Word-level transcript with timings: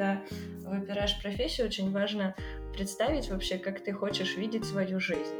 когда 0.00 0.22
выбираешь 0.64 1.20
профессию, 1.20 1.66
очень 1.66 1.92
важно 1.92 2.34
представить 2.72 3.28
вообще, 3.28 3.58
как 3.58 3.84
ты 3.84 3.92
хочешь 3.92 4.34
видеть 4.36 4.64
свою 4.64 4.98
жизнь. 4.98 5.34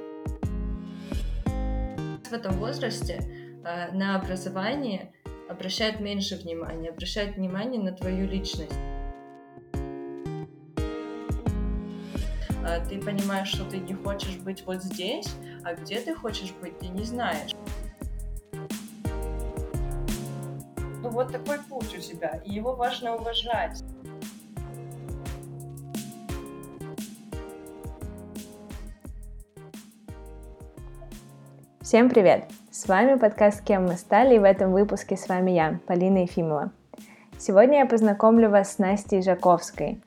В 1.47 2.33
этом 2.33 2.55
возрасте 2.57 3.23
э, 3.65 3.91
на 3.93 4.17
образование 4.17 5.13
обращают 5.49 6.01
меньше 6.01 6.37
внимания, 6.37 6.91
обращают 6.91 7.37
внимание 7.37 7.81
на 7.81 7.93
твою 7.93 8.29
личность. 8.29 8.75
А 12.63 12.85
ты 12.87 13.01
понимаешь, 13.01 13.49
что 13.49 13.65
ты 13.65 13.79
не 13.79 13.95
хочешь 13.95 14.37
быть 14.37 14.63
вот 14.67 14.83
здесь, 14.83 15.35
а 15.65 15.73
где 15.73 16.01
ты 16.01 16.15
хочешь 16.15 16.53
быть, 16.61 16.79
ты 16.79 16.89
не 16.89 17.05
знаешь. 17.05 17.53
Ну 21.03 21.09
вот 21.09 21.33
такой 21.33 21.59
путь 21.61 21.97
у 21.97 22.01
тебя, 22.01 22.43
и 22.45 22.53
его 22.53 22.77
важно 22.77 23.17
уважать. 23.17 23.80
Всем 31.91 32.09
привет! 32.09 32.45
С 32.71 32.87
вами 32.87 33.19
подкаст 33.19 33.63
«Кем 33.63 33.87
мы 33.87 33.95
стали» 33.95 34.37
и 34.37 34.39
в 34.39 34.45
этом 34.45 34.71
выпуске 34.71 35.17
с 35.17 35.29
вами 35.29 35.51
я, 35.51 35.81
Полина 35.89 36.19
Ефимова. 36.19 36.71
Сегодня 37.37 37.79
я 37.79 37.85
познакомлю 37.85 38.49
вас 38.49 38.75
с 38.75 38.79
Настей 38.79 39.23
Жаковской. 39.23 40.01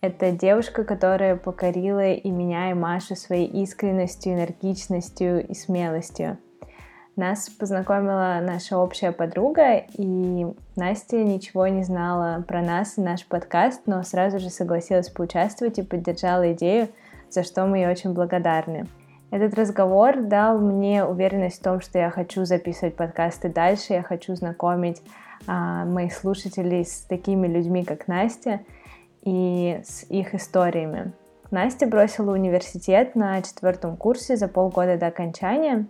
Это 0.00 0.30
девушка, 0.30 0.82
которая 0.82 1.36
покорила 1.36 2.10
и 2.10 2.30
меня, 2.30 2.70
и 2.70 2.72
Машу 2.72 3.16
своей 3.16 3.48
искренностью, 3.48 4.32
энергичностью 4.32 5.46
и 5.46 5.52
смелостью. 5.52 6.38
Нас 7.16 7.50
познакомила 7.50 8.38
наша 8.40 8.78
общая 8.78 9.12
подруга, 9.12 9.82
и 9.92 10.46
Настя 10.74 11.22
ничего 11.22 11.66
не 11.66 11.84
знала 11.84 12.46
про 12.48 12.62
нас 12.62 12.96
и 12.96 13.02
наш 13.02 13.26
подкаст, 13.26 13.82
но 13.84 14.02
сразу 14.04 14.38
же 14.38 14.48
согласилась 14.48 15.10
поучаствовать 15.10 15.78
и 15.78 15.82
поддержала 15.82 16.54
идею, 16.54 16.88
за 17.28 17.42
что 17.42 17.66
мы 17.66 17.76
ей 17.76 17.90
очень 17.90 18.14
благодарны. 18.14 18.86
Этот 19.30 19.54
разговор 19.54 20.22
дал 20.22 20.58
мне 20.58 21.04
уверенность 21.04 21.60
в 21.60 21.62
том, 21.62 21.80
что 21.80 21.98
я 21.98 22.10
хочу 22.10 22.44
записывать 22.44 22.94
подкасты 22.94 23.48
дальше, 23.48 23.94
я 23.94 24.02
хочу 24.02 24.34
знакомить 24.36 25.02
а, 25.46 25.84
моих 25.84 26.12
слушателей 26.12 26.84
с 26.84 27.00
такими 27.02 27.46
людьми, 27.46 27.84
как 27.84 28.06
Настя, 28.06 28.60
и 29.22 29.80
с 29.84 30.04
их 30.04 30.34
историями. 30.34 31.12
Настя 31.50 31.86
бросила 31.86 32.32
университет 32.32 33.16
на 33.16 33.42
четвертом 33.42 33.96
курсе 33.96 34.36
за 34.36 34.48
полгода 34.48 34.96
до 34.96 35.08
окончания, 35.08 35.86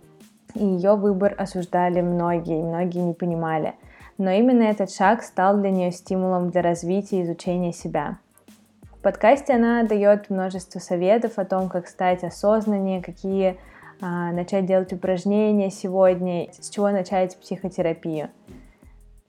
и 0.55 0.65
ее 0.65 0.95
выбор 0.95 1.35
осуждали 1.37 2.01
многие, 2.01 2.59
и 2.59 2.63
многие 2.63 2.99
не 2.99 3.13
понимали. 3.13 3.75
Но 4.17 4.31
именно 4.31 4.63
этот 4.63 4.91
шаг 4.91 5.21
стал 5.21 5.57
для 5.57 5.69
нее 5.69 5.91
стимулом 5.91 6.49
для 6.49 6.63
развития 6.63 7.19
и 7.19 7.23
изучения 7.23 7.71
себя. 7.71 8.17
В 8.97 9.01
подкасте 9.01 9.53
она 9.53 9.83
дает 9.83 10.29
множество 10.29 10.79
советов 10.79 11.33
о 11.37 11.45
том, 11.45 11.69
как 11.69 11.87
стать 11.87 12.23
осознаннее, 12.23 13.01
какие 13.03 13.57
а, 14.01 14.31
начать 14.31 14.65
делать 14.65 14.91
упражнения 14.91 15.69
сегодня, 15.69 16.51
с 16.51 16.69
чего 16.69 16.89
начать 16.89 17.37
психотерапию. 17.37 18.31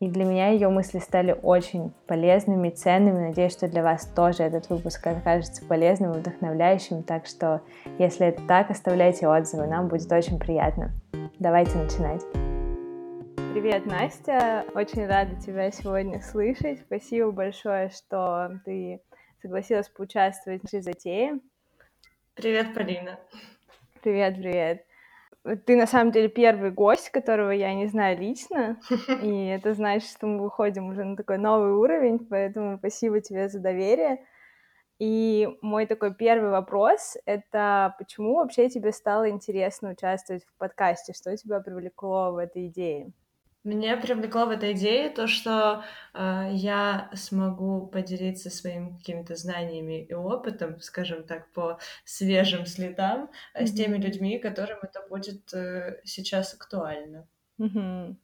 И 0.01 0.09
для 0.09 0.25
меня 0.25 0.49
ее 0.49 0.69
мысли 0.69 1.01
стали 1.01 1.37
очень 1.43 1.93
полезными, 2.07 2.71
ценными. 2.71 3.29
Надеюсь, 3.29 3.53
что 3.53 3.69
для 3.69 3.83
вас 3.83 4.07
тоже 4.07 4.45
этот 4.45 4.71
выпуск 4.71 5.07
окажется 5.07 5.65
полезным 5.67 6.13
и 6.13 6.19
вдохновляющим. 6.19 7.03
Так 7.03 7.27
что, 7.27 7.61
если 7.99 8.29
это 8.29 8.41
так, 8.47 8.71
оставляйте 8.71 9.29
отзывы, 9.29 9.67
нам 9.67 9.89
будет 9.89 10.11
очень 10.11 10.39
приятно. 10.39 10.93
Давайте 11.39 11.77
начинать. 11.77 12.23
Привет, 13.53 13.87
Настя. 13.87 14.65
Очень 14.75 15.07
рада 15.07 15.35
тебя 15.37 15.71
сегодня 15.73 16.23
слышать. 16.23 16.81
Спасибо 16.81 17.33
большое, 17.33 17.91
что 17.91 18.53
ты 18.65 19.01
согласилась 19.41 19.89
поучаствовать 19.89 20.61
в 20.61 20.65
нашей 20.65 20.81
затее. 20.81 21.41
Привет, 22.35 22.75
Полина. 22.75 23.19
Привет, 24.03 24.37
привет. 24.37 24.85
Ты 25.65 25.77
на 25.77 25.87
самом 25.87 26.13
деле 26.13 26.29
первый 26.29 26.71
гость, 26.71 27.11
которого 27.11 27.51
я 27.51 27.75
не 27.75 27.87
знаю 27.87 28.19
лично, 28.19 28.79
и 29.23 29.47
это 29.47 29.75
значит, 29.75 30.11
что 30.11 30.27
мы 30.27 30.43
выходим 30.43 30.89
уже 30.89 31.05
на 31.05 31.17
такой 31.17 31.39
новый 31.39 31.73
уровень, 31.73 32.19
поэтому 32.19 32.79
спасибо 32.79 33.21
тебе 33.21 33.49
за 33.49 33.61
доверие. 33.61 34.25
И 34.99 35.49
мой 35.63 35.87
такой 35.87 36.13
первый 36.13 36.51
вопрос— 36.51 37.17
это 37.25 37.95
почему 37.99 38.35
вообще 38.35 38.69
тебе 38.69 38.93
стало 38.93 39.31
интересно 39.31 39.91
участвовать 39.91 40.45
в 40.45 40.53
подкасте? 40.59 41.13
Что 41.13 41.37
тебя 41.37 41.61
привлекло 41.61 42.33
в 42.33 42.37
этой 42.37 42.67
идее? 42.67 43.13
Меня 43.69 43.99
привлекла 43.99 44.47
в 44.47 44.51
этой 44.51 44.73
идее 44.73 45.11
то, 45.11 45.27
что 45.27 45.85
э, 46.15 46.49
я 46.53 47.11
смогу 47.13 47.87
поделиться 47.87 48.49
своими 48.49 48.97
какими-то 48.97 49.37
знаниями 49.37 50.05
и 50.05 50.15
опытом, 50.15 50.81
скажем 50.81 51.25
так, 51.25 51.53
по 51.53 51.79
свежим 52.07 52.65
следам 52.65 53.29
mm-hmm. 53.55 53.67
с 53.67 53.73
теми 53.75 53.99
людьми, 53.99 54.39
которым 54.39 54.79
это 54.83 55.07
будет 55.11 55.53
э, 55.53 56.01
сейчас 56.05 56.55
актуально. 56.55 57.29
Mm-hmm. 57.61 58.17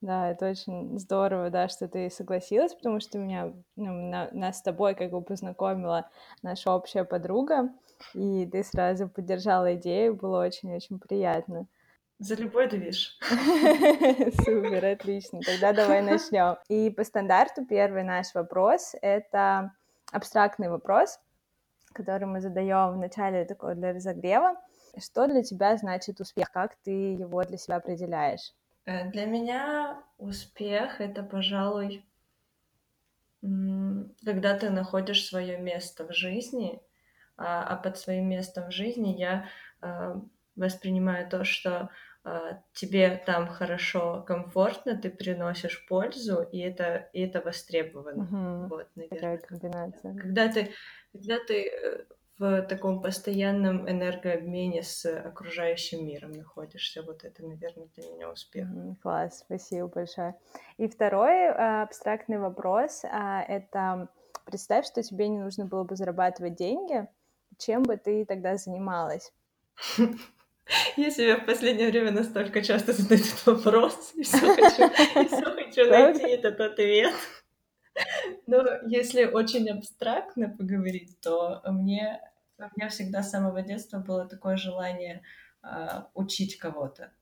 Да, 0.00 0.30
это 0.32 0.50
очень 0.50 0.98
здорово, 0.98 1.50
да, 1.50 1.68
что 1.68 1.86
ты 1.86 2.10
согласилась, 2.10 2.74
потому 2.74 2.98
что 2.98 3.18
меня, 3.18 3.52
ну, 3.76 4.10
на, 4.10 4.30
нас 4.32 4.58
с 4.58 4.62
тобой 4.62 4.96
как 4.96 5.12
бы 5.12 5.22
познакомила 5.22 6.10
наша 6.42 6.72
общая 6.72 7.04
подруга, 7.04 7.68
и 8.14 8.46
ты 8.46 8.64
сразу 8.64 9.08
поддержала 9.08 9.76
идею, 9.76 10.16
было 10.16 10.44
очень-очень 10.44 10.98
приятно. 10.98 11.68
За 12.22 12.36
любой 12.36 12.68
движ. 12.68 13.18
Супер, 14.44 14.84
отлично. 14.84 15.40
Тогда 15.40 15.72
давай 15.72 16.02
начнем. 16.02 16.56
И 16.68 16.88
по 16.88 17.02
стандарту 17.02 17.66
первый 17.66 18.04
наш 18.04 18.32
вопрос— 18.34 18.94
это 19.02 19.72
абстрактный 20.12 20.68
вопрос, 20.68 21.18
который 21.92 22.28
мы 22.28 22.40
задаем 22.40 22.92
в 22.92 22.96
начале 22.96 23.44
такого 23.44 23.74
для 23.74 23.92
разогрева. 23.92 24.54
Что 24.96 25.26
для 25.26 25.42
тебя 25.42 25.76
значит 25.76 26.20
успех? 26.20 26.52
Как 26.52 26.76
ты 26.84 26.92
его 26.92 27.42
для 27.42 27.56
себя 27.56 27.76
определяешь? 27.76 28.52
Э, 28.84 29.10
для 29.10 29.26
меня 29.26 30.00
успех— 30.18 30.96
это, 31.00 31.24
пожалуй, 31.24 32.04
когда 33.40 34.56
ты 34.56 34.70
находишь 34.70 35.26
свое 35.26 35.58
место 35.58 36.06
в 36.06 36.12
жизни, 36.12 36.80
а, 37.36 37.64
а 37.64 37.76
под 37.76 37.98
своим 37.98 38.28
местом 38.28 38.68
в 38.68 38.70
жизни 38.70 39.08
я 39.18 39.48
э, 39.80 40.14
воспринимаю 40.54 41.28
то, 41.28 41.42
что 41.42 41.90
тебе 42.72 43.20
там 43.26 43.48
хорошо, 43.48 44.22
комфортно, 44.26 44.96
ты 44.96 45.10
приносишь 45.10 45.86
пользу, 45.88 46.42
и 46.42 46.58
это, 46.60 47.08
и 47.12 47.20
это 47.22 47.40
востребовано. 47.40 48.24
Угу. 48.24 48.68
Вот, 48.68 48.88
наверное. 48.94 49.18
Такая 49.18 49.38
комбинация. 49.38 50.14
Когда 50.16 50.48
ты, 50.48 50.70
когда 51.12 51.38
ты 51.44 51.68
э, 51.68 52.04
в 52.38 52.62
таком 52.62 53.00
постоянном 53.00 53.88
энергообмене 53.88 54.82
с 54.82 55.04
окружающим 55.06 56.06
миром 56.06 56.32
находишься, 56.32 57.02
вот 57.02 57.24
это, 57.24 57.44
наверное, 57.44 57.88
для 57.96 58.10
меня 58.10 58.30
успех. 58.30 58.68
Класс, 59.02 59.40
спасибо 59.40 59.86
большое. 59.88 60.34
И 60.76 60.88
второй 60.88 61.48
а, 61.48 61.82
абстрактный 61.82 62.38
вопрос 62.38 63.04
а,— 63.04 63.42
это 63.48 64.08
представь, 64.44 64.86
что 64.86 65.02
тебе 65.02 65.28
не 65.28 65.38
нужно 65.38 65.66
было 65.66 65.84
бы 65.84 65.94
зарабатывать 65.94 66.56
деньги, 66.56 67.06
чем 67.58 67.82
бы 67.82 67.96
ты 67.96 68.24
тогда 68.24 68.56
занималась? 68.56 69.32
Я 70.96 71.10
себе 71.10 71.36
в 71.36 71.46
последнее 71.46 71.90
время 71.90 72.12
настолько 72.12 72.62
часто 72.62 72.92
задаю 72.92 73.20
этот 73.20 73.46
вопрос, 73.46 74.12
и 74.16 74.22
все 74.22 74.38
хочу, 74.38 74.86
и 75.20 75.26
все 75.26 75.44
хочу 75.44 75.90
найти 75.90 76.28
этот 76.28 76.60
ответ. 76.60 77.14
Но 78.46 78.64
если 78.86 79.24
очень 79.24 79.68
абстрактно 79.68 80.48
поговорить, 80.48 81.20
то 81.20 81.60
мне, 81.66 82.20
у 82.58 82.62
меня 82.76 82.88
всегда 82.88 83.22
с 83.22 83.30
самого 83.30 83.62
детства 83.62 83.98
было 83.98 84.26
такое 84.26 84.56
желание 84.56 85.22
uh, 85.62 86.04
учить 86.14 86.58
кого-то. 86.58 87.12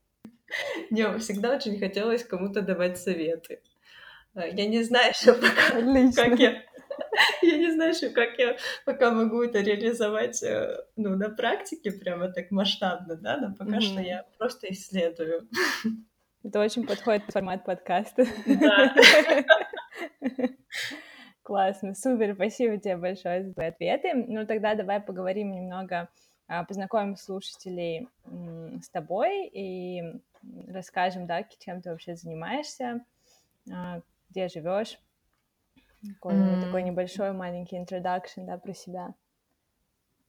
Мне 0.89 1.17
всегда 1.19 1.55
очень 1.55 1.79
хотелось 1.79 2.23
кому-то 2.23 2.61
давать 2.61 2.97
советы. 2.97 3.61
А, 4.33 4.45
я 4.45 4.67
не 4.67 4.83
знаю 4.83 5.11
еще 5.11 5.33
пока, 5.33 6.29
как 6.29 6.39
я 6.39 6.63
Я 7.41 7.57
не 7.57 7.71
знаю 7.71 7.93
еще, 7.93 8.09
как 8.09 8.37
я 8.37 8.57
пока 8.85 9.11
могу 9.11 9.41
это 9.41 9.59
реализовать 9.59 10.41
э, 10.43 10.77
ну, 10.95 11.15
на 11.15 11.29
практике 11.29 11.91
прямо 11.91 12.29
так 12.29 12.51
масштабно, 12.51 13.15
да, 13.15 13.37
но 13.37 13.55
пока 13.55 13.77
mm-hmm. 13.77 13.81
что 13.81 14.01
я 14.01 14.25
просто 14.37 14.71
исследую. 14.71 15.47
Это 16.43 16.59
очень 16.59 16.87
подходит 16.87 17.23
формат 17.31 17.65
подкаста. 17.65 18.25
Да. 18.45 18.95
Классно, 21.43 21.95
супер, 21.95 22.33
спасибо 22.35 22.77
тебе 22.77 22.97
большое 22.97 23.43
за 23.43 23.53
твои 23.53 23.67
ответы. 23.67 24.13
Ну, 24.13 24.45
тогда 24.45 24.75
давай 24.75 25.01
поговорим 25.01 25.51
немного, 25.51 26.09
а, 26.47 26.63
познакомим 26.63 27.15
слушателей 27.17 28.07
с 28.81 28.89
тобой 28.89 29.47
и 29.47 30.01
расскажем, 30.67 31.27
да, 31.27 31.43
чем 31.59 31.81
ты 31.81 31.89
вообще 31.89 32.15
занимаешься, 32.15 33.03
а, 33.71 34.01
где 34.29 34.47
живешь. 34.47 34.97
Такой, 36.07 36.33
mm. 36.33 36.65
такой 36.65 36.83
небольшой 36.83 37.31
маленький 37.31 37.77
introduction, 37.77 38.45
да, 38.45 38.57
про 38.57 38.73
себя. 38.73 39.13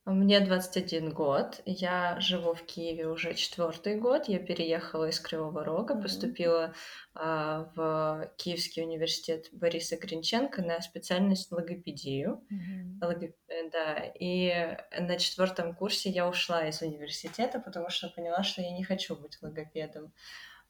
Мне 0.04 0.40
21 0.40 1.12
год, 1.12 1.62
я 1.64 2.19
живу 2.19 2.54
в 2.54 2.62
Киеве 2.64 3.06
уже 3.06 3.34
четвертый 3.34 4.00
год. 4.00 4.26
Я 4.26 4.40
переехала 4.40 5.08
из 5.08 5.20
Кривого 5.20 5.64
Рога, 5.64 5.94
Мгм. 5.94 6.02
поступила 6.02 6.74
а, 7.14 7.70
в 7.76 8.28
Киевский 8.36 8.82
университет 8.82 9.46
Бориса 9.52 9.96
Гринченко 9.96 10.60
на 10.60 10.80
специальность 10.80 11.52
логопедию. 11.52 12.44
Мгм. 12.50 12.98
Логоп- 13.00 13.36
э, 13.46 13.70
Да, 13.70 13.94
и 14.19 14.76
на 14.98 15.19
четвертом 15.19 15.72
курсе 15.72 16.10
я 16.10 16.28
ушла 16.28 16.66
из 16.66 16.82
университета, 16.82 17.60
потому 17.60 17.88
что 17.88 18.08
поняла, 18.08 18.42
что 18.42 18.60
я 18.60 18.72
не 18.72 18.82
хочу 18.82 19.14
быть 19.14 19.38
логопедом. 19.40 20.12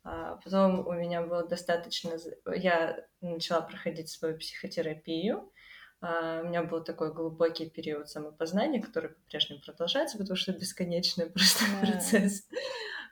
А 0.05 0.37
потом 0.37 0.87
у 0.87 0.93
меня 0.93 1.23
было 1.23 1.47
достаточно... 1.47 2.13
Я 2.55 3.05
начала 3.21 3.61
проходить 3.61 4.09
свою 4.09 4.37
психотерапию, 4.37 5.53
а, 6.01 6.41
У 6.43 6.49
меня 6.49 6.65
был 6.65 6.83
такой 6.83 7.15
глубокий 7.15 7.71
период 7.71 8.09
самопознания, 8.09 8.83
который 8.83 9.11
по-прежнему 9.11 9.61
продолжается, 9.61 10.19
потому 10.19 10.37
что 10.37 10.53
бесконечный 10.53 11.27
просто 11.31 11.65
Да. 11.81 11.87
процесс. 11.93 12.49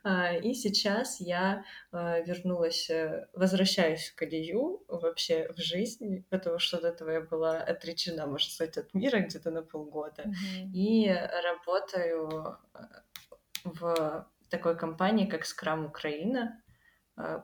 А, 0.02 0.34
И 0.34 0.54
сейчас 0.54 1.20
я 1.20 1.64
вернулась, 1.92 2.90
э, 2.90 3.28
возвращаюсь 3.34 4.08
в 4.08 4.16
колею 4.16 4.82
вообще 4.88 5.52
в 5.52 5.58
жизнь, 5.60 6.24
потому 6.30 6.58
что 6.58 6.80
до 6.80 6.88
этого 6.88 7.10
я 7.10 7.20
была 7.20 7.58
отречена, 7.58 8.26
можно 8.26 8.50
сказать, 8.50 8.78
от 8.78 8.94
мира 8.94 9.20
где-то 9.20 9.50
на 9.50 9.62
полгода. 9.62 10.24
Мгм. 10.24 10.72
И 10.74 11.08
работаю 11.44 12.58
э, 12.74 12.78
в 13.64 14.26
такой 14.48 14.76
компании, 14.76 15.26
как 15.26 15.42
Scrum 15.44 15.86
Украина, 15.86 16.60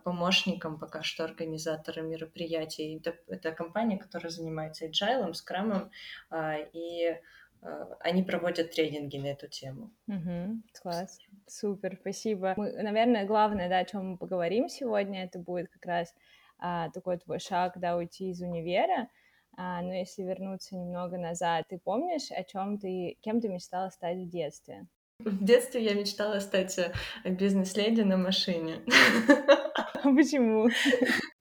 помощником 0.05 0.79
пока 0.79 1.03
что 1.03 1.25
организатора 1.25 2.03
мероприятий. 2.03 2.97
Это, 2.97 3.17
это 3.29 3.53
компания, 3.53 3.99
которая 3.99 4.31
занимается 4.31 4.87
agile, 4.87 5.33
скрамом, 5.35 5.91
а, 6.31 6.57
и 6.59 7.17
э, 7.63 7.85
они 8.01 8.23
проводят 8.23 8.73
тренинги 8.73 9.19
на 9.19 9.27
эту 9.27 9.49
тему. 9.49 9.91
Мгм. 10.07 10.63
Класс. 10.83 11.19
Супер, 11.47 11.97
спасибо. 12.01 12.55
Мы, 12.57 12.73
наверное, 12.83 13.27
главное, 13.27 13.69
да, 13.69 13.79
о 13.79 13.85
чем 13.85 14.13
мы 14.13 14.17
поговорим 14.19 14.69
сегодня, 14.69 15.25
это 15.25 15.39
будет 15.39 15.69
как 15.69 15.87
раз 15.87 16.15
а, 16.59 16.91
такой 16.91 17.19
твой 17.19 17.39
шаг, 17.39 17.79
да, 17.79 17.97
уйти 17.97 18.31
из 18.31 18.41
универа. 18.41 19.09
А, 19.57 19.81
но 19.83 19.95
если 19.95 20.23
вернуться 20.23 20.77
немного 20.77 21.17
назад, 21.17 21.67
ты 21.69 21.79
помнишь, 21.79 22.31
о 22.31 22.45
чем 22.45 22.79
ты, 22.79 23.17
кем 23.23 23.41
ты 23.41 23.49
мечтала 23.49 23.89
стать 23.91 24.19
в 24.19 24.29
детстве? 24.29 24.87
В 25.27 25.45
детстве 25.45 25.83
я 25.83 25.95
мечтала 25.95 26.39
стать 26.41 26.79
э, 26.79 26.93
бизнес-леди 27.25 28.03
на 28.03 28.17
машине. 28.17 28.85
Почему? 30.05 30.69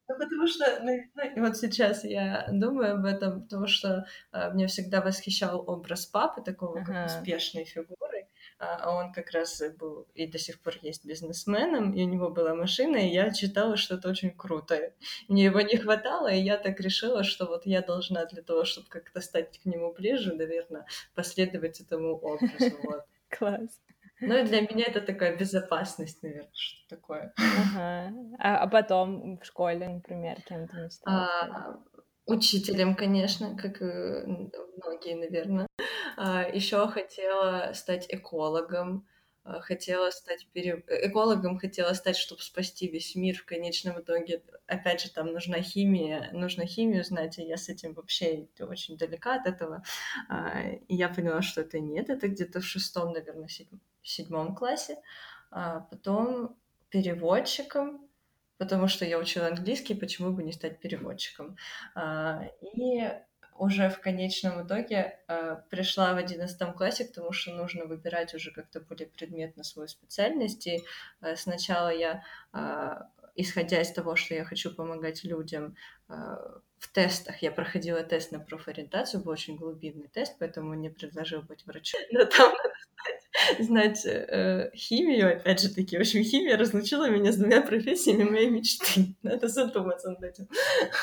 Ну, 0.08 0.18
потому 0.20 0.48
что, 0.48 0.80
ну, 0.82 0.92
ну, 1.16 1.36
и 1.36 1.40
вот 1.40 1.58
сейчас 1.58 2.04
я 2.04 2.48
думаю 2.52 2.96
об 2.96 3.06
этом, 3.06 3.44
потому 3.44 3.68
что 3.68 4.06
э, 4.32 4.52
меня 4.54 4.68
всегда 4.68 5.02
восхищал 5.02 5.64
образ 5.68 6.06
папы, 6.06 6.42
такого 6.42 6.78
как 6.80 6.90
Ага. 6.90 7.06
успешной 7.06 7.66
фигуры, 7.66 8.28
а 8.60 8.76
а 8.78 8.96
он 8.96 9.12
как 9.12 9.32
раз 9.32 9.62
был 9.78 10.08
и 10.14 10.26
до 10.28 10.38
сих 10.38 10.62
пор 10.62 10.76
есть 10.82 11.06
бизнесменом, 11.06 11.94
и 11.94 12.04
у 12.04 12.08
него 12.08 12.30
была 12.30 12.56
машина, 12.56 12.98
и 12.98 13.14
я 13.14 13.34
считала, 13.34 13.78
что 13.78 13.96
это 13.96 14.10
очень 14.10 14.32
круто. 14.32 14.94
Мне 15.28 15.46
его 15.46 15.62
не 15.62 15.76
хватало, 15.78 16.32
и 16.32 16.40
я 16.42 16.58
так 16.58 16.80
решила, 16.80 17.24
что 17.24 17.46
вот 17.46 17.66
я 17.66 17.82
должна 17.82 18.26
для 18.26 18.42
того, 18.42 18.64
чтобы 18.64 18.88
как-то 18.88 19.22
стать 19.22 19.60
к 19.60 19.66
нему 19.66 19.92
ближе, 19.92 20.34
наверное, 20.34 20.86
последовать 21.14 21.82
этому 21.82 22.16
образу. 22.16 22.78
Вот. 22.84 23.06
Класс. 23.38 23.82
Ну 24.22 24.38
и 24.38 24.44
для 24.44 24.62
меня 24.62 24.86
это 24.88 25.02
такая 25.02 25.38
безопасность, 25.38 26.24
наверное, 26.24 26.50
что 26.54 26.96
такое. 26.96 27.34
Ага. 27.38 28.14
А, 28.40 28.58
а 28.60 28.68
потом 28.68 29.38
в 29.38 29.46
школе, 29.46 29.88
например, 29.90 30.38
кем 30.48 30.68
ты 30.68 30.78
мечтала? 30.78 31.30
А, 31.42 31.84
учителем, 32.26 32.96
конечно, 32.96 33.58
как 33.58 33.82
многие, 33.82 35.16
наверное. 35.16 35.68
Еще 36.54 36.88
хотела 36.88 37.72
стать 37.74 38.06
экологом, 38.10 39.06
а, 39.06 39.15
хотела 39.62 40.10
стать 40.12 40.48
пере... 40.54 40.84
экологом, 40.88 41.60
хотела 41.60 41.94
стать, 41.94 42.18
чтобы 42.18 42.42
спасти 42.42 42.88
весь 42.88 43.16
мир. 43.16 43.36
В 43.38 43.46
конечном 43.46 44.00
итоге, 44.02 44.42
опять 44.68 45.02
же, 45.02 45.12
там 45.12 45.32
нужна 45.34 45.62
химия, 45.62 46.30
нужно 46.34 46.66
химию 46.66 47.04
знать, 47.04 47.38
и 47.40 47.44
я 47.44 47.58
с 47.58 47.70
этим 47.70 47.94
вообще 47.94 48.48
очень 48.60 48.98
далека 48.98 49.36
от 49.36 49.48
этого. 49.48 49.84
А, 50.30 50.62
И 50.88 50.96
я 50.96 51.10
поняла, 51.10 51.42
что 51.42 51.62
это 51.62 51.80
нет, 51.80 52.10
это 52.10 52.28
где-то 52.28 52.60
в 52.62 52.66
шестом, 52.66 53.14
наверное, 53.14 53.48
седьм- 53.48 53.80
седьмом 54.02 54.56
классе. 54.56 54.98
А 55.52 55.82
Потом 55.82 56.58
переводчиком, 56.90 58.08
потому 58.58 58.88
что 58.88 59.06
я 59.06 59.20
учила 59.20 59.48
английский, 59.48 59.96
почему 59.96 60.32
бы 60.32 60.44
не 60.44 60.52
стать 60.54 60.80
переводчиком. 60.80 61.58
А, 61.94 62.50
И 62.62 63.04
уже 63.58 63.90
в 63.90 64.00
конечном 64.00 64.66
итоге 64.66 65.20
а, 65.28 65.56
пришла 65.70 66.14
в 66.14 66.18
одиннадцатом 66.18 66.74
классе 66.74 67.06
к 67.06 67.14
тому, 67.14 67.32
что 67.32 67.54
нужно 67.54 67.86
выбирать 67.86 68.34
уже 68.34 68.52
как-то 68.52 68.82
более 68.82 69.08
предметно 69.08 69.64
свою 69.64 69.88
специальность. 69.88 70.68
И 70.68 70.84
а, 71.22 71.36
сначала 71.36 71.90
я, 71.90 72.24
а, 72.52 73.08
исходя 73.36 73.82
из 73.82 73.92
того, 73.92 74.16
что 74.16 74.36
я 74.36 74.44
хочу 74.44 74.74
помогать 74.74 75.24
людям, 75.24 75.76
а, 76.08 76.60
в 76.78 76.92
тестах 76.92 77.42
я 77.42 77.52
проходила 77.52 78.04
тест 78.04 78.32
на 78.32 78.40
профориентацию, 78.40 79.24
был 79.24 79.32
очень 79.32 79.56
глубинный 79.56 80.10
тест, 80.10 80.36
поэтому 80.38 80.74
мне 80.74 80.90
предложил 80.90 81.42
быть 81.42 81.66
врачом. 81.66 82.02
Но 82.12 82.26
там 82.26 82.52
надо 82.52 82.76
знать, 82.94 83.25
знать 83.60 84.06
э, 84.06 84.72
химию, 84.76 85.38
опять 85.38 85.62
же 85.62 85.74
таки. 85.74 85.98
В 85.98 86.02
общем, 86.02 86.24
химия 86.24 86.58
разлучила 86.58 87.10
меня 87.10 87.32
с 87.32 87.38
двумя 87.38 87.62
профессиями 87.62 88.24
моей 88.24 88.50
мечты. 88.50 89.16
Надо 89.24 89.48
задуматься 89.48 90.10
над 90.12 90.24
этим. 90.24 90.48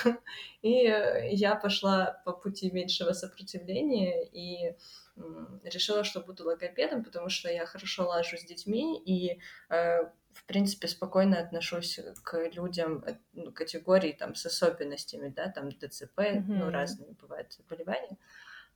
И 0.63 0.87
э, 0.87 1.31
я 1.33 1.55
пошла 1.57 2.23
по 2.25 2.33
пути 2.33 2.71
меньшего 2.71 3.13
сопротивления 3.13 4.25
и 4.25 4.77
м, 5.17 5.61
решила, 5.65 6.05
что 6.05 6.21
буду 6.21 6.45
логопедом, 6.45 7.03
потому 7.03 7.29
что 7.29 7.51
я 7.51 7.67
хорошо 7.67 8.07
лажу 8.07 8.37
с 8.37 8.45
детьми 8.45 9.03
и 9.05 9.41
э, 9.71 10.03
в 10.33 10.45
принципе, 10.47 10.89
спокойно 10.89 11.39
отношусь 11.39 12.01
к 12.23 12.49
людям 12.55 13.05
э, 13.07 13.17
ну, 13.33 13.53
категории 13.53 14.13
там 14.13 14.35
с 14.35 14.47
особенностями, 14.47 15.29
да, 15.29 15.49
там 15.49 15.71
ДЦП, 15.71 16.19
ну, 16.47 16.67
Мгм. 16.67 16.69
разные 16.71 17.13
бывают 17.21 17.53
заболевания. 17.53 18.17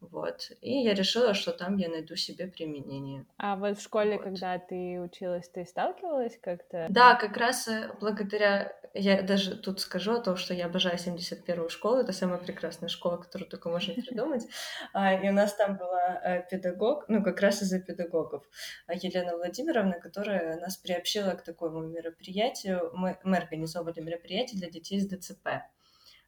Вот. 0.01 0.51
И 0.61 0.83
я 0.83 0.95
решила, 0.95 1.35
что 1.35 1.53
там 1.53 1.77
я 1.79 1.89
найду 1.89 2.17
себе 2.17 2.47
применение. 2.47 3.25
А 3.39 3.57
вот 3.57 3.79
в 3.79 3.83
школе, 3.83 4.17
Вот. 4.17 4.25
когда 4.25 4.59
ты 4.59 5.01
училась, 5.01 5.49
ты 5.49 5.65
сталкивалась 5.65 6.39
как-то? 6.41 6.87
Да, 6.91 7.15
как 7.15 7.37
раз 7.37 7.67
э, 7.69 7.91
благодаря... 8.01 8.73
Я 8.95 9.23
даже 9.23 9.57
тут 9.57 9.81
скажу 9.81 10.13
о 10.15 10.21
том, 10.21 10.37
что 10.37 10.55
я 10.55 10.67
обожаю 10.67 10.97
71-ю 10.97 11.69
школу. 11.69 11.97
Это 11.97 12.13
самая 12.13 12.39
прекрасная 12.39 12.89
школа, 12.89 13.17
которую 13.17 13.49
только 13.49 13.69
можно 13.71 13.95
придумать. 14.07 14.47
А, 14.93 15.15
И 15.15 15.29
у 15.29 15.33
нас 15.33 15.55
там 15.55 15.77
была 15.77 16.21
э, 16.23 16.47
педагог, 16.51 17.05
ну, 17.09 17.23
как 17.23 17.41
раз 17.41 17.63
из-за 17.63 17.81
педагогов, 17.81 18.45
а, 18.87 18.95
Елена 18.95 19.37
Владимировна, 19.37 19.99
которая 19.99 20.61
нас 20.61 20.77
приобщила 20.77 21.33
к 21.33 21.43
такому 21.43 21.83
мероприятию. 21.83 22.91
Мы, 22.95 23.19
мы 23.25 23.39
организовывали 23.39 24.01
мероприятие 24.01 24.61
для 24.61 24.71
детей 24.71 25.01
с 25.01 25.09
ДЦП. 25.09 25.49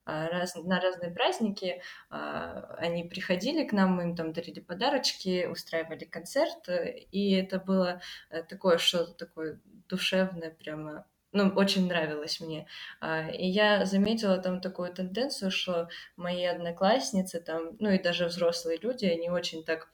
А, 0.08 0.26
Раз, 0.28 0.54
на 0.54 0.80
разные 0.80 1.10
праздники 1.10 1.82
а, 2.08 2.74
они 2.78 3.04
приходили 3.04 3.66
к 3.68 3.72
нам, 3.72 3.92
мы 3.92 4.04
им 4.04 4.16
там 4.16 4.32
дарили 4.32 4.60
подарочки, 4.60 5.44
устраивали 5.44 6.04
концерт, 6.06 6.66
э, 6.68 6.98
и 7.12 7.32
это 7.32 7.58
было 7.58 8.00
э, 8.30 8.42
такое 8.42 8.78
что-то 8.78 9.12
такое 9.12 9.60
душевное 9.88 10.50
прямо, 10.50 11.04
ну, 11.32 11.48
очень 11.50 11.88
нравилось 11.88 12.40
мне. 12.40 12.66
А, 13.00 13.28
И 13.28 13.46
я 13.46 13.84
заметила 13.84 14.38
там 14.38 14.62
такую 14.62 14.94
тенденцию, 14.94 15.50
что 15.50 15.90
мои 16.16 16.42
одноклассницы 16.46 17.38
там, 17.40 17.76
ну 17.78 17.90
и 17.90 18.02
даже 18.02 18.26
взрослые 18.26 18.78
люди, 18.78 19.04
они 19.04 19.28
очень 19.28 19.62
так 19.62 19.90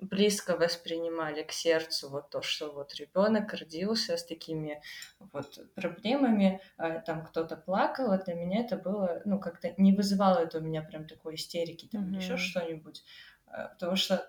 близко 0.00 0.56
воспринимали 0.56 1.42
к 1.42 1.52
сердцу 1.52 2.10
вот 2.10 2.30
то, 2.30 2.42
что 2.42 2.72
вот 2.72 2.94
ребенок 2.94 3.52
родился 3.54 4.16
с 4.16 4.24
такими 4.24 4.82
вот 5.18 5.58
проблемами, 5.74 6.60
а, 6.76 7.00
там 7.00 7.24
кто-то 7.24 7.56
плакал, 7.56 8.12
а 8.12 8.18
для 8.18 8.34
меня 8.34 8.60
это 8.60 8.76
было, 8.76 9.22
ну, 9.24 9.38
как-то 9.40 9.72
не 9.78 9.94
вызывало 9.94 10.38
это 10.40 10.58
у 10.58 10.60
меня 10.60 10.82
прям 10.82 11.06
такой 11.06 11.36
истерики, 11.36 11.88
там, 11.90 12.08
или 12.10 12.16
еще 12.16 12.36
что-нибудь, 12.36 13.04
А, 13.46 13.68
потому 13.68 13.96
что 13.96 14.28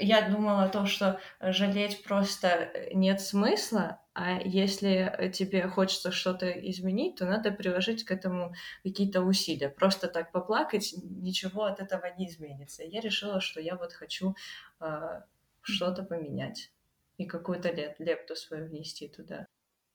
я 0.00 0.28
думала 0.28 0.64
о 0.64 0.68
том, 0.68 0.86
что 0.86 1.20
жалеть 1.40 2.02
просто 2.04 2.48
э, 2.48 2.94
нет 2.94 3.20
смысла, 3.20 4.00
а 4.14 4.40
если 4.40 5.30
тебе 5.34 5.66
хочется 5.68 6.12
что-то 6.12 6.48
изменить, 6.50 7.16
то 7.16 7.26
надо 7.26 7.50
приложить 7.50 8.04
к 8.04 8.12
этому 8.12 8.54
какие-то 8.82 9.22
усилия. 9.22 9.68
Просто 9.68 10.08
так 10.08 10.30
поплакать, 10.30 10.94
ничего 11.02 11.64
от 11.64 11.80
этого 11.80 12.06
не 12.16 12.28
изменится. 12.28 12.84
Я 12.84 13.00
решила, 13.00 13.40
что 13.40 13.60
я 13.60 13.74
вот 13.76 13.92
хочу 13.92 14.36
а, 14.78 15.24
что-то 15.62 16.04
поменять 16.04 16.70
и 17.18 17.26
какую-то 17.26 17.70
леп- 17.70 17.96
лепту 17.98 18.36
свою 18.36 18.66
внести 18.66 19.08
туда. 19.08 19.48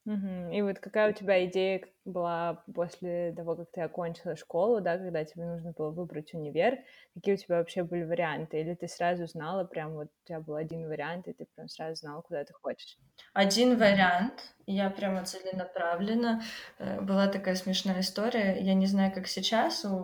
Мгм. 0.06 0.52
И 0.52 0.62
вот 0.62 0.80
какая 0.80 1.10
у 1.12 1.14
тебя 1.14 1.46
идея 1.46 1.80
к- 1.80 1.88
была 2.06 2.64
после 2.76 3.34
того, 3.34 3.56
как 3.56 3.72
ты 3.72 3.82
окончила 3.82 4.36
школу, 4.36 4.82
да, 4.82 4.98
когда 4.98 5.24
тебе 5.24 5.46
нужно 5.46 5.72
было 5.74 5.92
выбрать 5.92 6.34
универ? 6.34 6.80
Какие 7.14 7.36
у 7.36 7.38
тебя 7.38 7.58
вообще 7.60 7.84
были 7.84 8.04
варианты? 8.04 8.60
Или 8.60 8.74
ты 8.76 8.88
сразу 8.88 9.28
знала, 9.28 9.64
прям 9.66 9.94
вот 9.94 10.08
у 10.08 10.28
тебя 10.28 10.40
был 10.42 10.56
один 10.56 10.88
вариант, 10.88 11.28
и 11.28 11.34
ты 11.34 11.46
прям 11.56 11.68
сразу 11.70 11.96
знала, 12.02 12.22
куда 12.22 12.44
ты 12.44 12.54
хочешь? 12.54 12.98
Один 13.34 13.78
вариант, 13.78 14.54
я 14.66 14.90
прямо 14.90 15.24
целенаправленно. 15.24 16.42
э, 16.80 17.00
Была 17.02 17.28
такая 17.28 17.56
смешная 17.56 18.02
история. 18.02 18.60
Я 18.62 18.74
не 18.74 18.88
знаю, 18.88 19.14
как 19.14 19.28
сейчас 19.28 19.86
у, 19.86 19.96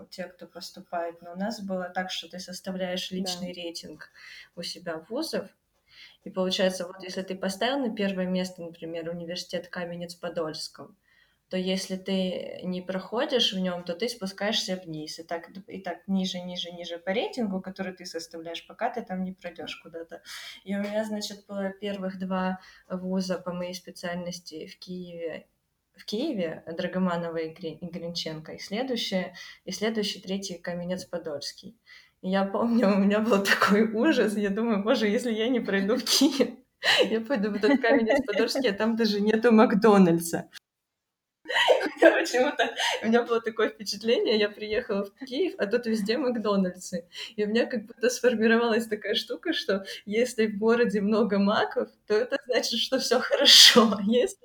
у 0.00 0.04
те, 0.10 0.24
кто 0.24 0.46
поступает. 0.46 1.20
Но 1.22 1.32
у 1.32 1.36
нас 1.36 1.60
было 1.60 1.88
так, 1.88 2.10
что 2.10 2.28
ты 2.28 2.38
составляешь 2.38 3.10
личный 3.10 3.48
да. 3.48 3.52
рейтинг 3.52 4.10
у 4.56 4.62
себя 4.62 4.98
вузов, 5.08 5.48
и 6.24 6.30
получается, 6.30 6.86
вот 6.86 7.02
если 7.02 7.22
ты 7.22 7.34
поставил 7.34 7.78
на 7.78 7.94
первое 7.94 8.26
место, 8.26 8.62
например, 8.62 9.08
университет 9.08 9.68
Каменец-Подольском, 9.68 10.96
то 11.48 11.56
если 11.56 11.96
ты 11.96 12.60
не 12.62 12.82
проходишь 12.82 13.52
в 13.52 13.58
нем, 13.58 13.82
то 13.82 13.94
ты 13.94 14.08
спускаешься 14.08 14.76
вниз. 14.76 15.18
И 15.18 15.22
так, 15.22 15.48
и 15.66 15.80
так 15.80 16.06
ниже, 16.06 16.40
ниже, 16.40 16.70
ниже 16.72 16.98
по 16.98 17.10
рейтингу, 17.10 17.62
который 17.62 17.94
ты 17.94 18.04
составляешь, 18.04 18.66
пока 18.66 18.90
ты 18.90 19.02
там 19.02 19.24
не 19.24 19.32
пройдешь 19.32 19.76
куда-то. 19.76 20.22
И 20.64 20.76
у 20.76 20.80
меня, 20.80 21.04
значит, 21.04 21.46
было 21.46 21.70
первых 21.70 22.18
два 22.18 22.60
вуза 22.90 23.38
по 23.38 23.52
моей 23.52 23.74
специальности 23.74 24.66
в 24.66 24.78
Киеве 24.78 25.46
в 25.98 26.04
Киеве 26.04 26.62
Драгоманова 26.66 27.38
и, 27.38 27.52
Гри, 27.52 27.72
и 27.72 27.86
Гринченко, 27.86 28.52
и 28.52 28.58
следующее, 28.58 29.34
и 29.64 29.72
следующий, 29.72 30.20
третий 30.20 30.56
Каменец-Подольский. 30.56 31.76
Я 32.22 32.44
помню, 32.44 32.88
у 32.88 32.98
меня 32.98 33.20
был 33.20 33.42
такой 33.44 33.92
ужас, 33.92 34.36
я 34.36 34.50
думаю, 34.50 34.82
боже, 34.82 35.06
если 35.06 35.32
я 35.32 35.48
не 35.48 35.60
пройду 35.60 35.96
в 35.96 36.02
Киев, 36.04 36.50
я 37.10 37.20
пойду 37.20 37.50
в 37.50 37.54
этот 37.54 37.80
Каменец-Подольский, 37.80 38.70
а 38.70 38.72
там 38.72 38.96
даже 38.96 39.20
нету 39.20 39.52
Макдональдса. 39.52 40.48
Почему-то 42.00 42.74
у 43.02 43.06
меня 43.06 43.22
было 43.22 43.40
такое 43.40 43.70
впечатление, 43.70 44.38
я 44.38 44.48
приехала 44.50 45.04
в 45.04 45.14
Киев, 45.24 45.54
а 45.58 45.66
тут 45.66 45.86
везде 45.86 46.18
Макдональдсы. 46.18 47.08
И 47.36 47.44
у 47.44 47.48
меня 47.48 47.66
как 47.66 47.86
будто 47.86 48.10
сформировалась 48.10 48.86
такая 48.86 49.14
штука, 49.14 49.52
что 49.52 49.84
если 50.04 50.46
в 50.46 50.58
городе 50.58 51.00
много 51.00 51.38
маков, 51.38 51.88
то 52.06 52.14
это 52.14 52.36
значит, 52.46 52.80
что 52.80 52.98
все 52.98 53.20
хорошо. 53.20 53.92
А 53.98 54.02
если 54.02 54.38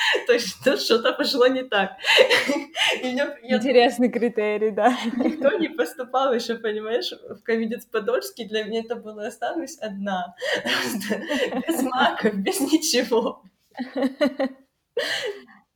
то 0.26 0.32
есть 0.32 0.62
тут 0.64 0.80
что-то 0.80 1.12
пошло 1.12 1.46
не 1.46 1.62
так. 1.62 1.92
Меня, 3.02 3.36
я... 3.42 3.56
Интересный 3.56 4.10
критерий, 4.10 4.70
да. 4.70 4.96
Никто 5.16 5.56
не 5.58 5.68
поступал 5.68 6.32
еще, 6.32 6.56
понимаешь, 6.56 7.12
в 7.12 7.42
Камедец 7.42 7.84
Подольский. 7.84 8.46
Для 8.46 8.64
меня 8.64 8.80
это 8.80 8.96
было 8.96 9.26
останусь 9.26 9.78
одна. 9.78 10.34
Без 11.66 11.82
маков, 11.82 12.34
без 12.34 12.60
ничего. 12.60 13.42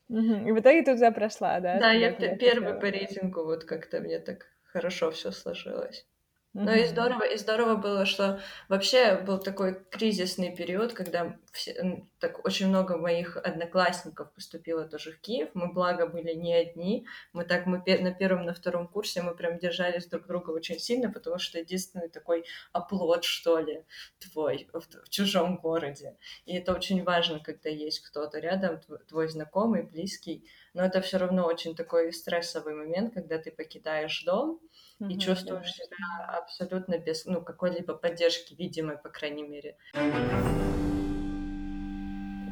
И 0.08 0.52
в 0.52 0.58
итоге 0.58 0.82
ты 0.82 0.94
туда 0.94 1.10
прошла, 1.10 1.60
да? 1.60 1.78
Да, 1.78 1.92
я 1.92 2.12
первый 2.12 2.74
по 2.74 2.86
рейтингу, 2.86 3.44
вот 3.44 3.64
как-то 3.64 4.00
мне 4.00 4.18
так 4.18 4.46
хорошо 4.64 5.10
все 5.10 5.30
сложилось. 5.32 6.06
Но 6.54 6.72
и 6.72 6.86
здорово, 6.86 7.24
и 7.24 7.36
здорово 7.36 7.74
было, 7.74 8.06
что 8.06 8.40
вообще 8.68 9.16
был 9.16 9.38
такой 9.38 9.84
кризисный 9.90 10.54
период, 10.54 10.92
когда 10.92 11.36
все, 11.50 12.06
так 12.20 12.44
очень 12.46 12.68
много 12.68 12.96
моих 12.96 13.36
одноклассников 13.36 14.32
поступило 14.32 14.84
тоже 14.84 15.10
в 15.10 15.20
Киев. 15.20 15.48
Мы, 15.54 15.72
благо, 15.72 16.06
были 16.06 16.32
не 16.32 16.54
одни. 16.54 17.06
Мы 17.32 17.44
так, 17.44 17.66
мы 17.66 17.78
на 17.78 18.12
первом, 18.12 18.46
на 18.46 18.54
втором 18.54 18.86
курсе 18.86 19.20
мы 19.22 19.34
прям 19.34 19.58
держались 19.58 20.06
друг 20.06 20.28
друга 20.28 20.50
очень 20.50 20.78
сильно, 20.78 21.10
потому 21.10 21.40
что 21.40 21.58
единственный 21.58 22.08
такой 22.08 22.44
оплот, 22.72 23.24
что 23.24 23.58
ли, 23.58 23.82
твой 24.20 24.68
в, 24.72 24.78
в 24.78 25.08
чужом 25.08 25.56
городе. 25.56 26.16
И 26.46 26.56
это 26.56 26.72
очень 26.72 27.02
важно, 27.02 27.40
когда 27.40 27.68
есть 27.68 27.98
кто-то 27.98 28.38
рядом, 28.38 28.80
твой 29.08 29.26
знакомый, 29.26 29.82
близкий. 29.82 30.48
Но 30.72 30.84
это 30.84 31.00
все 31.00 31.18
равно 31.18 31.46
очень 31.46 31.74
такой 31.74 32.12
стрессовый 32.12 32.74
момент, 32.74 33.14
когда 33.14 33.38
ты 33.38 33.50
покидаешь 33.50 34.22
дом, 34.24 34.60
mm-hmm, 35.00 35.12
и 35.12 35.18
чувствуешь 35.18 35.72
себя 35.72 36.38
абсолютно 36.38 36.98
без 36.98 37.24
ну, 37.24 37.42
какой-либо 37.42 37.94
поддержки, 37.94 38.54
видимой, 38.54 38.96
по 38.98 39.08
крайней 39.08 39.42
мере. 39.42 39.76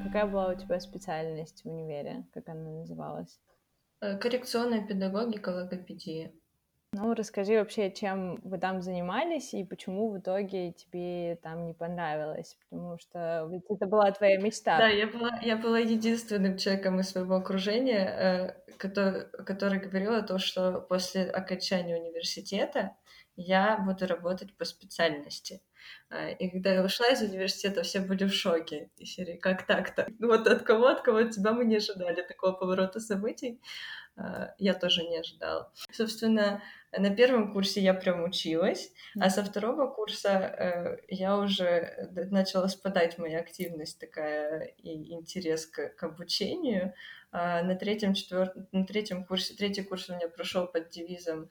Какая 0.04 0.26
была 0.26 0.48
у 0.48 0.54
тебя 0.54 0.78
специальность 0.80 1.64
в 1.64 1.68
универе? 1.68 2.26
Как 2.34 2.48
она 2.48 2.70
называлась? 2.70 3.40
Э, 4.00 4.18
коррекционная 4.18 4.86
педагогика, 4.86 5.50
логопедия. 5.50 6.32
Ну, 6.94 7.14
расскажи 7.14 7.54
вообще, 7.54 7.90
чем 7.90 8.38
вы 8.44 8.58
там 8.58 8.82
занимались 8.82 9.54
и 9.54 9.64
почему 9.64 10.10
в 10.10 10.18
итоге 10.18 10.72
тебе 10.72 11.36
там 11.42 11.64
не 11.64 11.72
понравилось, 11.72 12.58
потому 12.68 12.98
что 12.98 13.48
ведь 13.50 13.64
это 13.70 13.86
была 13.86 14.10
твоя 14.12 14.38
мечта. 14.38 14.76
Да, 14.76 14.88
я 14.88 15.06
была, 15.06 15.30
я 15.40 15.56
была 15.56 15.78
единственным 15.78 16.58
человеком 16.58 17.00
из 17.00 17.08
своего 17.08 17.36
окружения, 17.36 18.54
э, 18.68 18.76
который, 18.76 19.24
который 19.46 19.80
говорил 19.80 20.12
о 20.12 20.22
том, 20.22 20.38
что 20.38 20.82
после 20.82 21.30
окончания 21.30 21.96
университета 21.96 22.94
я 23.36 23.78
буду 23.78 24.06
работать 24.06 24.54
по 24.58 24.66
специальности. 24.66 25.62
Э, 26.12 26.34
и 26.34 26.50
когда 26.50 26.74
я 26.74 26.84
ушла 26.84 27.08
из 27.08 27.22
университета, 27.22 27.82
все 27.82 28.00
были 28.00 28.24
в 28.24 28.34
шоке. 28.34 28.90
И 28.98 29.06
серии, 29.06 29.36
как 29.36 29.66
так-то? 29.66 30.06
Вот 30.20 30.46
от 30.46 30.62
кого, 30.62 30.86
от 30.86 31.00
кого 31.00 31.18
от 31.18 31.30
тебя 31.30 31.52
мы 31.52 31.64
не 31.64 31.76
ожидали 31.76 32.22
такого 32.22 32.52
поворота 32.52 33.00
событий. 33.00 33.60
Э, 34.16 34.48
я 34.58 34.74
тоже 34.74 35.04
не 35.04 35.18
ожидала. 35.18 35.72
Собственно, 35.90 36.62
на 36.96 37.14
первом 37.14 37.52
курсе 37.52 37.80
я 37.80 37.94
прям 37.94 38.24
училась, 38.24 38.92
а 39.18 39.30
со 39.30 39.42
второго 39.42 39.86
курса 39.86 40.28
э, 40.30 40.96
я 41.08 41.38
уже 41.38 42.10
начала 42.30 42.68
спадать 42.68 43.16
моя 43.18 43.40
активность 43.40 43.98
такая 43.98 44.64
и 44.76 45.12
интерес 45.14 45.66
к, 45.66 45.88
к 45.96 46.02
обучению. 46.02 46.92
А 47.30 47.62
на 47.62 47.74
третьем, 47.74 48.12
четвертом, 48.12 48.68
на 48.72 48.84
третьем 48.84 49.24
курсе, 49.24 49.54
третий 49.54 49.82
курс 49.82 50.10
у 50.10 50.14
меня 50.14 50.28
прошел 50.28 50.66
под 50.66 50.90
девизом 50.90 51.48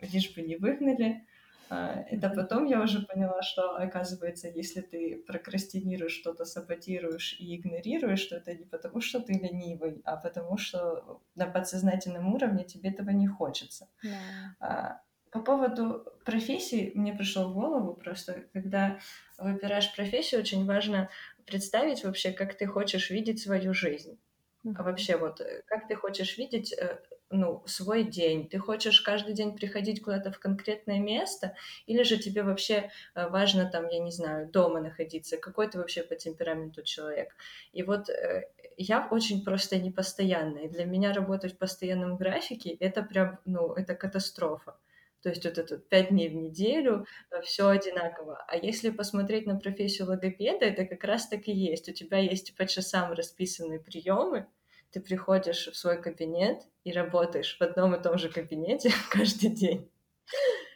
«Лишь 0.00 0.34
бы 0.34 0.40
не 0.40 0.56
выгнали». 0.56 1.26
А, 1.70 2.04
это 2.10 2.30
потом 2.30 2.64
я 2.64 2.80
уже 2.82 3.02
поняла, 3.02 3.42
что, 3.42 3.76
оказывается, 3.76 4.48
если 4.48 4.80
ты 4.80 5.22
прокрастинируешь 5.26 6.12
что-то, 6.12 6.44
саботируешь 6.44 7.36
и 7.38 7.56
игнорируешь, 7.56 8.20
что 8.20 8.36
это 8.36 8.54
не 8.54 8.64
потому, 8.64 9.00
что 9.00 9.20
ты 9.20 9.34
ленивый, 9.34 10.00
а 10.04 10.16
потому 10.16 10.56
что 10.56 11.20
на 11.34 11.46
подсознательном 11.46 12.34
уровне 12.34 12.64
тебе 12.64 12.90
этого 12.90 13.10
не 13.10 13.26
хочется. 13.26 13.88
Yeah. 14.02 14.96
По 15.30 15.40
поводу 15.40 16.06
профессии 16.24 16.90
мне 16.94 17.12
пришло 17.12 17.48
в 17.48 17.54
голову 17.54 17.94
просто, 17.94 18.44
когда 18.54 18.98
выбираешь 19.36 19.94
профессию, 19.94 20.40
очень 20.40 20.64
важно 20.64 21.10
представить 21.46 22.02
вообще, 22.04 22.32
как 22.32 22.54
ты 22.54 22.66
хочешь 22.66 23.10
видеть 23.10 23.40
свою 23.40 23.74
жизнь. 23.74 24.18
А 24.64 24.82
вообще 24.82 25.16
вот, 25.16 25.40
э, 25.40 25.62
как 25.66 25.86
ты 25.86 25.94
хочешь 25.94 26.36
видеть 26.38 26.72
э, 26.72 26.98
ну, 27.30 27.62
свой 27.66 28.04
день? 28.04 28.48
Ты 28.48 28.58
хочешь 28.58 29.00
каждый 29.00 29.34
день 29.34 29.54
приходить 29.56 30.02
куда-то 30.02 30.30
в 30.32 30.38
конкретное 30.38 30.98
место, 30.98 31.54
или 31.86 32.02
же 32.02 32.18
тебе 32.18 32.42
вообще 32.42 32.90
э, 33.14 33.28
важно 33.28 33.70
там, 33.70 33.88
я 33.88 33.98
не 33.98 34.10
знаю, 34.10 34.48
дома 34.48 34.80
находиться? 34.80 35.36
Какой 35.36 35.68
ты 35.68 35.78
вообще 35.78 36.02
по 36.02 36.14
темпераменту 36.14 36.82
человек? 36.82 37.34
И 37.72 37.82
вот 37.82 38.08
э, 38.08 38.48
я 38.76 39.08
очень 39.10 39.44
просто 39.44 39.78
непостоянная. 39.78 40.68
Для 40.68 40.84
меня 40.84 41.12
работать 41.12 41.54
в 41.54 41.58
постоянном 41.58 42.16
графике— 42.16 42.70
это 42.80 43.02
прям, 43.02 43.38
ну, 43.44 43.72
это 43.74 43.94
катастрофа. 43.94 44.76
То 45.22 45.30
есть 45.30 45.44
вот 45.44 45.58
это 45.58 45.78
пять 45.78 46.10
дней 46.10 46.28
в 46.28 46.34
неделю, 46.34 47.04
э, 47.30 47.40
все 47.42 47.68
одинаково. 47.68 48.44
А 48.48 48.56
если 48.56 48.90
посмотреть 48.90 49.46
на 49.46 49.56
профессию 49.56 50.08
логопеда, 50.08 50.66
это 50.66 50.84
как 50.84 51.02
раз 51.04 51.28
так 51.28 51.48
и 51.48 51.52
есть. 51.52 51.88
У 51.88 51.92
тебя 51.92 52.18
есть 52.18 52.56
по 52.56 52.66
часам 52.66 53.12
расписанные 53.12 53.80
приемы, 53.80 54.46
ты 54.90 55.00
приходишь 55.00 55.68
в 55.68 55.76
свой 55.76 56.00
кабинет 56.00 56.62
и 56.84 56.92
работаешь 56.92 57.56
в 57.58 57.62
одном 57.62 57.94
и 57.94 58.02
том 58.02 58.18
же 58.18 58.28
кабинете 58.28 58.90
каждый 59.10 59.50
день. 59.50 59.90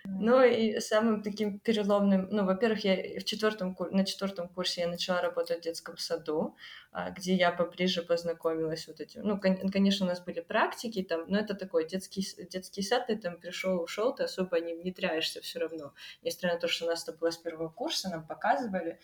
Ну 0.04 0.42
и 0.42 0.80
самым 0.80 1.22
таким 1.22 1.60
переломным, 1.60 2.26
ну, 2.30 2.44
во-первых, 2.44 2.84
я 2.84 3.20
в 3.20 3.24
четвертом, 3.24 3.76
на 3.92 4.04
четвертом 4.04 4.48
курсе 4.48 4.80
я 4.80 4.88
начала 4.88 5.22
работать 5.22 5.58
в 5.58 5.62
детском 5.62 5.96
саду, 5.96 6.56
а, 6.90 7.10
где 7.10 7.34
я 7.34 7.52
поближе 7.52 8.02
познакомилась 8.02 8.88
вот 8.88 9.00
этим. 9.00 9.22
Ну, 9.22 9.38
конечно, 9.38 10.06
у 10.06 10.08
нас 10.08 10.20
были 10.20 10.40
практики 10.40 11.02
там, 11.02 11.24
но 11.28 11.38
это 11.38 11.54
такой 11.54 11.86
детский, 11.86 12.26
детский 12.50 12.82
сад, 12.82 13.06
ты 13.06 13.16
там 13.16 13.38
пришел, 13.38 13.80
ушел, 13.80 14.12
ты 14.12 14.24
особо 14.24 14.58
не 14.60 14.74
внедряешься 14.74 15.40
все 15.40 15.60
равно. 15.60 15.94
Несмотря 16.22 16.54
на 16.54 16.60
то, 16.60 16.66
что 16.66 16.86
у 16.86 16.88
нас 16.88 17.04
это 17.04 17.16
было 17.16 17.30
с 17.30 17.36
первого 17.36 17.68
курса, 17.68 18.10
нам 18.10 18.26
показывали. 18.26 18.98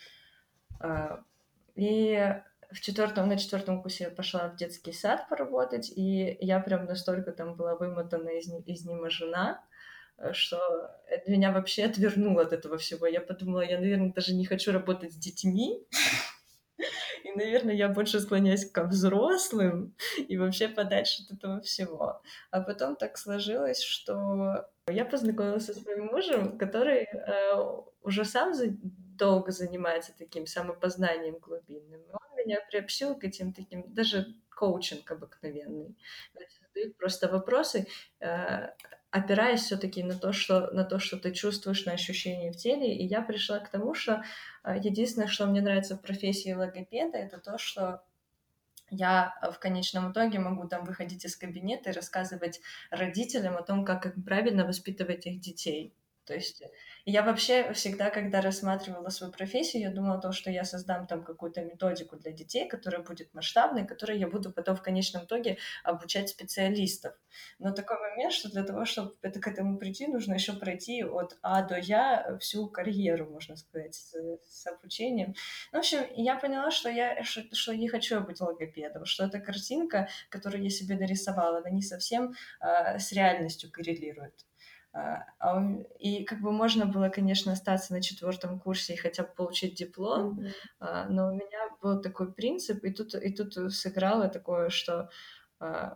А, 0.80 1.22
и 1.76 2.42
в 2.70 2.80
четвертом, 2.80 3.28
на 3.28 3.38
четвертом 3.38 3.82
курсе 3.82 4.04
я 4.04 4.10
пошла 4.10 4.48
в 4.48 4.56
детский 4.56 4.92
сад 4.92 5.28
поработать, 5.28 5.90
и 5.94 6.36
я 6.40 6.60
прям 6.60 6.84
настолько 6.84 7.32
там 7.32 7.54
была 7.54 7.74
вымотана, 7.76 8.28
из, 8.28 8.48
изнеможена, 8.66 9.64
э, 10.18 10.32
что 10.32 10.58
меня 11.26 11.52
вообще 11.52 11.84
отвернуло 11.84 12.42
от 12.42 12.52
этого 12.52 12.76
всего. 12.76 13.06
Я 13.06 13.20
подумала, 13.20 13.62
я, 13.62 13.78
наверное, 13.78 14.12
даже 14.12 14.34
не 14.34 14.44
хочу 14.44 14.72
работать 14.72 15.12
с 15.12 15.16
детьми, 15.16 15.82
и, 17.24 17.32
наверное, 17.32 17.74
я 17.74 17.88
больше 17.88 18.20
склоняюсь 18.20 18.70
ко 18.70 18.84
взрослым 18.84 19.94
и 20.28 20.36
вообще 20.36 20.68
подальше 20.68 21.22
от 21.24 21.38
этого 21.38 21.60
всего. 21.62 22.20
А 22.50 22.60
потом 22.60 22.96
так 22.96 23.16
сложилось, 23.16 23.80
что 23.80 24.68
я 24.88 25.04
познакомилась 25.04 25.64
со 25.64 25.74
своим 25.74 26.06
мужем, 26.06 26.58
который 26.58 27.04
э, 27.04 27.82
уже 28.02 28.24
сам 28.24 28.52
за... 28.52 28.66
долго 28.68 29.52
занимается 29.52 30.12
таким 30.18 30.46
самопознанием 30.46 31.38
глубинным. 31.38 32.02
Он 32.12 32.27
меня 32.48 32.60
приобщил 32.70 33.16
к 33.16 33.24
этим 33.24 33.52
таким, 33.52 33.92
даже 33.92 34.34
коучинг 34.48 35.10
обыкновенный. 35.10 35.96
Задают 36.60 36.96
просто 36.96 37.28
вопросы, 37.28 37.86
э, 38.20 38.68
опираясь 39.10 39.62
все-таки 39.62 40.02
на 40.02 40.18
то, 40.18 40.32
что 40.32 40.70
на 40.72 40.84
то, 40.84 40.98
что 40.98 41.16
ты 41.16 41.32
чувствуешь, 41.32 41.86
на 41.86 41.92
ощущения 41.92 42.52
в 42.52 42.56
теле. 42.56 42.96
И 42.96 43.04
я 43.06 43.22
пришла 43.22 43.60
к 43.60 43.70
тому, 43.70 43.94
что 43.94 44.24
э, 44.64 44.76
единственное, 44.82 45.28
что 45.28 45.46
мне 45.46 45.60
нравится 45.60 45.96
в 45.96 46.02
профессии 46.02 46.52
логопеда, 46.52 47.18
это 47.18 47.38
то, 47.38 47.58
что 47.58 48.02
я 48.90 49.34
в 49.52 49.58
конечном 49.58 50.12
итоге 50.12 50.38
могу 50.38 50.66
там 50.66 50.84
выходить 50.84 51.24
из 51.24 51.36
кабинета 51.36 51.90
и 51.90 51.92
рассказывать 51.92 52.60
родителям 52.90 53.56
о 53.56 53.62
том, 53.62 53.84
как 53.84 54.14
правильно 54.24 54.64
воспитывать 54.64 55.26
их 55.26 55.40
детей. 55.40 55.94
То 56.24 56.34
есть 56.34 56.62
я 57.10 57.22
вообще 57.22 57.72
всегда, 57.72 58.10
когда 58.10 58.42
рассматривала 58.42 59.08
свою 59.08 59.32
профессию, 59.32 59.82
я 59.82 59.90
думала 59.90 60.16
о 60.16 60.20
том, 60.20 60.32
что 60.32 60.50
я 60.50 60.64
создам 60.64 61.06
там 61.06 61.24
какую-то 61.24 61.64
методику 61.64 62.16
для 62.16 62.32
детей, 62.32 62.68
которая 62.68 63.02
будет 63.02 63.32
масштабной, 63.32 63.86
которой 63.86 64.18
я 64.18 64.28
буду 64.28 64.52
потом 64.52 64.76
в 64.76 64.82
конечном 64.82 65.24
итоге 65.24 65.56
обучать 65.84 66.28
специалистов. 66.28 67.14
Но 67.58 67.72
такой 67.72 67.98
момент, 67.98 68.34
что 68.34 68.50
для 68.50 68.62
того, 68.62 68.84
чтобы 68.84 69.14
это, 69.22 69.40
к 69.40 69.46
этому 69.48 69.78
прийти, 69.78 70.06
нужно 70.06 70.34
еще 70.34 70.52
пройти 70.52 71.02
от 71.02 71.38
А 71.40 71.62
до 71.62 71.78
Я 71.78 72.36
всю 72.40 72.68
карьеру, 72.68 73.30
можно 73.30 73.56
сказать, 73.56 73.94
с, 73.94 74.12
с 74.44 74.66
обучением. 74.66 75.34
Ну, 75.72 75.78
в 75.78 75.80
общем, 75.80 76.00
я 76.14 76.36
поняла, 76.36 76.70
что 76.70 76.90
я 76.90 77.24
что, 77.24 77.42
что 77.54 77.74
не 77.74 77.88
хочу 77.88 78.20
быть 78.20 78.42
логопедом, 78.42 79.06
что 79.06 79.24
эта 79.24 79.40
картинка, 79.40 80.10
которую 80.28 80.62
я 80.62 80.68
себе 80.68 80.96
нарисовала, 80.96 81.58
она 81.58 81.70
не 81.70 81.82
совсем 81.82 82.34
э, 82.60 82.98
с 82.98 83.12
реальностью 83.12 83.72
коррелирует. 83.72 84.47
А, 84.98 85.24
а 85.38 85.62
и 85.98 86.24
как 86.24 86.40
бы 86.40 86.50
можно 86.50 86.86
было, 86.86 87.08
конечно, 87.08 87.52
остаться 87.52 87.92
на 87.92 88.02
четвертом 88.02 88.58
курсе 88.58 88.94
и 88.94 88.96
хотя 88.96 89.22
бы 89.22 89.30
получить 89.36 89.74
диплом, 89.74 90.40
mm-hmm. 90.40 91.06
но 91.10 91.28
у 91.28 91.32
меня 91.32 91.68
был 91.80 92.00
такой 92.00 92.32
принцип, 92.32 92.84
и 92.84 92.92
тут, 92.92 93.14
и 93.14 93.32
тут 93.32 93.54
сыграло 93.72 94.28
такое, 94.28 94.70
что 94.70 95.08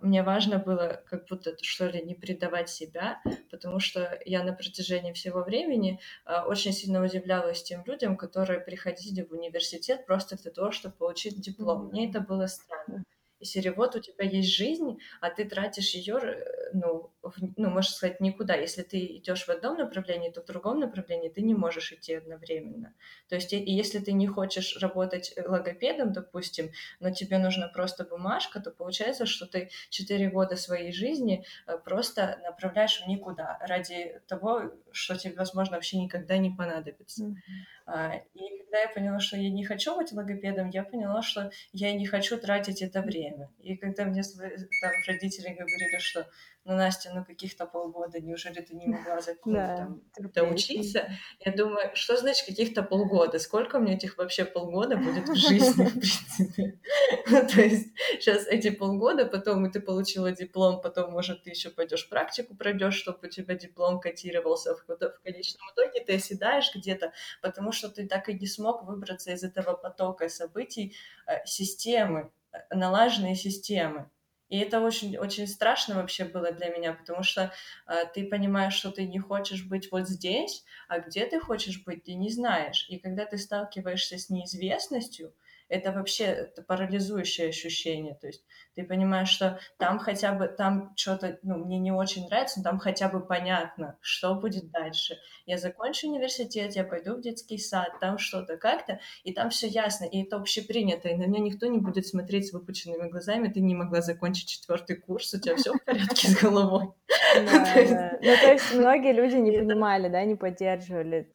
мне 0.00 0.24
важно 0.24 0.58
было 0.58 1.00
как 1.06 1.28
будто, 1.28 1.54
что 1.62 1.86
ли, 1.86 2.02
не 2.02 2.16
предавать 2.16 2.68
себя, 2.68 3.22
потому 3.48 3.78
что 3.78 4.18
я 4.24 4.42
на 4.42 4.52
протяжении 4.52 5.12
всего 5.12 5.44
времени 5.44 6.00
очень 6.46 6.72
сильно 6.72 7.00
удивлялась 7.00 7.62
тем 7.62 7.84
людям, 7.86 8.16
которые 8.16 8.58
приходили 8.58 9.22
в 9.22 9.30
университет 9.30 10.04
просто 10.04 10.36
для 10.36 10.50
того, 10.50 10.72
чтобы 10.72 10.96
получить 10.96 11.40
диплом. 11.40 11.86
Mm-hmm. 11.86 11.90
Мне 11.90 12.10
это 12.10 12.20
было 12.20 12.48
странно 12.48 13.04
и 13.42 13.44
серии 13.44 13.70
вот 13.70 13.96
у 13.96 14.00
тебя 14.00 14.24
есть 14.24 14.54
жизнь, 14.54 14.98
а 15.20 15.28
ты 15.28 15.44
тратишь 15.44 15.94
ее, 15.94 16.16
э, 16.16 16.70
ну, 16.72 17.11
ну, 17.56 17.70
можно 17.70 17.90
сказать, 17.90 18.20
никуда. 18.20 18.54
Если 18.54 18.82
ты 18.82 18.98
идешь 19.16 19.46
в 19.46 19.48
одном 19.48 19.78
направлении, 19.78 20.30
то 20.30 20.42
в 20.42 20.46
другом 20.46 20.80
направлении 20.80 21.28
ты 21.28 21.42
не 21.42 21.54
можешь 21.54 21.92
идти 21.92 22.14
одновременно. 22.14 22.94
То 23.28 23.36
есть, 23.36 23.52
и, 23.52 23.58
если 23.58 23.98
ты 23.98 24.12
не 24.12 24.26
хочешь 24.26 24.76
работать 24.80 25.34
логопедом, 25.46 26.12
допустим, 26.12 26.70
но 27.00 27.10
тебе 27.10 27.38
нужна 27.38 27.68
просто 27.68 28.04
бумажка, 28.04 28.60
то 28.60 28.70
получается, 28.70 29.26
что 29.26 29.46
ты 29.46 29.70
4 29.90 30.30
года 30.30 30.56
своей 30.56 30.92
жизни 30.92 31.44
э, 31.66 31.78
просто 31.78 32.40
направляешь 32.42 33.00
в 33.00 33.06
никуда 33.06 33.58
ради 33.60 34.20
того, 34.26 34.72
что 34.92 35.16
тебе, 35.16 35.34
возможно, 35.34 35.76
вообще 35.76 35.98
никогда 35.98 36.36
не 36.38 36.50
понадобится. 36.50 37.24
Mm-hmm. 37.24 38.20
И 38.34 38.58
когда 38.58 38.80
я 38.80 38.88
поняла, 38.88 39.20
что 39.20 39.36
я 39.36 39.50
не 39.50 39.64
хочу 39.64 39.96
быть 39.96 40.12
логопедом, 40.12 40.70
я 40.70 40.82
поняла, 40.82 41.22
что 41.22 41.50
я 41.72 41.92
не 41.92 42.06
хочу 42.06 42.38
тратить 42.38 42.82
это 42.82 43.02
время. 43.02 43.50
И 43.60 43.76
когда 43.76 44.04
мне 44.04 44.22
там 44.22 44.92
родители 45.06 45.48
говорили, 45.48 45.98
что 45.98 46.26
ну, 46.64 46.76
Настя, 46.76 47.10
ну, 47.12 47.24
каких-то 47.24 47.66
полгода, 47.66 48.20
неужели 48.20 48.60
ты 48.60 48.74
не 48.74 48.86
могла 48.86 49.20
закончить, 49.20 49.44
да, 49.52 49.88
там, 50.14 50.30
доучиться? 50.32 51.10
Я 51.40 51.52
думаю, 51.52 51.90
что 51.94 52.16
значит 52.16 52.46
каких-то 52.46 52.82
полгода? 52.82 53.38
Сколько 53.38 53.76
у 53.76 53.80
меня 53.80 53.94
этих 53.94 54.16
вообще 54.16 54.44
полгода 54.44 54.96
будет 54.96 55.28
в 55.28 55.34
жизни, 55.34 55.84
в 55.84 55.92
принципе? 55.92 56.78
Ну, 57.26 57.46
то 57.46 57.60
есть 57.60 57.88
сейчас 58.12 58.46
эти 58.46 58.70
полгода, 58.70 59.26
потом 59.26 59.70
ты 59.70 59.80
получила 59.80 60.32
диплом, 60.32 60.80
потом, 60.80 61.12
может, 61.12 61.42
ты 61.42 61.50
еще 61.50 61.70
пойдешь 61.70 62.08
практику 62.08 62.54
пройдешь, 62.54 62.94
чтобы 62.94 63.18
у 63.22 63.26
тебя 63.28 63.54
диплом 63.54 64.00
котировался. 64.00 64.74
В, 64.74 64.86
в 64.86 65.20
конечном 65.22 65.68
итоге 65.72 66.04
ты 66.04 66.14
оседаешь 66.14 66.70
где-то, 66.74 67.12
потому 67.42 67.72
что 67.72 67.88
ты 67.88 68.06
так 68.06 68.28
и 68.28 68.34
не 68.34 68.46
смог 68.46 68.84
выбраться 68.84 69.32
из 69.32 69.42
этого 69.42 69.74
потока 69.74 70.28
событий 70.28 70.96
э, 71.26 71.44
системы, 71.44 72.30
э, 72.52 72.58
налаженной 72.74 73.34
системы. 73.34 74.10
И 74.52 74.58
это 74.58 74.80
очень, 74.80 75.16
очень 75.16 75.46
страшно 75.46 75.94
вообще 75.94 76.26
было 76.26 76.52
для 76.52 76.68
меня, 76.68 76.92
потому 76.92 77.22
что 77.22 77.54
э, 77.86 78.04
ты 78.12 78.26
понимаешь, 78.28 78.74
что 78.74 78.90
ты 78.90 79.06
не 79.06 79.18
хочешь 79.18 79.64
быть 79.64 79.90
вот 79.90 80.06
здесь, 80.06 80.62
а 80.88 80.98
где 80.98 81.24
ты 81.24 81.40
хочешь 81.40 81.82
быть, 81.86 82.04
ты 82.04 82.12
не 82.12 82.28
знаешь. 82.28 82.84
И 82.90 82.98
когда 82.98 83.24
ты 83.24 83.38
сталкиваешься 83.38 84.18
с 84.18 84.28
неизвестностью, 84.28 85.32
это 85.72 85.90
вообще 85.90 86.24
это 86.24 86.62
парализующее 86.62 87.48
ощущение. 87.48 88.14
То 88.14 88.26
есть 88.26 88.44
ты 88.74 88.84
понимаешь, 88.84 89.30
что 89.30 89.58
там 89.78 89.98
хотя 89.98 90.32
бы, 90.32 90.46
там 90.46 90.92
что-то, 90.96 91.38
ну, 91.42 91.64
мне 91.64 91.78
не 91.78 91.92
очень 91.92 92.26
нравится, 92.26 92.60
но 92.60 92.64
там 92.64 92.78
хотя 92.78 93.08
бы 93.08 93.20
понятно, 93.20 93.96
что 94.02 94.34
будет 94.34 94.70
дальше. 94.70 95.16
Я 95.46 95.56
закончу 95.56 96.08
университет, 96.08 96.76
я 96.76 96.84
пойду 96.84 97.16
в 97.16 97.22
детский 97.22 97.56
сад, 97.56 97.88
там 98.00 98.18
что-то 98.18 98.58
как-то, 98.58 99.00
и 99.24 99.32
там 99.32 99.48
все 99.48 99.66
ясно, 99.66 100.04
и 100.04 100.22
это 100.22 100.36
общепринято, 100.36 101.08
и 101.08 101.16
на 101.16 101.24
меня 101.24 101.40
никто 101.40 101.66
не 101.66 101.78
будет 101.78 102.06
смотреть 102.06 102.48
с 102.48 102.52
выпученными 102.52 103.08
глазами, 103.08 103.48
ты 103.48 103.60
не 103.60 103.74
могла 103.74 104.02
закончить 104.02 104.48
четвертый 104.48 104.96
курс, 104.96 105.32
у 105.32 105.40
тебя 105.40 105.56
все 105.56 105.72
в 105.72 105.84
порядке 105.84 106.28
с 106.28 106.40
головой. 106.40 106.88
Ну, 107.34 108.36
то 108.36 108.52
есть 108.52 108.74
многие 108.74 109.12
люди 109.12 109.36
не 109.36 109.52
понимали, 109.52 110.08
да, 110.08 110.22
не 110.24 110.34
поддерживали 110.34 111.32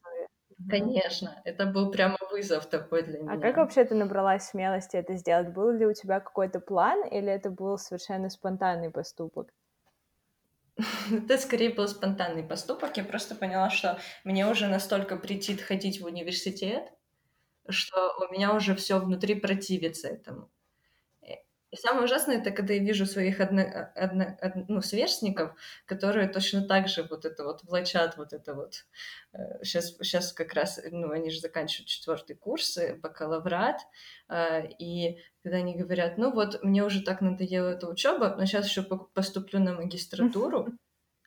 Конечно, 0.69 1.41
это 1.45 1.65
был 1.65 1.91
прямо 1.91 2.17
вызов 2.31 2.67
такой 2.69 3.03
для 3.03 3.19
меня. 3.19 3.33
А 3.33 3.37
как 3.37 3.57
вообще 3.57 3.85
ты 3.85 3.95
набралась 3.95 4.49
смелости 4.49 4.97
это 4.97 5.15
сделать? 5.15 5.53
Был 5.53 5.71
ли 5.71 5.85
у 5.85 5.93
тебя 5.93 6.19
какой-то 6.19 6.59
план 6.59 7.05
или 7.07 7.31
это 7.31 7.49
был 7.51 7.77
совершенно 7.77 8.29
спонтанный 8.29 8.89
поступок? 8.91 9.53
Это 11.11 11.37
скорее 11.37 11.69
был 11.73 11.87
спонтанный 11.87 12.43
поступок. 12.43 12.97
Я 12.97 13.03
просто 13.03 13.35
поняла, 13.35 13.69
что 13.69 13.99
мне 14.23 14.47
уже 14.49 14.67
настолько 14.67 15.17
претит 15.17 15.61
ходить 15.61 16.01
в 16.01 16.05
университет, 16.05 16.91
что 17.69 18.15
у 18.19 18.33
меня 18.33 18.53
уже 18.55 18.75
все 18.75 18.99
внутри 18.99 19.35
противится 19.35 20.09
этому. 20.09 20.51
Самое 21.77 22.05
ужасное, 22.05 22.39
это 22.39 22.51
когда 22.51 22.73
я 22.73 22.79
вижу 22.79 23.05
своих 23.05 23.39
одно, 23.39 23.61
одно, 23.95 24.37
одно, 24.41 24.65
ну, 24.67 24.81
сверстников, 24.81 25.55
которые 25.85 26.27
точно 26.27 26.61
так 26.61 26.87
же 26.87 27.03
вот 27.03 27.25
это 27.25 27.43
вот 27.43 27.63
влачат 27.63 28.17
вот 28.17 28.33
это 28.33 28.55
вот. 28.55 28.85
Сейчас, 29.61 29.93
э, 29.99 30.03
сейчас 30.03 30.33
как 30.33 30.53
раз, 30.53 30.79
ну, 30.91 31.11
они 31.11 31.29
же 31.29 31.39
заканчивают 31.39 31.87
четвертый 31.87 32.35
курс, 32.35 32.77
э, 32.77 32.95
бакалаврат, 32.95 33.81
э, 34.29 34.67
и 34.79 35.19
когда 35.43 35.57
они 35.57 35.75
говорят, 35.75 36.17
ну 36.17 36.31
вот, 36.31 36.63
мне 36.63 36.83
уже 36.83 37.01
так 37.01 37.21
надоела 37.21 37.69
эта 37.69 37.87
учеба, 37.87 38.35
но 38.37 38.45
сейчас 38.45 38.67
еще 38.67 38.83
поступлю 38.83 39.59
на 39.59 39.73
магистратуру, 39.73 40.77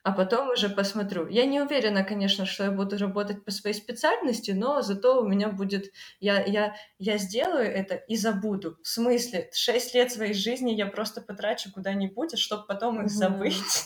а 0.03 0.13
потом 0.13 0.51
уже 0.51 0.71
посмотрю. 0.71 1.29
Я 1.29 1.45
не 1.45 1.61
уверена, 1.61 2.05
конечно, 2.05 2.47
что 2.47 2.65
я 2.65 2.71
буду 2.71 2.97
работать 2.97 3.45
по 3.45 3.51
своей 3.51 3.77
специальности, 3.77 4.53
но 4.53 4.81
зато 4.81 5.21
у 5.21 5.29
меня 5.29 5.51
будет... 5.51 5.93
Я, 6.21 6.43
я, 6.43 6.75
я 6.99 7.19
сделаю 7.19 7.67
это 7.67 7.97
и 7.97 8.17
забуду. 8.17 8.79
В 8.83 8.89
смысле, 8.89 9.51
шесть 9.53 9.95
лет 9.95 10.11
своей 10.11 10.33
жизни 10.33 10.71
я 10.73 10.87
просто 10.87 11.21
потрачу 11.21 11.71
куда-нибудь, 11.73 12.39
чтобы 12.39 12.67
потом 12.67 13.03
их 13.03 13.11
забыть. 13.11 13.85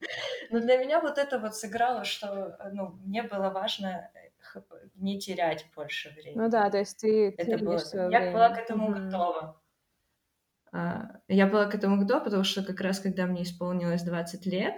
Но 0.50 0.60
для 0.60 0.76
меня 0.76 1.00
вот 1.00 1.16
это 1.16 1.38
вот 1.38 1.56
сыграло, 1.56 2.04
что 2.04 2.58
ну, 2.72 2.90
мне 3.04 3.22
было 3.22 3.48
важно 3.48 4.10
э, 4.14 4.60
не 4.96 5.18
терять 5.18 5.64
больше 5.74 6.10
времени. 6.10 6.42
Ну 6.42 6.50
да, 6.50 6.68
то 6.68 6.78
есть 6.78 6.98
ты... 6.98 7.34
Это 7.38 7.56
было... 7.56 7.80
Я 8.10 8.32
была 8.32 8.50
к 8.50 8.58
этому 8.58 8.92
готова. 8.92 9.62
А, 10.72 11.20
я 11.28 11.46
была 11.46 11.64
к 11.66 11.74
этому 11.74 11.98
готова, 11.98 12.20
потому 12.20 12.44
что 12.44 12.62
как 12.62 12.80
раз 12.82 13.00
когда 13.00 13.24
мне 13.24 13.44
исполнилось 13.44 14.02
20 14.02 14.44
лет, 14.44 14.76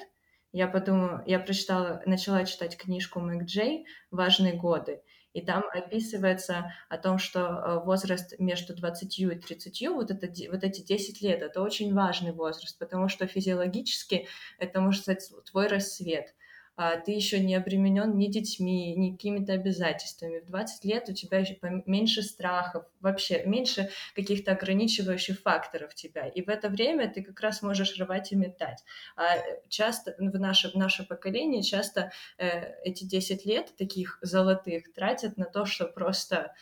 я 0.56 0.68
подумала, 0.68 1.22
я 1.26 1.38
прочитала, 1.38 2.02
начала 2.06 2.46
читать 2.46 2.78
книжку 2.78 3.20
Мэг 3.20 3.44
Джей. 3.44 3.84
«Важные 4.10 4.54
годы», 4.54 5.02
и 5.34 5.42
там 5.42 5.64
описывается 5.70 6.72
о 6.88 6.96
том, 6.96 7.18
что 7.18 7.40
э, 7.40 7.84
возраст 7.84 8.38
между 8.38 8.74
20 8.74 9.18
и 9.18 9.28
30, 9.34 9.88
вот, 9.88 10.10
это, 10.10 10.26
вот 10.50 10.64
эти 10.64 10.80
10 10.80 11.20
лет, 11.20 11.42
это 11.42 11.60
очень 11.60 11.92
важный 11.92 12.32
возраст, 12.32 12.78
потому 12.78 13.10
что 13.10 13.26
физиологически 13.26 14.28
это, 14.58 14.80
может 14.80 15.02
сказать, 15.02 15.30
твой 15.44 15.66
рассвет– 15.66 16.34
ты 16.76 17.12
еще 17.12 17.40
не 17.40 17.54
обременен 17.54 18.16
ни 18.16 18.26
детьми, 18.26 18.94
ни 18.94 19.12
какими-то 19.12 19.54
обязательствами. 19.54 20.40
В 20.40 20.46
20 20.46 20.84
лет 20.84 21.08
у 21.08 21.14
тебя 21.14 21.38
еще 21.38 21.56
меньше 21.86 22.22
страхов, 22.22 22.84
вообще 23.00 23.42
меньше 23.46 23.90
каких-то 24.14 24.52
ограничивающих 24.52 25.40
факторов 25.40 25.94
тебя. 25.94 26.26
И 26.26 26.42
в 26.42 26.48
это 26.48 26.68
время 26.68 27.10
ты 27.10 27.22
как 27.22 27.40
раз 27.40 27.62
можешь 27.62 27.98
рвать 27.98 28.32
и 28.32 28.36
метать. 28.36 28.84
А 29.16 29.36
часто 29.68 30.14
в 30.18 30.38
наше, 30.38 30.70
в 30.70 30.74
наше 30.74 31.04
поколение 31.04 31.62
часто 31.62 32.12
э, 32.38 32.74
эти 32.84 33.04
10 33.04 33.46
лет 33.46 33.74
таких 33.76 34.18
золотых 34.20 34.92
тратят 34.92 35.36
на 35.38 35.46
то, 35.46 35.64
что 35.64 35.86
просто 35.86 36.54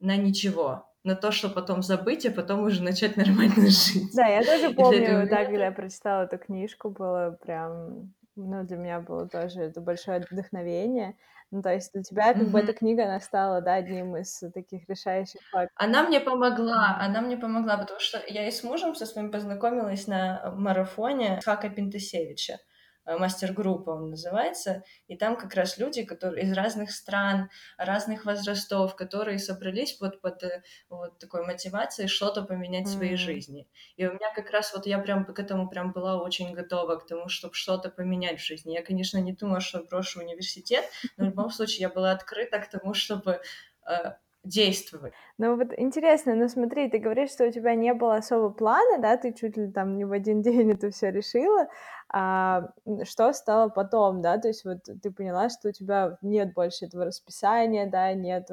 на 0.00 0.16
ничего, 0.16 0.90
на 1.04 1.14
то, 1.14 1.32
что 1.32 1.48
потом 1.48 1.82
забыть, 1.82 2.26
а 2.26 2.30
потом 2.30 2.60
уже 2.64 2.82
начать 2.82 3.16
нормально 3.16 3.68
жить. 3.68 4.14
Да, 4.14 4.26
я 4.26 4.44
тоже 4.44 4.74
помню, 4.74 5.26
да, 5.28 5.44
когда 5.44 5.66
я 5.66 5.72
прочитала 5.72 6.24
эту 6.24 6.36
книжку, 6.38 6.90
было 6.90 7.38
прям 7.42 8.12
ну, 8.36 8.64
для 8.64 8.76
меня 8.76 9.00
было 9.00 9.28
тоже 9.28 9.62
это 9.62 9.80
большое 9.80 10.24
вдохновение. 10.30 11.16
Ну, 11.50 11.62
то 11.62 11.72
есть 11.72 11.92
для 11.92 12.02
тебя 12.02 12.32
как 12.32 12.42
mm-hmm. 12.42 12.50
бы 12.50 12.58
эта 12.58 12.72
книга, 12.72 13.04
она 13.04 13.20
стала, 13.20 13.60
да, 13.60 13.74
одним 13.74 14.16
из 14.16 14.42
таких 14.52 14.88
решающих 14.88 15.40
факторов. 15.52 15.70
Она 15.76 16.02
мне 16.02 16.20
помогла, 16.20 16.98
она 17.00 17.20
мне 17.20 17.36
помогла, 17.36 17.76
потому 17.76 18.00
что 18.00 18.20
я 18.26 18.48
и 18.48 18.50
с 18.50 18.64
мужем 18.64 18.94
со 18.94 19.06
своим 19.06 19.30
познакомилась 19.30 20.08
на 20.08 20.52
марафоне 20.56 21.40
Хака 21.44 21.68
Пентасевича. 21.68 22.58
Э, 23.06 23.16
мастер-группа 23.18 23.90
он 23.90 24.10
называется, 24.10 24.82
и 25.08 25.16
там 25.16 25.36
как 25.36 25.54
раз 25.54 25.78
люди, 25.78 26.04
которые 26.04 26.44
из 26.44 26.52
разных 26.52 26.90
стран, 26.90 27.50
разных 27.76 28.24
возрастов, 28.24 28.96
которые 28.96 29.38
собрались 29.38 29.98
вот 30.00 30.20
под 30.20 30.42
э, 30.42 30.62
вот 30.88 31.18
такой 31.18 31.44
мотивацией 31.44 32.08
что-то 32.08 32.42
поменять 32.42 32.86
в 32.86 32.92
своей 32.92 33.16
жизни. 33.16 33.68
И 33.96 34.06
у 34.06 34.12
меня 34.12 34.32
как 34.34 34.50
раз 34.50 34.72
вот 34.74 34.86
я 34.86 34.98
прям 34.98 35.24
к 35.24 35.38
этому 35.38 35.68
прям 35.68 35.92
была 35.92 36.22
очень 36.22 36.54
готова, 36.54 36.96
к 36.96 37.06
тому, 37.06 37.28
чтобы 37.28 37.54
что-то 37.54 37.90
поменять 37.90 38.40
в 38.40 38.44
жизни. 38.44 38.72
Я, 38.72 38.82
конечно, 38.82 39.18
не 39.18 39.32
думала, 39.32 39.60
что 39.60 39.82
брошу 39.82 40.20
университет, 40.20 40.84
но 41.16 41.24
в 41.24 41.28
любом 41.28 41.50
случае 41.50 41.82
я 41.82 41.88
была 41.90 42.12
открыта 42.12 42.58
к 42.58 42.70
тому, 42.70 42.94
чтобы 42.94 43.40
э, 43.86 44.12
действовать. 44.44 45.14
Ну 45.38 45.56
вот 45.56 45.72
интересно, 45.76 46.34
ну 46.34 46.48
смотри, 46.48 46.88
ты 46.88 46.98
говоришь, 46.98 47.30
что 47.30 47.46
у 47.46 47.50
тебя 47.50 47.74
не 47.74 47.92
было 47.94 48.16
особого 48.16 48.50
плана, 48.50 48.98
да, 48.98 49.16
ты 49.16 49.32
чуть 49.32 49.56
ли 49.56 49.70
там 49.70 49.96
не 49.96 50.04
в 50.04 50.12
один 50.12 50.42
день 50.42 50.70
это 50.72 50.90
все 50.90 51.10
решила, 51.10 51.68
а 52.16 52.68
что 53.02 53.32
стало 53.32 53.70
потом, 53.70 54.22
да, 54.22 54.38
то 54.38 54.46
есть 54.46 54.64
вот 54.64 54.84
ты 54.84 55.10
поняла, 55.10 55.48
что 55.48 55.70
у 55.70 55.72
тебя 55.72 56.16
нет 56.22 56.54
больше 56.54 56.84
этого 56.84 57.06
расписания, 57.06 57.90
да, 57.90 58.12
нет 58.12 58.48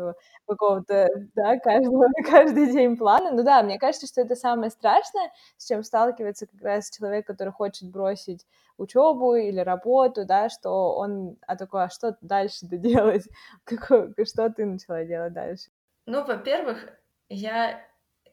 какого-то, 0.47 1.07
да, 1.35 1.59
каждого, 1.59 2.07
каждый 2.27 2.71
день 2.71 2.97
плана, 2.97 3.29
ну 3.29 3.43
да, 3.43 3.61
мне 3.61 3.77
кажется, 3.77 4.07
что 4.07 4.21
это 4.21 4.35
самое 4.35 4.71
страшное, 4.71 5.31
с 5.57 5.67
чем 5.67 5.83
сталкивается 5.83 6.47
как 6.47 6.59
раз 6.59 6.89
человек, 6.89 7.27
который 7.27 7.53
хочет 7.53 7.91
бросить 7.91 8.47
учебу 8.77 9.35
или 9.35 9.59
работу, 9.59 10.25
да, 10.25 10.49
что 10.49 10.95
он, 10.95 11.37
а 11.45 11.55
такое, 11.55 11.83
а 11.83 11.89
что 11.91 12.17
дальше-то 12.21 12.77
делать, 12.77 13.27
Какое, 13.63 14.11
что 14.25 14.49
ты 14.49 14.65
начала 14.65 15.05
делать 15.05 15.33
дальше? 15.33 15.69
Ну, 16.07 16.25
во-первых, 16.25 16.89
я 17.29 17.79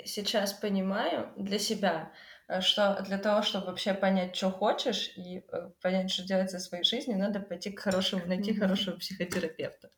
сейчас 0.07 0.55
понимаю 0.55 1.29
для 1.37 1.59
себя, 1.59 2.12
что 2.61 3.03
для 3.07 3.19
того, 3.19 3.43
чтобы 3.43 3.67
вообще 3.67 3.93
понять, 3.93 4.35
что 4.35 4.51
хочешь, 4.51 5.13
и 5.17 5.45
э, 5.53 5.71
понять, 5.83 6.11
что 6.11 6.27
делать 6.27 6.51
за 6.51 6.59
своей 6.59 6.83
жизнью, 6.83 7.19
надо 7.19 7.41
пойти 7.41 7.71
к 7.71 7.81
хорошему, 7.81 8.27
найти 8.27 8.53
mm-hmm. 8.53 8.59
хорошего 8.59 8.97
психотерапевта. 8.97 9.91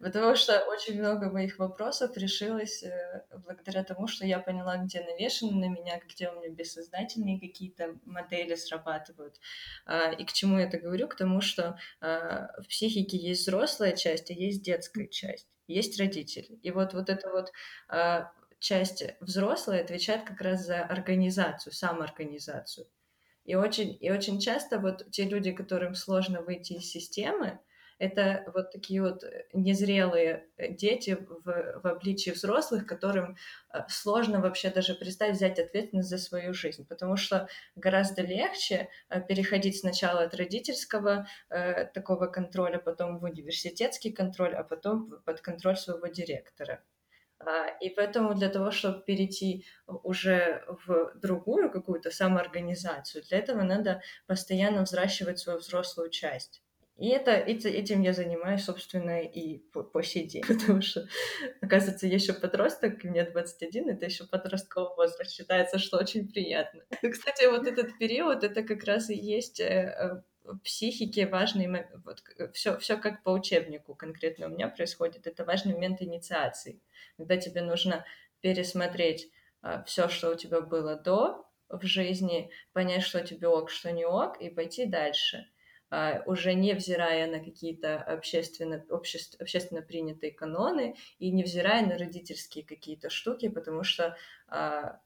Потому 0.00 0.36
что 0.36 0.60
очень 0.66 0.98
много 0.98 1.30
моих 1.30 1.58
вопросов 1.58 2.16
решилось 2.16 2.84
э, 2.84 3.24
благодаря 3.44 3.82
тому, 3.82 4.06
что 4.06 4.24
я 4.24 4.38
поняла, 4.38 4.76
где 4.76 5.00
навешаны 5.00 5.52
на 5.52 5.68
меня, 5.68 6.00
где 6.08 6.28
у 6.28 6.40
меня 6.40 6.50
бессознательные 6.50 7.40
какие-то 7.40 7.96
модели 8.04 8.54
срабатывают. 8.54 9.40
А, 9.84 10.12
и 10.12 10.24
к 10.24 10.32
чему 10.32 10.58
я 10.58 10.66
это 10.66 10.78
говорю? 10.78 11.08
К 11.08 11.16
тому, 11.16 11.40
что 11.40 11.78
в 12.00 12.64
психике 12.68 13.16
есть 13.16 13.42
взрослая 13.42 13.96
часть, 13.96 14.30
а 14.30 14.34
есть 14.34 14.62
детская 14.62 15.08
часть 15.08 15.48
есть 15.68 16.00
родители. 16.00 16.58
И 16.62 16.70
вот, 16.70 16.94
вот 16.94 17.10
эта 17.10 17.30
вот 17.30 17.52
часть 18.58 19.04
взрослая 19.20 19.82
отвечает 19.82 20.24
как 20.24 20.40
раз 20.40 20.66
за 20.66 20.82
организацию, 20.82 21.72
самоорганизацию. 21.72 22.86
И 23.44 23.54
очень, 23.54 23.96
и 24.00 24.10
очень 24.10 24.40
часто 24.40 24.78
вот 24.78 25.10
те 25.10 25.24
люди, 25.24 25.52
которым 25.52 25.94
сложно 25.94 26.42
выйти 26.42 26.74
из 26.74 26.90
системы, 26.90 27.60
это 27.98 28.44
вот 28.54 28.70
такие 28.70 29.02
вот 29.02 29.24
незрелые 29.52 30.46
дети 30.56 31.16
в, 31.18 31.80
в 31.82 31.86
обличии 31.86 32.30
взрослых, 32.30 32.86
которым 32.86 33.36
э, 33.72 33.80
сложно 33.88 34.40
вообще 34.40 34.70
даже 34.70 34.94
представить 34.94 35.36
взять 35.36 35.58
ответственность 35.58 36.08
за 36.08 36.18
свою 36.18 36.54
жизнь, 36.54 36.86
потому 36.86 37.16
что 37.16 37.48
гораздо 37.74 38.22
легче 38.22 38.88
э, 39.08 39.20
переходить 39.20 39.80
сначала 39.80 40.22
от 40.22 40.34
родительского 40.34 41.26
э, 41.50 41.86
такого 41.86 42.26
контроля, 42.26 42.78
потом 42.78 43.18
в 43.18 43.24
университетский 43.24 44.12
контроль, 44.12 44.54
а 44.54 44.62
потом 44.62 45.20
под 45.24 45.40
контроль 45.40 45.76
своего 45.76 46.06
директора. 46.06 46.84
А, 47.40 47.68
и 47.80 47.88
поэтому 47.90 48.34
для 48.34 48.48
того, 48.48 48.70
чтобы 48.70 49.02
перейти 49.02 49.64
уже 49.86 50.64
в 50.86 51.12
другую 51.14 51.70
какую-то 51.70 52.10
самоорганизацию, 52.10 53.24
для 53.28 53.38
этого 53.38 53.62
надо 53.62 54.02
постоянно 54.26 54.82
взращивать 54.82 55.38
свою 55.38 55.58
взрослую 55.58 56.10
часть. 56.10 56.62
И 56.98 57.10
это, 57.10 57.30
этим 57.30 58.02
я 58.02 58.12
занимаюсь, 58.12 58.64
собственно, 58.64 59.22
и 59.22 59.58
по, 59.72 59.84
по 59.84 60.02
сей 60.02 60.26
день, 60.26 60.42
потому 60.48 60.82
что, 60.82 61.06
оказывается, 61.60 62.08
я 62.08 62.14
еще 62.14 62.32
подросток, 62.32 63.04
мне 63.04 63.22
21, 63.22 63.90
это 63.90 64.06
еще 64.06 64.26
подростковый 64.26 64.96
возраст, 64.96 65.30
считается, 65.30 65.78
что 65.78 65.98
очень 65.98 66.28
приятно. 66.28 66.82
Кстати, 67.08 67.46
вот 67.46 67.68
этот 67.68 67.96
период, 67.98 68.42
это 68.42 68.64
как 68.64 68.82
раз 68.82 69.10
и 69.10 69.14
есть 69.14 69.60
э, 69.60 70.24
в 70.37 70.37
психике 70.56 71.26
важный 71.26 71.68
вот 72.04 72.22
все, 72.54 72.78
все 72.78 72.96
как 72.96 73.22
по 73.22 73.30
учебнику 73.30 73.94
конкретно 73.94 74.46
у 74.46 74.50
меня 74.50 74.68
происходит, 74.68 75.26
это 75.26 75.44
важный 75.44 75.74
момент 75.74 76.02
инициации, 76.02 76.80
когда 77.16 77.36
тебе 77.36 77.62
нужно 77.62 78.04
пересмотреть 78.40 79.30
а, 79.62 79.82
все, 79.84 80.08
что 80.08 80.30
у 80.30 80.34
тебя 80.34 80.60
было 80.60 80.96
до 80.96 81.46
в 81.68 81.84
жизни, 81.84 82.50
понять, 82.72 83.02
что 83.02 83.20
тебе 83.20 83.48
ок, 83.48 83.70
что 83.70 83.92
не 83.92 84.06
ок, 84.06 84.40
и 84.40 84.48
пойти 84.48 84.86
дальше. 84.86 85.46
А, 85.90 86.22
уже 86.26 86.54
невзирая 86.54 87.30
на 87.30 87.40
какие-то 87.40 87.98
общественно, 88.02 88.84
обществ, 88.90 89.40
общественно 89.40 89.82
принятые 89.82 90.32
каноны 90.32 90.96
и 91.18 91.30
невзирая 91.30 91.86
на 91.86 91.96
родительские 91.96 92.64
какие-то 92.64 93.08
штуки, 93.08 93.48
потому 93.48 93.84
что 93.84 94.16
а, 94.48 95.00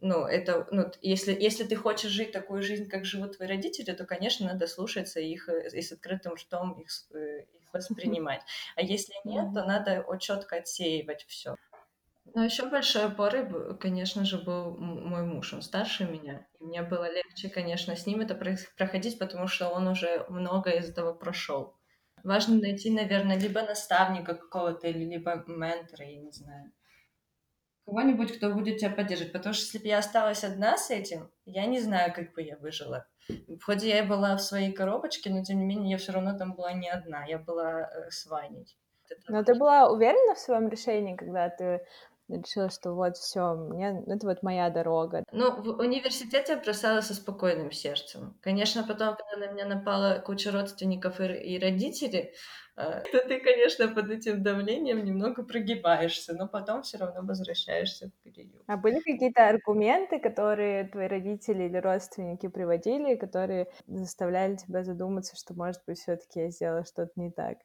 ну, 0.00 0.26
это, 0.26 0.66
ну, 0.70 0.90
если, 1.02 1.32
если 1.32 1.64
ты 1.64 1.74
хочешь 1.74 2.10
жить 2.10 2.32
такую 2.32 2.62
жизнь, 2.62 2.88
как 2.88 3.04
живут 3.04 3.36
твои 3.36 3.48
родители, 3.48 3.92
то, 3.92 4.04
конечно, 4.04 4.46
надо 4.46 4.66
слушаться 4.66 5.18
их 5.20 5.48
э, 5.48 5.68
и 5.72 5.82
с 5.82 5.92
открытым 5.92 6.34
ртом 6.34 6.80
их, 6.80 6.88
э, 7.12 7.42
их 7.42 7.72
воспринимать. 7.72 8.42
А 8.76 8.82
если 8.82 9.14
нет, 9.24 9.52
то 9.54 9.64
надо 9.64 10.04
четко 10.20 10.56
отсеивать 10.56 11.24
все. 11.26 11.56
Но 12.34 12.44
еще 12.44 12.68
большой 12.68 13.06
опорой, 13.06 13.76
конечно 13.78 14.24
же, 14.24 14.38
был 14.38 14.76
мой 14.76 15.22
муж. 15.22 15.52
Он 15.52 15.62
старше 15.62 16.04
меня. 16.04 16.46
И 16.60 16.64
мне 16.64 16.82
было 16.82 17.10
легче, 17.10 17.48
конечно, 17.48 17.96
с 17.96 18.06
ним 18.06 18.20
это 18.20 18.34
проходить, 18.34 19.18
потому 19.18 19.48
что 19.48 19.70
он 19.70 19.88
уже 19.88 20.26
много 20.28 20.70
из 20.70 20.90
этого 20.90 21.14
прошел. 21.14 21.74
Важно 22.22 22.56
найти, 22.60 22.90
наверное, 22.90 23.38
либо 23.38 23.62
наставника 23.62 24.34
какого-то, 24.34 24.88
либо 24.88 25.44
ментора, 25.46 26.04
я 26.04 26.20
не 26.20 26.30
знаю. 26.30 26.70
Кого-нибудь, 27.88 28.36
кто 28.36 28.50
будет 28.50 28.76
тебя 28.76 28.90
поддерживать. 28.90 29.32
Потому 29.32 29.54
что 29.54 29.64
если 29.64 29.78
бы 29.78 29.86
я 29.86 29.98
осталась 29.98 30.44
одна 30.44 30.76
с 30.76 30.90
этим, 30.90 31.30
я 31.46 31.64
не 31.64 31.80
знаю, 31.80 32.12
как 32.12 32.34
бы 32.34 32.42
я 32.42 32.58
выжила. 32.58 33.06
Ходе 33.64 33.88
я 33.88 34.04
была 34.04 34.36
в 34.36 34.42
своей 34.42 34.72
коробочке, 34.72 35.30
но 35.30 35.42
тем 35.42 35.58
не 35.58 35.64
менее 35.64 35.92
я 35.92 35.96
все 35.96 36.12
равно 36.12 36.36
там 36.36 36.54
была 36.54 36.74
не 36.74 36.90
одна. 36.90 37.24
Я 37.24 37.38
была 37.38 37.80
э, 37.80 38.10
с 38.10 38.26
Ваней. 38.26 38.66
Но 39.26 39.42
ты 39.42 39.54
была 39.54 39.90
уверена 39.90 40.34
в 40.34 40.38
своем 40.38 40.68
решении, 40.68 41.16
когда 41.16 41.48
ты 41.48 41.80
решила, 42.28 42.70
что 42.70 42.94
вот 42.94 43.16
все, 43.16 43.54
мне 43.54 44.02
это 44.06 44.26
вот 44.26 44.42
моя 44.42 44.70
дорога. 44.70 45.24
Ну, 45.32 45.62
в 45.62 45.80
университете 45.80 46.52
я 46.52 46.60
бросала 46.60 47.00
со 47.00 47.14
спокойным 47.14 47.72
сердцем. 47.72 48.38
Конечно, 48.40 48.84
потом, 48.84 49.16
когда 49.16 49.46
на 49.46 49.52
меня 49.52 49.66
напала 49.66 50.20
куча 50.20 50.50
родственников 50.50 51.20
и, 51.20 51.24
и 51.24 51.58
родителей, 51.58 52.34
э, 52.76 53.02
то 53.12 53.18
ты, 53.28 53.40
конечно, 53.40 53.88
под 53.88 54.10
этим 54.10 54.42
давлением 54.42 55.04
немного 55.04 55.42
прогибаешься, 55.44 56.34
но 56.34 56.48
потом 56.48 56.82
все 56.82 56.98
равно 56.98 57.22
возвращаешься 57.22 58.10
в 58.10 58.22
колею. 58.22 58.64
А 58.66 58.76
были 58.76 59.00
какие-то 59.00 59.48
аргументы, 59.48 60.20
которые 60.20 60.84
твои 60.88 61.08
родители 61.08 61.64
или 61.64 61.76
родственники 61.78 62.48
приводили, 62.48 63.16
которые 63.16 63.68
заставляли 63.86 64.56
тебя 64.56 64.84
задуматься, 64.84 65.36
что, 65.36 65.54
может 65.54 65.82
быть, 65.86 65.98
все-таки 65.98 66.40
я 66.40 66.50
сделала 66.50 66.84
что-то 66.84 67.12
не 67.16 67.30
так? 67.32 67.58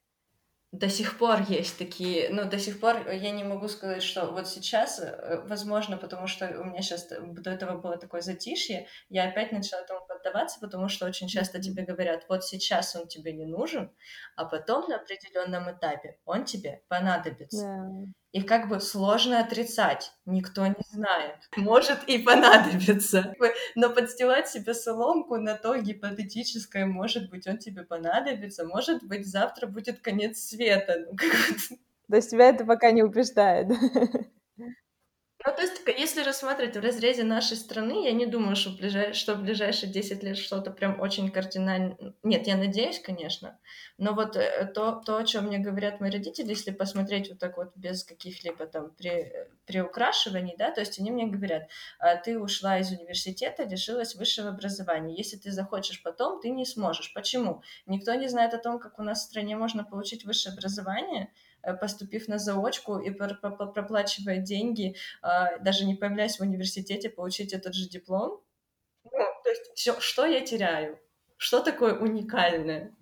До 0.73 0.89
сих 0.89 1.19
пор 1.19 1.41
есть 1.47 1.77
такие, 1.77 2.29
ну, 2.31 2.49
до 2.49 2.57
сих 2.57 2.79
пор 2.79 3.07
я 3.11 3.29
не 3.29 3.43
могу 3.43 3.67
сказать, 3.67 4.01
что 4.01 4.25
вот 4.31 4.47
сейчас, 4.47 4.99
э, 4.99 5.43
возможно, 5.45 5.97
потому 5.97 6.25
что 6.25 6.47
у 6.59 6.63
меня 6.63 6.81
сейчас 6.81 7.07
до 7.09 7.51
этого 7.51 7.77
было 7.77 7.95
такое 7.97 8.21
затишье, 8.21 8.87
я 9.07 9.29
опять 9.29 9.51
начала 9.51 9.81
этому 9.81 10.03
поддаваться, 10.07 10.59
потому 10.59 10.89
что 10.89 11.05
очень 11.05 11.27
часто 11.27 11.61
тебе 11.61 11.83
говорят, 11.83 12.25
вот 12.27 12.43
сейчас 12.43 12.95
он 12.95 13.07
тебе 13.07 13.33
не 13.33 13.45
нужен, 13.45 13.91
а 14.35 14.45
потом 14.45 14.89
на 14.89 14.95
определенном 14.95 15.71
этапе 15.71 16.17
он 16.25 16.43
тебе 16.43 16.81
понадобится. 16.87 17.67
Yeah. 17.67 18.13
И 18.33 18.41
как 18.41 18.67
бы 18.67 18.79
сложно 18.79 19.39
отрицать, 19.39 20.11
никто 20.25 20.65
не 20.65 20.73
знает. 20.91 21.37
Может 21.55 22.03
и 22.07 22.17
понадобится. 22.17 23.35
Но 23.75 23.91
подстилать 23.91 24.49
себе 24.49 24.73
соломку 24.73 25.37
на 25.37 25.53
то 25.55 25.77
гипотетическое, 25.77 26.87
может 26.87 27.29
быть, 27.29 27.45
он 27.45 27.59
тебе 27.59 27.83
понадобится, 27.83 28.65
может 28.65 29.03
быть, 29.03 29.27
завтра 29.27 29.67
будет 29.67 29.99
конец 29.99 30.39
света. 30.39 31.05
Ну, 31.07 31.15
то 32.09 32.15
есть 32.15 32.31
тебя 32.31 32.49
это 32.49 32.65
пока 32.65 32.91
не 32.91 33.03
убеждает. 33.03 33.67
Ну, 35.45 35.53
то 35.53 35.61
есть, 35.61 35.81
если 35.85 36.23
рассматривать 36.23 36.77
в 36.77 36.79
разрезе 36.79 37.23
нашей 37.23 37.57
страны, 37.57 38.05
я 38.05 38.13
не 38.13 38.25
думаю, 38.25 38.55
что 38.55 38.69
в, 38.69 38.77
ближай... 38.77 39.13
что 39.13 39.35
в 39.35 39.41
ближайшие 39.41 39.91
10 39.91 40.23
лет 40.23 40.37
что-то 40.37 40.71
прям 40.71 41.01
очень 41.01 41.29
кардинально... 41.31 41.97
Нет, 42.23 42.47
я 42.47 42.55
надеюсь, 42.55 42.99
конечно, 42.99 43.59
но 43.97 44.13
вот 44.13 44.37
э, 44.37 44.71
то, 44.73 45.01
то, 45.05 45.17
о 45.17 45.25
чем 45.25 45.47
мне 45.47 45.59
говорят 45.59 45.99
мои 45.99 46.11
родители, 46.11 46.49
если 46.49 46.71
посмотреть 46.71 47.29
вот 47.29 47.39
так 47.39 47.57
вот 47.57 47.75
без 47.75 48.05
каких-либо 48.05 48.65
там 48.67 48.91
при... 48.91 49.33
приукрашиваний, 49.65 50.55
да, 50.57 50.71
то 50.71 50.79
есть 50.79 50.97
они 50.99 51.11
мне 51.11 51.27
говорят, 51.27 51.63
«А 51.99 52.15
ты 52.15 52.39
ушла 52.39 52.79
из 52.79 52.91
университета, 52.91 53.63
лишилась 53.63 54.15
высшего 54.15 54.49
образования, 54.49 55.13
если 55.15 55.35
ты 55.35 55.51
захочешь 55.51 56.01
потом, 56.03 56.39
ты 56.39 56.51
не 56.51 56.65
сможешь. 56.65 57.13
Почему? 57.13 57.63
Никто 57.85 58.13
не 58.13 58.29
знает 58.29 58.53
о 58.53 58.59
том, 58.59 58.79
как 58.79 58.97
у 58.97 59.03
нас 59.03 59.19
в 59.19 59.29
стране 59.29 59.57
можно 59.57 59.83
получить 59.83 60.23
высшее 60.23 60.53
образование, 60.53 61.33
поступив 61.79 62.27
на 62.27 62.37
заочку 62.39 62.99
и 62.99 63.11
проплачивая 63.11 64.37
деньги, 64.37 64.95
а, 65.21 65.57
даже 65.59 65.85
не 65.85 65.95
появляясь 65.95 66.37
в 66.37 66.41
университете, 66.41 67.09
получить 67.09 67.53
этот 67.53 67.73
же 67.73 67.89
диплом. 67.89 68.41
Ну, 69.05 69.25
то 69.43 69.49
есть, 69.49 69.71
все, 69.75 69.99
что 69.99 70.25
я 70.25 70.41
теряю? 70.41 70.99
что 71.43 71.59
такое 71.59 71.93
уникальное? 71.93 72.95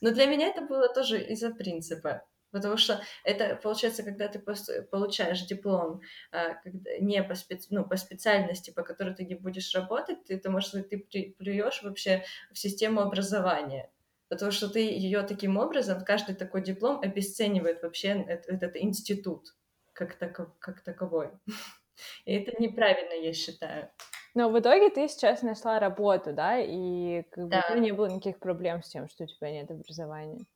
Но 0.00 0.10
для 0.12 0.26
меня 0.26 0.48
это 0.48 0.62
было 0.62 0.88
тоже 0.88 1.20
из-за 1.20 1.50
принципа. 1.50 2.22
Потому 2.52 2.76
что 2.76 3.02
это, 3.24 3.56
получается, 3.56 4.02
когда 4.02 4.28
ты 4.28 4.38
получаешь 4.38 5.42
диплом 5.42 6.02
а, 6.30 6.60
не 7.00 7.22
по, 7.22 7.34
специ... 7.34 7.68
ну, 7.70 7.84
по 7.84 7.96
специальности, 7.96 8.70
по 8.70 8.82
которой 8.82 9.14
ты 9.14 9.24
не 9.24 9.34
будешь 9.34 9.74
работать, 9.74 10.22
ты, 10.24 10.36
потому 10.36 10.60
что 10.60 10.82
ты 10.82 10.98
плюешь 11.38 11.82
вообще 11.82 12.24
в 12.52 12.58
систему 12.58 13.00
образования. 13.00 13.90
Потому 14.32 14.50
что 14.50 14.70
ты 14.70 14.78
ее 14.78 15.24
таким 15.24 15.58
образом, 15.58 16.02
каждый 16.06 16.34
такой 16.34 16.62
диплом 16.62 17.00
обесценивает 17.02 17.82
вообще 17.82 18.24
этот, 18.26 18.46
этот 18.46 18.76
институт 18.76 19.48
как, 19.92 20.14
таков, 20.14 20.48
как 20.58 20.80
таковой. 20.80 21.32
И 22.24 22.32
это 22.32 22.58
неправильно, 22.58 23.12
я 23.12 23.34
считаю. 23.34 23.90
Но 24.32 24.48
в 24.48 24.58
итоге 24.58 24.88
ты 24.88 25.06
сейчас 25.06 25.42
нашла 25.42 25.78
работу, 25.78 26.32
да, 26.32 26.58
и 26.58 27.24
как 27.30 27.48
да. 27.48 27.68
бы 27.68 27.80
не 27.80 27.92
было 27.92 28.06
никаких 28.06 28.38
проблем 28.38 28.82
с 28.82 28.88
тем, 28.88 29.06
что 29.06 29.24
у 29.24 29.26
тебя 29.26 29.50
нет 29.50 29.70
образования. 29.70 30.46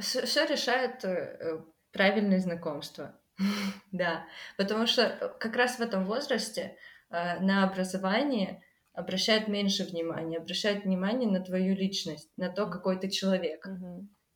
Все 0.00 0.44
решает 0.44 1.04
э, 1.04 1.62
правильное 1.92 2.40
знакомство. 2.40 3.14
да, 3.92 4.26
потому 4.58 4.88
что 4.88 5.02
э, 5.02 5.38
как 5.38 5.54
раз 5.54 5.78
в 5.78 5.82
этом 5.82 6.04
возрасте 6.04 6.76
э, 7.10 7.38
на 7.38 7.62
образование 7.62 8.64
обращают 8.96 9.46
меньше 9.46 9.84
внимания, 9.84 10.38
обращают 10.38 10.84
внимание 10.84 11.30
на 11.30 11.40
твою 11.40 11.76
личность, 11.76 12.30
на 12.36 12.48
то, 12.48 12.66
какой 12.66 12.98
ты 12.98 13.10
человек. 13.10 13.68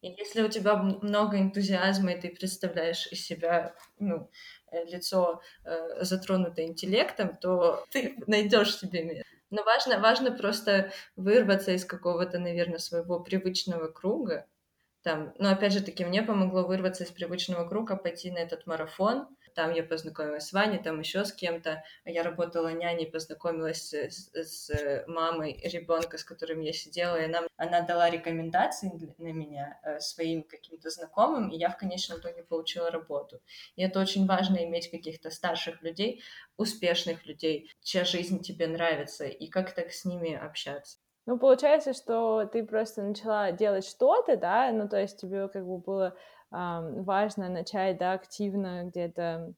И 0.03 0.09
если 0.09 0.43
у 0.43 0.49
тебя 0.49 0.77
много 0.77 1.39
энтузиазма, 1.39 2.13
и 2.13 2.21
ты 2.21 2.29
представляешь 2.29 3.07
из 3.11 3.25
себя 3.27 3.75
ну, 3.99 4.31
лицо, 4.87 5.43
затронутое 6.01 6.67
интеллектом, 6.67 7.37
то 7.37 7.85
ты 7.91 8.17
найдешь 8.27 8.79
себе 8.79 9.03
место. 9.03 9.25
Но 9.51 9.65
важно, 9.65 9.99
важно 9.99 10.31
просто 10.31 10.93
вырваться 11.17 11.73
из 11.73 11.85
какого-то, 11.85 12.39
наверное, 12.39 12.79
своего 12.79 13.19
привычного 13.19 13.89
круга, 13.89 14.47
там, 15.03 15.33
но 15.39 15.51
опять 15.51 15.73
же 15.73 15.83
таки, 15.83 16.05
мне 16.05 16.23
помогло 16.23 16.65
вырваться 16.67 17.05
из 17.05 17.11
привычного 17.11 17.67
круга, 17.67 17.97
пойти 17.97 18.31
на 18.31 18.39
этот 18.39 18.67
марафон. 18.67 19.27
Там 19.55 19.73
я 19.73 19.83
познакомилась 19.83 20.47
с 20.49 20.53
Ваней, 20.53 20.83
там 20.83 21.01
еще 21.01 21.25
с 21.25 21.33
кем-то. 21.33 21.83
Я 22.05 22.23
работала 22.23 22.73
няней, 22.73 23.07
познакомилась 23.07 23.93
с, 23.93 24.31
с 24.35 25.05
мамой 25.07 25.61
ребенка, 25.65 26.19
с 26.19 26.25
которым 26.25 26.61
я 26.61 26.73
сидела, 26.73 27.17
и 27.21 27.25
она, 27.25 27.43
она 27.57 27.83
дала 27.83 28.11
рекомендации 28.11 28.91
на 29.19 29.33
меня 29.33 29.79
э, 29.83 30.01
своим 30.01 30.43
каким-то 30.43 30.91
знакомым, 30.91 31.51
и 31.51 31.57
я 31.57 31.71
в 31.71 31.77
конечном 31.77 32.19
итоге 32.19 32.43
получила 32.43 32.91
работу. 32.91 33.41
И 33.77 33.83
это 33.83 34.01
очень 34.01 34.27
важно 34.27 34.65
иметь 34.65 34.91
каких-то 34.91 35.31
старших 35.31 35.83
людей, 35.83 36.23
успешных 36.57 37.27
людей, 37.27 37.71
чья 37.83 38.05
жизнь 38.05 38.41
тебе 38.41 38.67
нравится, 38.67 39.27
и 39.27 39.47
как-то 39.49 39.89
с 39.89 40.05
ними 40.05 40.35
общаться. 40.35 40.99
Ну, 41.27 41.39
получается, 41.39 41.93
что 41.93 42.45
ты 42.47 42.65
просто 42.65 43.03
начала 43.03 43.53
делать 43.53 43.87
что-то, 43.87 44.37
да, 44.37 44.73
ну, 44.73 44.89
то 44.89 45.01
есть 45.01 45.21
тебе 45.21 45.49
как 45.49 45.65
бы 45.67 45.79
было 45.79 46.17
важно 46.51 47.49
начать, 47.49 47.99
да, 47.99 48.13
активно 48.13 48.85
где-то, 48.85 49.55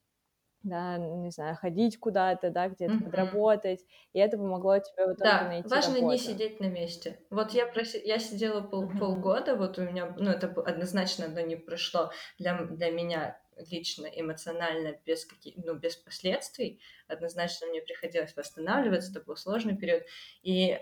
да, 0.62 0.98
не 0.98 1.30
знаю, 1.30 1.56
ходить 1.56 1.98
куда-то, 1.98 2.50
да, 2.50 2.68
где-то 2.68 2.94
mm-hmm. 2.94 3.04
подработать, 3.04 3.80
и 4.12 4.18
это 4.18 4.36
помогло 4.36 4.78
тебе 4.78 5.06
в 5.06 5.14
итоге 5.14 5.30
да, 5.30 5.48
найти 5.48 5.68
важно 5.68 5.94
работу. 5.94 6.12
не 6.12 6.18
сидеть 6.18 6.60
на 6.60 6.66
месте. 6.66 7.18
Вот 7.30 7.50
я, 7.52 7.66
проси... 7.66 8.00
я 8.04 8.18
сидела 8.18 8.60
пол... 8.60 8.84
mm-hmm. 8.84 8.98
полгода, 8.98 9.56
вот 9.56 9.78
у 9.78 9.82
меня, 9.82 10.14
ну, 10.18 10.30
это 10.30 10.48
однозначно 10.48 11.26
оно 11.26 11.40
не 11.40 11.56
прошло 11.56 12.12
для, 12.38 12.64
для 12.64 12.90
меня 12.90 13.38
лично, 13.56 14.06
эмоционально, 14.06 14.96
без, 15.04 15.24
каких, 15.24 15.54
ну, 15.56 15.74
без 15.74 15.96
последствий. 15.96 16.80
Однозначно 17.08 17.66
мне 17.66 17.82
приходилось 17.82 18.36
восстанавливаться, 18.36 19.10
это 19.10 19.20
был 19.20 19.36
сложный 19.36 19.76
период. 19.76 20.04
И 20.42 20.78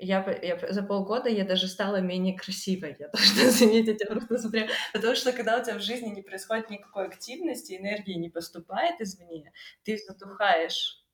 я, 0.00 0.38
я 0.42 0.72
за 0.72 0.82
полгода 0.82 1.28
я 1.28 1.44
даже 1.44 1.68
стала 1.68 2.00
менее 2.00 2.36
красивой, 2.36 2.96
я 2.98 3.08
должна 3.08 3.50
заметить, 3.50 4.00
я 4.00 4.06
просто 4.06 4.38
смотрю, 4.38 4.66
потому 4.92 5.14
что 5.14 5.32
когда 5.32 5.58
у 5.58 5.64
тебя 5.64 5.76
в 5.76 5.82
жизни 5.82 6.08
не 6.08 6.22
происходит 6.22 6.70
никакой 6.70 7.06
активности, 7.06 7.76
энергии 7.76 8.14
не 8.14 8.30
поступает 8.30 9.00
извне, 9.00 9.52
ты 9.84 9.98
затухаешь, 9.98 11.04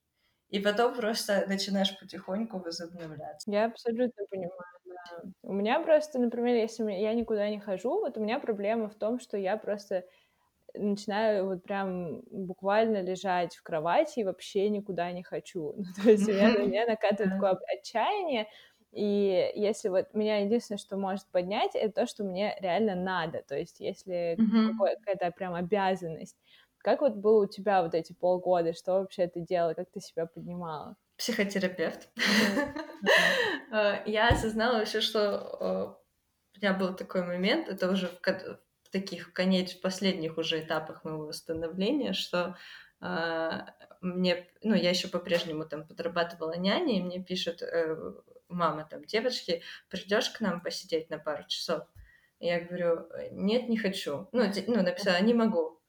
и 0.51 0.61
потом 0.61 0.95
просто 0.95 1.45
начинаешь 1.49 1.99
потихоньку 1.99 2.59
возобновляться. 2.59 3.51
Я 3.51 3.67
абсолютно 3.67 4.25
понимаю, 4.31 4.81
да. 4.85 5.31
У 5.43 5.53
меня 5.53 5.81
просто, 5.81 6.19
например, 6.19 6.55
если 6.55 6.91
я 6.93 7.15
никуда 7.15 7.49
не 7.51 7.59
хожу, 7.59 8.01
вот 8.01 8.17
у 8.17 8.21
меня 8.23 8.39
проблема 8.39 8.89
в 8.89 8.95
том, 8.95 9.19
что 9.19 9.37
я 9.37 9.57
просто 9.57 10.05
начинаю 10.75 11.47
вот 11.47 11.63
прям 11.63 12.21
буквально 12.31 13.03
лежать 13.03 13.57
в 13.57 13.63
кровати 13.63 14.21
и 14.21 14.25
вообще 14.25 14.69
никуда 14.69 15.11
не 15.13 15.23
хочу. 15.23 15.75
Ну, 15.77 15.85
то 16.03 16.11
есть 16.11 16.29
у 16.29 16.33
меня, 16.33 16.55
у 16.57 16.67
меня 16.67 16.87
накатывает 16.87 17.33
такое 17.33 17.59
отчаяние, 17.79 18.47
и 18.97 19.53
если 19.55 19.91
вот 19.91 20.15
меня 20.15 20.39
единственное, 20.39 20.79
что 20.79 20.97
может 20.97 21.27
поднять, 21.27 21.75
это 21.75 21.93
то, 21.93 22.07
что 22.07 22.25
мне 22.25 22.57
реально 22.61 22.95
надо. 22.95 23.43
То 23.47 23.55
есть 23.55 23.79
если 23.79 24.37
mm-hmm. 24.39 24.97
какая-то 24.97 25.31
прям 25.37 25.55
обязанность. 25.55 26.37
Как 26.79 27.03
вот 27.03 27.15
было 27.15 27.45
у 27.45 27.47
тебя 27.47 27.83
вот 27.83 27.95
эти 27.95 28.15
полгода? 28.15 28.73
Что 28.73 29.01
вообще 29.01 29.27
ты 29.27 29.41
делала? 29.41 29.75
Как 29.75 29.91
ты 29.91 30.01
себя 30.01 30.25
поднимала? 30.27 30.97
Психотерапевт. 31.17 32.09
Э, 33.73 34.03
я 34.07 34.29
осознала 34.29 34.81
еще, 34.81 35.01
что 35.01 35.99
у 36.55 36.59
меня 36.59 36.73
был 36.73 36.95
такой 36.95 37.25
момент, 37.25 37.69
это 37.69 37.91
уже 37.91 38.09
в 38.09 38.91
таких 38.91 39.33
конец, 39.33 39.75
последних 39.75 40.39
уже 40.39 40.61
этапах 40.61 41.05
моего 41.05 41.27
восстановления, 41.27 42.13
что 42.13 42.57
э, 43.03 43.51
мне, 44.01 44.49
ну, 44.63 44.75
я 44.75 44.91
еще 44.91 45.09
по-прежнему 45.09 45.65
там 45.67 45.87
подрабатывала 45.87 46.57
няней, 46.57 46.99
и 46.99 47.03
мне 47.03 47.23
пишет 47.23 47.61
э, 47.63 47.97
мама 48.49 48.87
там, 48.91 49.05
девочки, 49.05 49.63
придешь 49.89 50.31
к 50.31 50.41
нам 50.41 50.61
посидеть 50.61 51.11
на 51.11 51.19
пару 51.19 51.45
часов? 51.47 51.85
Я 52.39 52.61
говорю, 52.61 53.07
нет, 53.33 53.69
не 53.69 53.79
хочу. 53.79 54.29
Ну, 54.33 54.45
ну 54.67 54.83
написала, 54.83 55.21
не 55.23 55.35
могу. 55.35 55.81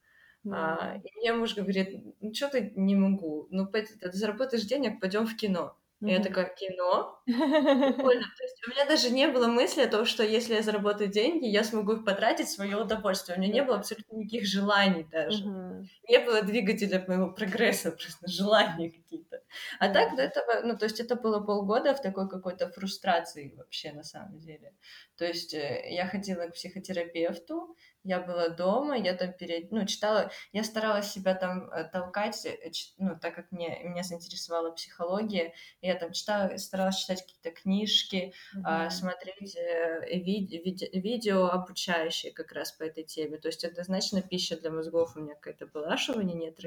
Mm. 0.45 0.53
А, 0.53 1.01
и 1.03 1.17
мне 1.17 1.33
муж 1.33 1.55
говорит, 1.55 2.03
ну 2.21 2.33
что 2.33 2.49
ты 2.49 2.71
не 2.75 2.95
могу? 2.95 3.47
Ну, 3.51 3.67
ты 3.67 3.85
заработаешь 4.11 4.63
денег, 4.63 5.01
пойдем 5.01 5.27
в 5.27 5.35
кино. 5.35 5.77
Mm-hmm. 6.01 6.09
И 6.09 6.11
я 6.11 6.21
такая, 6.21 6.53
кино? 6.53 7.19
Прикольно. 7.25 8.27
То 8.37 8.43
есть 8.43 8.67
у 8.67 8.69
меня 8.69 8.85
даже 8.85 9.09
не 9.09 9.27
было 9.27 9.47
мысли 9.47 9.81
о 9.81 9.87
том, 9.87 10.05
что 10.05 10.23
если 10.23 10.53
я 10.53 10.61
заработаю 10.61 11.09
деньги, 11.09 11.47
я 11.47 11.63
смогу 11.63 11.93
их 11.93 12.05
потратить 12.05 12.47
в 12.47 12.51
свое 12.51 12.77
удовольствие. 12.77 13.35
У 13.35 13.41
меня 13.41 13.51
не 13.51 13.63
было 13.63 13.77
абсолютно 13.77 14.17
никаких 14.17 14.45
желаний 14.45 15.07
даже. 15.11 15.43
Mm-hmm. 15.43 15.85
Не 16.09 16.19
было 16.19 16.41
двигателя 16.43 17.03
моего 17.07 17.31
прогресса, 17.31 17.91
просто 17.97 18.27
желания 18.27 18.91
какие-то. 18.91 19.41
А 19.79 19.87
mm-hmm. 19.87 19.93
так 19.93 20.15
до 20.15 20.21
этого, 20.21 20.61
ну, 20.63 20.77
то 20.77 20.85
есть 20.85 20.99
это 20.99 21.15
было 21.15 21.39
полгода 21.39 21.95
в 21.95 22.01
такой 22.01 22.29
какой-то 22.29 22.69
фрустрации 22.69 23.55
вообще 23.57 23.91
на 23.91 24.03
самом 24.03 24.39
деле. 24.39 24.73
То 25.17 25.25
есть 25.25 25.55
э, 25.55 25.87
я 25.89 26.05
ходила 26.05 26.47
к 26.47 26.53
психотерапевту, 26.53 27.75
я 28.07 28.21
была 28.21 28.47
дома, 28.49 28.97
я 28.97 29.13
там 29.13 29.33
перед, 29.33 29.71
ну, 29.71 29.85
читала, 29.85 30.31
я 30.53 30.63
старалась 30.63 31.11
себя 31.11 31.35
там 31.35 31.69
э, 31.69 31.83
толкать, 31.91 32.45
э, 32.45 32.71
ну, 32.97 33.19
так 33.19 33.35
как 33.35 33.51
мне, 33.51 33.81
меня 33.83 34.03
заинтересовала 34.03 34.71
психология, 34.71 35.53
я 35.81 35.95
там 35.95 36.13
читала, 36.13 36.55
старалась 36.57 36.99
читать 36.99 37.21
какие-то 37.21 37.51
книжки, 37.51 38.33
mm-hmm. 38.55 38.89
смотреть 38.89 39.57
э, 39.57 40.07
ви- 40.19 40.47
ви- 40.47 40.89
видео 40.99 41.47
обучающие 41.47 42.31
как 42.31 42.53
раз 42.53 42.71
по 42.71 42.83
этой 42.83 43.03
теме, 43.03 43.37
то 43.37 43.49
есть 43.49 43.65
однозначно 43.65 44.21
пища 44.21 44.55
для 44.57 44.71
мозгов 44.71 45.15
у 45.15 45.19
меня 45.19 45.35
какая-то 45.35 45.67
была, 45.67 45.97
что 45.97 46.21
не 46.21 46.33
нет 46.33 46.59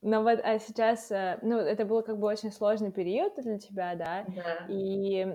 но 0.00 0.22
вот 0.22 0.40
а 0.44 0.58
сейчас, 0.58 1.10
э, 1.10 1.38
ну, 1.42 1.58
это 1.58 1.84
был 1.84 2.02
как 2.02 2.18
бы 2.18 2.28
очень 2.28 2.52
сложный 2.52 2.92
период 2.92 3.34
для 3.36 3.58
тебя, 3.58 3.94
да? 3.96 4.24
Да. 4.28 4.66
И 4.68 5.26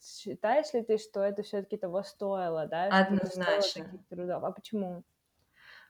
считаешь 0.00 0.72
ли 0.72 0.82
ты, 0.82 0.98
что 0.98 1.22
это 1.22 1.42
все-таки 1.42 1.76
того 1.76 2.02
стоило, 2.02 2.66
да? 2.66 2.84
Однозначно. 2.84 3.86
трудов? 4.08 4.44
А 4.44 4.52
почему? 4.52 5.02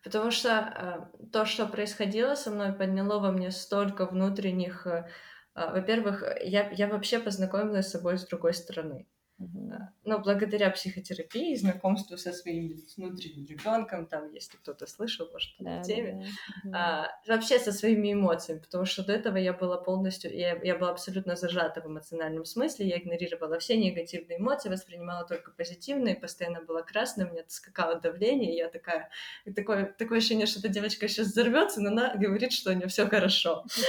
Потому 0.02 0.30
что 0.30 1.10
э, 1.20 1.26
то, 1.32 1.44
что 1.44 1.66
происходило 1.66 2.36
со 2.36 2.50
мной, 2.50 2.72
подняло 2.72 3.18
во 3.18 3.32
мне 3.32 3.50
столько 3.50 4.06
внутренних... 4.06 4.86
Э, 4.86 5.08
э, 5.54 5.72
во-первых, 5.72 6.22
я, 6.42 6.70
я 6.70 6.86
вообще 6.88 7.18
познакомилась 7.18 7.88
с 7.88 7.90
собой 7.90 8.16
с 8.16 8.24
другой 8.24 8.54
стороны. 8.54 9.06
Uh-huh. 9.38 9.78
Но 10.04 10.18
благодаря 10.18 10.70
психотерапии, 10.70 11.54
знакомству 11.56 12.16
со 12.16 12.32
своим 12.32 12.80
внутренним 12.96 13.44
ребенком, 13.44 14.06
там, 14.06 14.32
если 14.32 14.56
кто-то 14.56 14.86
слышал, 14.86 15.28
может, 15.30 15.50
да, 15.58 15.82
теме, 15.82 16.24
да, 16.64 16.70
да. 16.70 17.10
А, 17.26 17.30
вообще 17.30 17.58
со 17.58 17.70
своими 17.70 18.14
эмоциями, 18.14 18.60
потому 18.60 18.86
что 18.86 19.04
до 19.04 19.12
этого 19.12 19.36
я 19.36 19.52
была 19.52 19.76
полностью, 19.76 20.34
я, 20.34 20.58
я 20.62 20.76
была 20.76 20.90
абсолютно 20.90 21.36
зажата 21.36 21.82
в 21.82 21.86
эмоциональном 21.86 22.46
смысле, 22.46 22.88
я 22.88 22.96
игнорировала 22.96 23.58
все 23.58 23.76
негативные 23.76 24.38
эмоции, 24.38 24.70
воспринимала 24.70 25.26
только 25.26 25.50
позитивные, 25.50 26.16
постоянно 26.16 26.62
была 26.62 26.82
красная, 26.82 27.26
у 27.26 27.32
меня 27.32 27.42
скакало 27.48 28.00
давление, 28.00 28.54
и 28.54 28.56
я 28.56 28.70
такая, 28.70 29.10
и 29.44 29.52
такое, 29.52 29.84
такое 29.84 30.18
ощущение, 30.18 30.46
что 30.46 30.60
эта 30.60 30.68
девочка 30.68 31.08
сейчас 31.08 31.26
взорвется, 31.26 31.82
но 31.82 31.90
она 31.90 32.14
говорит, 32.14 32.52
что 32.52 32.70
у 32.70 32.74
нее 32.74 32.88
все 32.88 33.06
хорошо. 33.06 33.66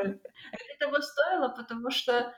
Это 0.00 0.18
того 0.80 1.00
стоило, 1.00 1.48
потому 1.50 1.90
что 1.92 2.34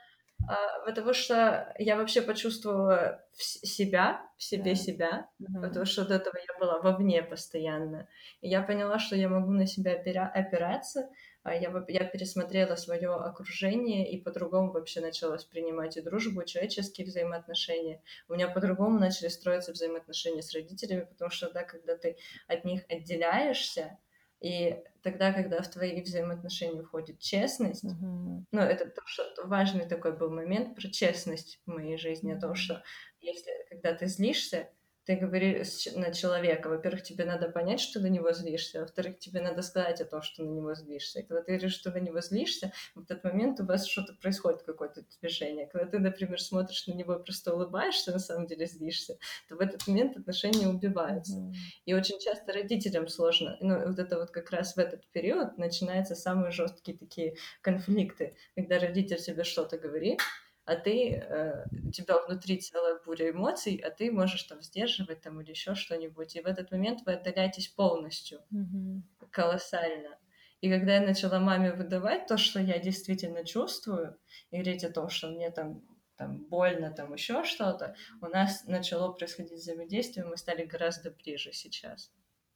потому 0.85 1.13
что 1.13 1.73
я 1.79 1.95
вообще 1.97 2.21
почувствовала 2.21 3.23
себя, 3.33 4.21
в 4.37 4.43
себе 4.43 4.71
yeah. 4.71 4.75
себя, 4.75 5.29
mm-hmm. 5.41 5.61
потому 5.61 5.85
что 5.85 6.05
до 6.05 6.15
этого 6.15 6.35
я 6.37 6.59
была 6.59 6.79
вовне 6.79 7.23
постоянно. 7.23 8.07
И 8.41 8.49
я 8.49 8.61
поняла, 8.61 8.99
что 8.99 9.15
я 9.15 9.29
могу 9.29 9.51
на 9.51 9.65
себя 9.65 9.93
опира- 9.93 10.31
опираться, 10.31 11.09
а, 11.43 11.53
я, 11.53 11.71
я 11.89 12.05
пересмотрела 12.05 12.75
свое 12.75 13.13
окружение 13.13 14.09
и 14.09 14.21
по-другому 14.21 14.71
вообще 14.71 15.01
начала 15.01 15.33
воспринимать 15.33 15.97
и 15.97 16.01
дружбу, 16.01 16.41
и 16.41 16.45
человеческие 16.47 17.05
взаимоотношения. 17.05 18.01
У 18.29 18.33
меня 18.33 18.47
по-другому 18.47 18.97
начали 18.97 19.27
строиться 19.27 19.73
взаимоотношения 19.73 20.41
с 20.41 20.53
родителями, 20.53 21.03
потому 21.03 21.29
что 21.31 21.51
да, 21.51 21.63
когда 21.63 21.97
ты 21.97 22.17
от 22.47 22.63
них 22.63 22.83
отделяешься, 22.89 23.97
и 24.43 24.83
тогда, 25.01 25.31
когда 25.31 25.61
в 25.61 25.69
твои 25.69 26.01
взаимоотношения 26.01 26.83
входит 26.83 27.17
честность, 27.19 27.85
mm-hmm. 27.85 28.43
ну, 28.51 28.61
это 28.61 28.89
то, 28.89 29.01
что 29.05 29.23
важный 29.45 29.87
такой 29.87 30.17
был 30.17 30.29
момент 30.29 30.75
про 30.75 30.89
честность 30.89 31.61
в 31.65 31.71
моей 31.71 31.97
жизни, 31.97 32.33
о 32.33 32.39
том, 32.39 32.53
что 32.53 32.83
если, 33.21 33.51
когда 33.69 33.93
ты 33.93 34.07
злишься, 34.07 34.69
ты 35.05 35.15
говоришь 35.17 35.87
на 35.95 36.13
человека, 36.13 36.69
во-первых, 36.69 37.03
тебе 37.03 37.25
надо 37.25 37.49
понять, 37.49 37.81
что 37.81 37.99
на 37.99 38.07
него 38.07 38.31
злишься, 38.31 38.81
во-вторых, 38.81 39.19
тебе 39.19 39.41
надо 39.41 39.61
сказать 39.61 39.99
о 40.01 40.05
том, 40.05 40.21
что 40.21 40.43
на 40.43 40.49
него 40.49 40.73
злишься. 40.75 41.19
И 41.19 41.23
когда 41.23 41.41
ты 41.41 41.51
говоришь, 41.53 41.73
что 41.73 41.91
на 41.91 41.97
него 41.97 42.21
злишься, 42.21 42.71
в 42.95 43.01
этот 43.01 43.23
момент 43.23 43.59
у 43.59 43.65
вас 43.65 43.85
что-то 43.85 44.13
происходит, 44.13 44.63
какое-то 44.63 45.03
движение. 45.19 45.67
Когда 45.67 45.87
ты, 45.87 45.99
например, 45.99 46.41
смотришь 46.41 46.87
на 46.87 46.93
него 46.93 47.15
и 47.15 47.23
просто 47.23 47.53
улыбаешься, 47.53 48.11
на 48.11 48.19
самом 48.19 48.47
деле 48.47 48.65
злишься, 48.65 49.17
то 49.49 49.55
в 49.55 49.59
этот 49.59 49.85
момент 49.87 50.15
отношения 50.15 50.67
убиваются. 50.67 51.33
Mm-hmm. 51.33 51.53
И 51.85 51.93
очень 51.93 52.19
часто 52.19 52.53
родителям 52.53 53.07
сложно. 53.07 53.57
Ну, 53.59 53.87
вот 53.87 53.99
это 53.99 54.17
вот 54.17 54.31
как 54.31 54.51
раз 54.51 54.75
в 54.75 54.79
этот 54.79 55.05
период 55.07 55.57
начинаются 55.57 56.15
самые 56.15 56.51
жесткие 56.51 56.97
такие 56.97 57.35
конфликты, 57.61 58.35
когда 58.55 58.79
родитель 58.79 59.17
тебе 59.17 59.43
что-то 59.43 59.77
говорит, 59.77 60.21
а 60.65 60.75
ты, 60.75 61.15
э, 61.15 61.65
у 61.85 61.91
тебя 61.91 62.19
внутри 62.19 62.57
целая 62.57 62.99
буря 63.05 63.31
эмоций, 63.31 63.75
а 63.75 63.89
ты 63.89 64.11
можешь 64.11 64.43
там 64.43 64.61
сдерживать 64.61 65.21
там 65.21 65.41
или 65.41 65.49
еще 65.49 65.75
что-нибудь. 65.75 66.35
И 66.35 66.41
в 66.41 66.45
этот 66.45 66.71
момент 66.71 67.01
вы 67.05 67.13
отдаляетесь 67.13 67.67
полностью, 67.67 68.39
mm-hmm. 68.53 69.27
колоссально. 69.29 70.17
И 70.61 70.69
когда 70.69 70.95
я 70.95 71.01
начала 71.01 71.39
маме 71.39 71.73
выдавать 71.73 72.27
то, 72.27 72.37
что 72.37 72.61
я 72.61 72.79
действительно 72.79 73.43
чувствую, 73.43 74.17
и 74.51 74.55
говорить 74.55 74.85
о 74.85 74.91
том, 74.91 75.09
что 75.09 75.27
мне 75.27 75.51
там 75.51 75.83
там 76.15 76.45
больно, 76.45 76.91
там 76.91 77.13
еще 77.13 77.43
что-то, 77.43 77.95
у 78.21 78.27
нас 78.27 78.65
начало 78.65 79.11
происходить 79.11 79.59
взаимодействие, 79.59 80.25
мы 80.25 80.37
стали 80.37 80.63
гораздо 80.63 81.11
ближе 81.11 81.51
сейчас. 81.51 82.11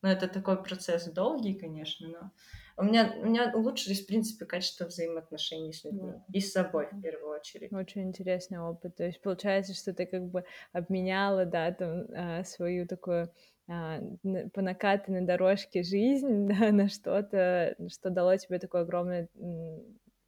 Но 0.08 0.13
это 0.13 0.30
такой 0.30 0.63
процесс 0.63 1.04
долгий, 1.12 1.54
конечно, 1.54 2.08
но 2.08 2.32
у 2.78 2.84
меня, 2.86 3.13
у 3.22 3.26
меня 3.26 3.52
улучшились, 3.54 4.06
в 4.06 4.08
принципе, 4.08 4.46
качество 4.46 4.86
взаимоотношений 4.86 5.74
с 5.74 5.84
людьми. 5.84 6.13
Да. 6.13 6.24
И 6.32 6.39
с 6.39 6.54
собой, 6.54 6.88
в 6.89 7.02
первую 7.02 7.38
очередь. 7.38 7.74
Очень 7.74 8.04
интересный 8.04 8.60
опыт. 8.60 8.96
То 8.96 9.04
есть 9.04 9.22
получается, 9.22 9.74
что 9.74 9.93
ты 9.93 10.06
как 10.06 10.24
бы 10.24 10.46
обменяла, 10.72 11.43
да, 11.43 11.74
там, 11.74 12.06
а, 12.15 12.46
свою 12.46 12.88
такую 12.88 13.30
а, 13.67 14.00
по 14.54 14.62
накатанной 14.62 15.26
дорожке 15.26 15.84
жизнь, 15.84 16.48
да, 16.48 16.72
на 16.72 16.88
что-то, 16.88 17.76
что 17.89 18.10
дало 18.10 18.38
тебе 18.38 18.60
такой 18.60 18.84
огромный 18.84 19.28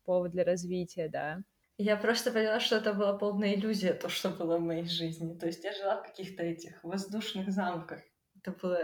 повод 0.03 0.31
для 0.31 0.43
развития, 0.43 1.07
да. 1.07 1.39
Я 1.77 1.95
просто 1.95 2.33
поняла, 2.33 2.59
что 2.59 2.75
это 2.75 2.93
была 2.93 3.17
полная 3.17 3.55
иллюзия, 3.55 3.93
то, 3.93 4.09
что 4.09 4.29
было 4.29 4.57
в 4.57 4.61
моей 4.61 4.83
жизни. 4.83 5.39
То 5.39 5.45
есть 5.45 5.63
я 5.63 5.71
жила 5.71 5.95
в 5.95 6.03
каких-то 6.03 6.43
этих 6.43 6.83
воздушных 6.83 7.49
замках. 7.49 8.01
Это 8.35 8.51
было 8.51 8.77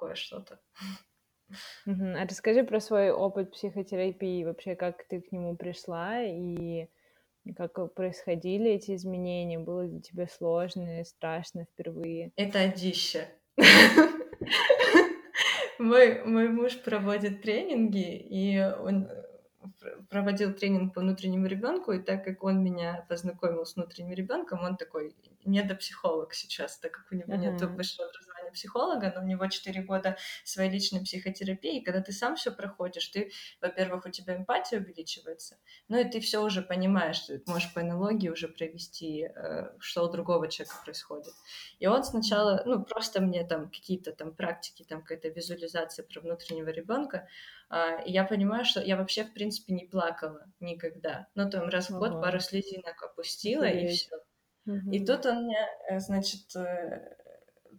такое 0.00 0.14
что-то. 0.14 0.58
А 1.86 2.26
расскажи 2.26 2.62
про 2.62 2.80
свой 2.80 3.10
опыт 3.10 3.52
психотерапии, 3.52 4.44
вообще, 4.44 4.76
как 4.76 5.06
ты 5.08 5.20
к 5.20 5.32
нему 5.32 5.56
пришла 5.56 6.22
и 6.22 6.88
как 7.56 7.94
происходили 7.94 8.70
эти 8.70 8.94
изменения, 8.94 9.58
было 9.58 9.84
ли 9.84 10.00
тебе 10.00 10.28
сложно 10.28 11.00
и 11.00 11.04
страшно 11.04 11.64
впервые? 11.64 12.32
Это 12.36 12.60
одище. 12.60 13.28
Мой, 15.78 16.22
мой 16.24 16.48
муж 16.48 16.78
проводит 16.82 17.40
тренинги, 17.40 18.14
и 18.14 18.60
он 18.60 19.08
проводил 20.10 20.52
тренинг 20.52 20.92
по 20.92 21.00
внутреннему 21.00 21.46
ребенку, 21.46 21.92
и 21.92 22.02
так 22.02 22.22
как 22.22 22.44
он 22.44 22.62
меня 22.62 23.06
познакомил 23.08 23.64
с 23.64 23.76
внутренним 23.76 24.12
ребенком, 24.12 24.62
он 24.62 24.76
такой 24.76 25.16
недопсихолог 25.46 26.34
сейчас, 26.34 26.78
так 26.78 26.92
как 26.92 27.06
у 27.10 27.14
него 27.14 27.32
uh-huh. 27.32 27.38
нет 27.38 27.62
высшего 27.62 28.08
образования 28.08 28.29
психолога, 28.50 29.12
но 29.14 29.22
у 29.22 29.26
него 29.26 29.46
4 29.46 29.82
года 29.82 30.16
своей 30.44 30.70
личной 30.70 31.00
психотерапии, 31.00 31.80
и 31.80 31.84
когда 31.84 32.00
ты 32.00 32.12
сам 32.12 32.36
все 32.36 32.50
проходишь, 32.50 33.08
ты, 33.08 33.30
во-первых, 33.60 34.06
у 34.06 34.10
тебя 34.10 34.36
эмпатия 34.36 34.78
увеличивается, 34.78 35.58
ну 35.88 35.98
и 35.98 36.04
ты 36.04 36.20
все 36.20 36.42
уже 36.42 36.62
понимаешь, 36.62 37.20
ты 37.20 37.42
можешь 37.46 37.72
по 37.72 37.80
аналогии 37.80 38.28
уже 38.28 38.48
провести, 38.48 39.24
э, 39.24 39.70
что 39.78 40.04
у 40.04 40.10
другого 40.10 40.48
человека 40.48 40.76
происходит. 40.84 41.32
И 41.78 41.86
он 41.86 42.04
сначала, 42.04 42.62
ну, 42.66 42.84
просто 42.84 43.20
мне 43.20 43.46
там 43.46 43.70
какие-то 43.70 44.12
там 44.12 44.34
практики, 44.34 44.84
там 44.88 45.02
какая-то 45.02 45.28
визуализация 45.28 46.04
про 46.04 46.20
внутреннего 46.20 46.68
ребенка, 46.68 47.28
а, 47.68 48.02
и 48.02 48.10
я 48.10 48.24
понимаю, 48.24 48.64
что 48.64 48.80
я 48.80 48.96
вообще, 48.96 49.24
в 49.24 49.32
принципе, 49.32 49.72
не 49.72 49.86
плакала 49.86 50.44
никогда. 50.58 51.28
Ну, 51.36 51.48
там 51.48 51.68
раз 51.68 51.88
в 51.88 51.98
год 51.98 52.20
пару 52.20 52.40
слезинок 52.40 53.00
опустила, 53.02 53.64
и 53.64 53.86
все. 53.88 54.16
И 54.92 55.04
тут 55.04 55.24
он 55.26 55.44
мне, 55.44 55.68
э, 55.88 56.00
значит, 56.00 56.54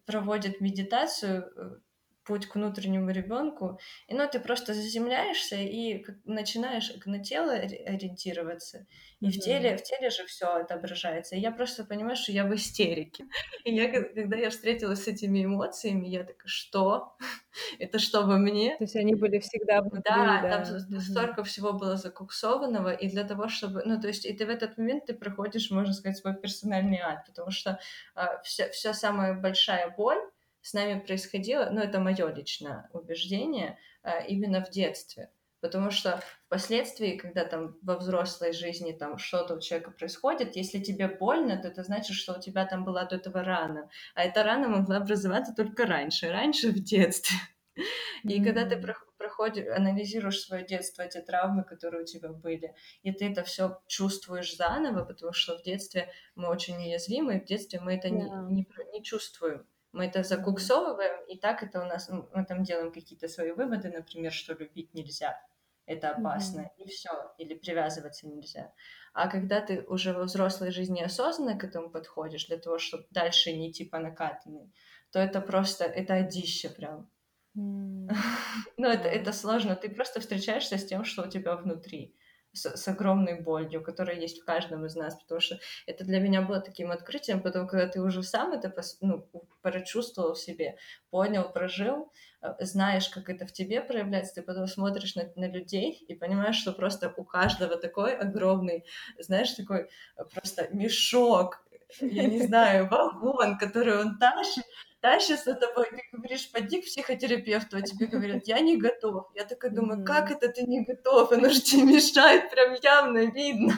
проводит 0.05 0.61
медитацию 0.61 1.49
э, 1.55 1.79
путь 2.23 2.47
к 2.47 2.55
внутреннему 2.55 3.11
ребенку, 3.11 3.79
и 4.07 4.13
ну 4.13 4.27
ты 4.31 4.39
просто 4.39 4.73
заземляешься 4.73 5.55
и 5.55 6.05
начинаешь 6.25 6.91
на 7.05 7.23
тело 7.23 7.53
ориентироваться, 7.53 8.85
и 9.19 9.25
mm-hmm. 9.25 9.29
в 9.29 9.39
теле 9.39 9.77
в 9.77 9.83
теле 9.83 10.09
же 10.09 10.25
все 10.25 10.47
отображается. 10.47 11.35
И 11.35 11.39
я 11.39 11.51
просто 11.51 11.83
понимаю, 11.83 12.15
что 12.15 12.31
я 12.31 12.45
в 12.45 12.53
истерике. 12.55 13.25
И 13.63 13.73
я 13.75 13.91
когда 13.91 14.37
я 14.37 14.49
встретилась 14.49 15.03
с 15.03 15.07
этими 15.07 15.45
эмоциями, 15.45 16.07
я 16.07 16.23
такая, 16.23 16.47
что? 16.47 17.15
Это 17.79 17.99
что 17.99 18.21
во 18.21 18.37
мне? 18.37 18.75
То 18.77 18.83
есть 18.83 18.95
они 18.95 19.15
были 19.15 19.39
всегда 19.39 19.81
внутри, 19.81 20.01
да, 20.05 20.41
да. 20.41 20.65
там 20.65 20.75
mm-hmm. 20.75 20.99
столько 20.99 21.43
всего 21.43 21.73
было 21.73 21.97
закуксованного, 21.97 22.93
и 22.93 23.09
для 23.09 23.23
того, 23.23 23.47
чтобы, 23.47 23.83
ну 23.85 23.99
то 23.99 24.07
есть 24.07 24.25
и 24.25 24.33
ты 24.33 24.45
в 24.45 24.49
этот 24.49 24.77
момент 24.77 25.05
ты 25.05 25.13
проходишь, 25.13 25.71
можно 25.71 25.93
сказать, 25.93 26.17
свой 26.17 26.35
персональный 26.35 26.99
ад, 26.99 27.25
потому 27.25 27.51
что 27.51 27.79
а, 28.15 28.41
вся 28.41 28.69
вся 28.69 28.93
самая 28.93 29.33
большая 29.33 29.89
боль 29.89 30.21
с 30.61 30.73
нами 30.73 30.99
происходило, 30.99 31.69
ну, 31.71 31.81
это 31.81 31.99
мое 31.99 32.33
личное 32.33 32.89
убеждение, 32.93 33.77
а, 34.03 34.19
именно 34.19 34.63
в 34.63 34.69
детстве. 34.69 35.31
Потому 35.61 35.91
что 35.91 36.23
впоследствии, 36.47 37.17
когда 37.17 37.45
там 37.45 37.77
во 37.83 37.95
взрослой 37.95 38.51
жизни 38.51 38.93
там 38.93 39.19
что-то 39.19 39.55
у 39.55 39.59
человека 39.59 39.91
происходит, 39.91 40.55
если 40.55 40.79
тебе 40.79 41.07
больно, 41.07 41.55
то 41.61 41.67
это 41.67 41.83
значит, 41.83 42.15
что 42.15 42.33
у 42.33 42.41
тебя 42.41 42.65
там 42.65 42.83
была 42.83 43.05
до 43.05 43.17
этого 43.17 43.43
рана. 43.43 43.89
А 44.15 44.23
эта 44.23 44.43
рана 44.43 44.67
могла 44.67 44.97
образоваться 44.97 45.53
только 45.55 45.85
раньше, 45.85 46.31
раньше 46.31 46.71
в 46.71 46.79
детстве. 46.83 47.37
И 48.23 48.39
mm-hmm. 48.39 48.43
когда 48.43 48.65
ты 48.65 48.95
проходишь, 49.17 49.67
анализируешь 49.67 50.41
свое 50.41 50.65
детство, 50.65 51.03
эти 51.03 51.21
травмы, 51.21 51.63
которые 51.63 52.03
у 52.03 52.05
тебя 52.05 52.29
были, 52.29 52.75
и 53.03 53.11
ты 53.11 53.31
это 53.31 53.43
все 53.43 53.81
чувствуешь 53.87 54.55
заново, 54.55 55.05
потому 55.05 55.31
что 55.31 55.57
в 55.57 55.63
детстве 55.63 56.11
мы 56.35 56.49
очень 56.49 56.75
уязвимы, 56.75 57.37
и 57.37 57.39
в 57.39 57.45
детстве 57.45 57.79
мы 57.79 57.95
это 57.95 58.07
yeah. 58.07 58.47
не, 58.49 58.55
не, 58.55 58.67
не 58.93 59.03
чувствуем. 59.03 59.65
Мы 59.91 60.05
это 60.05 60.23
закуксовываем, 60.23 61.25
и 61.27 61.37
так 61.37 61.63
это 61.63 61.81
у 61.81 61.85
нас, 61.85 62.09
мы 62.09 62.45
там 62.45 62.63
делаем 62.63 62.91
какие-то 62.91 63.27
свои 63.27 63.51
выводы, 63.51 63.89
например, 63.89 64.31
что 64.31 64.53
любить 64.53 64.93
нельзя, 64.93 65.37
это 65.85 66.11
опасно, 66.11 66.61
mm-hmm. 66.61 66.83
и 66.83 66.87
все, 66.87 67.09
или 67.37 67.53
привязываться 67.55 68.27
нельзя. 68.27 68.71
А 69.13 69.27
когда 69.27 69.59
ты 69.59 69.81
уже 69.81 70.13
во 70.13 70.23
взрослой 70.23 70.71
жизни 70.71 71.01
осознанно 71.01 71.57
к 71.57 71.63
этому 71.65 71.89
подходишь, 71.89 72.47
для 72.47 72.57
того, 72.57 72.77
чтобы 72.79 73.05
дальше 73.11 73.51
не 73.51 73.69
идти 73.69 73.83
по 73.83 73.99
накатанной, 73.99 74.71
то 75.11 75.19
это 75.19 75.41
просто, 75.41 75.83
это 75.83 76.13
одище 76.13 76.69
прям. 76.69 77.09
Mm-hmm. 77.57 78.15
ну, 78.77 78.87
это, 78.87 79.09
это 79.09 79.33
сложно, 79.33 79.75
ты 79.75 79.89
просто 79.89 80.21
встречаешься 80.21 80.77
с 80.77 80.85
тем, 80.85 81.03
что 81.03 81.23
у 81.23 81.29
тебя 81.29 81.55
внутри 81.57 82.15
с, 82.53 82.75
с 82.75 82.87
огромной 82.87 83.41
болью, 83.41 83.83
которая 83.83 84.19
есть 84.19 84.41
в 84.41 84.45
каждом 84.45 84.85
из 84.85 84.95
нас, 84.95 85.15
потому 85.15 85.41
что 85.41 85.59
это 85.85 86.03
для 86.03 86.19
меня 86.19 86.41
было 86.41 86.59
таким 86.59 86.91
открытием, 86.91 87.41
потом, 87.41 87.67
когда 87.67 87.87
ты 87.87 88.01
уже 88.01 88.23
сам 88.23 88.53
это 88.53 88.73
ну, 89.01 89.27
прочувствовал 89.61 90.33
в 90.33 90.39
себе, 90.39 90.77
понял, 91.09 91.51
прожил, 91.51 92.11
э, 92.41 92.53
знаешь, 92.59 93.09
как 93.09 93.29
это 93.29 93.45
в 93.45 93.53
тебе 93.53 93.81
проявляется, 93.81 94.35
ты 94.35 94.41
потом 94.41 94.67
смотришь 94.67 95.15
на, 95.15 95.31
на 95.35 95.47
людей 95.47 96.03
и 96.07 96.13
понимаешь, 96.15 96.57
что 96.57 96.73
просто 96.73 97.13
у 97.15 97.23
каждого 97.23 97.77
такой 97.77 98.15
огромный, 98.15 98.85
знаешь, 99.19 99.51
такой 99.51 99.89
э, 100.17 100.23
просто 100.33 100.67
мешок, 100.71 101.65
я 101.99 102.23
не 102.23 102.41
знаю, 102.45 102.87
вагон, 102.87 103.57
который 103.57 103.99
он 103.99 104.17
тащит, 104.17 104.63
дальше 105.01 105.37
с 105.37 105.43
тобой, 105.43 105.89
ты 105.89 106.03
говоришь, 106.11 106.51
пойди 106.51 106.81
к 106.81 106.85
психотерапевту, 106.85 107.77
а 107.77 107.81
тебе 107.81 108.07
говорят, 108.07 108.47
я 108.47 108.59
не 108.59 108.77
готов. 108.77 109.29
Я 109.35 109.45
такая 109.45 109.71
думаю, 109.71 110.05
как 110.05 110.31
это 110.31 110.49
ты 110.49 110.63
не 110.63 110.83
готов? 110.83 111.31
Оно 111.31 111.49
же 111.49 111.61
тебе 111.61 111.83
мешает, 111.83 112.49
прям 112.49 112.75
явно 112.81 113.25
видно. 113.31 113.73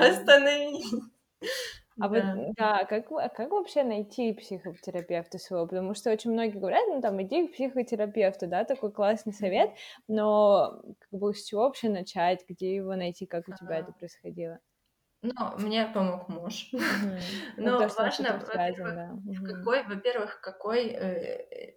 Остановись. 0.00 0.92
А 2.00 2.08
да. 2.08 2.34
вот, 2.34 2.54
да, 2.56 2.84
как, 2.86 3.12
а 3.12 3.28
как 3.28 3.50
вообще 3.50 3.84
найти 3.84 4.32
психотерапевта 4.32 5.38
своего? 5.38 5.66
Потому 5.66 5.94
что 5.94 6.10
очень 6.10 6.32
многие 6.32 6.58
говорят, 6.58 6.82
ну, 6.88 7.00
там, 7.00 7.22
иди 7.22 7.46
к 7.46 7.52
психотерапевту, 7.52 8.48
да, 8.48 8.64
такой 8.64 8.90
классный 8.90 9.32
совет, 9.32 9.70
но 10.08 10.82
как 10.98 11.20
бы 11.20 11.32
с 11.32 11.44
чего 11.44 11.62
вообще 11.62 11.88
начать, 11.88 12.44
где 12.48 12.74
его 12.74 12.96
найти, 12.96 13.26
как 13.26 13.48
у 13.48 13.52
тебя 13.52 13.78
это 13.78 13.92
происходило? 13.92 14.58
Ну, 15.24 15.58
мне 15.58 15.86
помог 15.86 16.28
муж. 16.28 16.68
Но 17.56 17.88
важно, 17.98 18.38
во-первых, 18.38 19.44
какой, 19.46 19.82
во-первых, 19.84 20.40
какой 20.42 21.74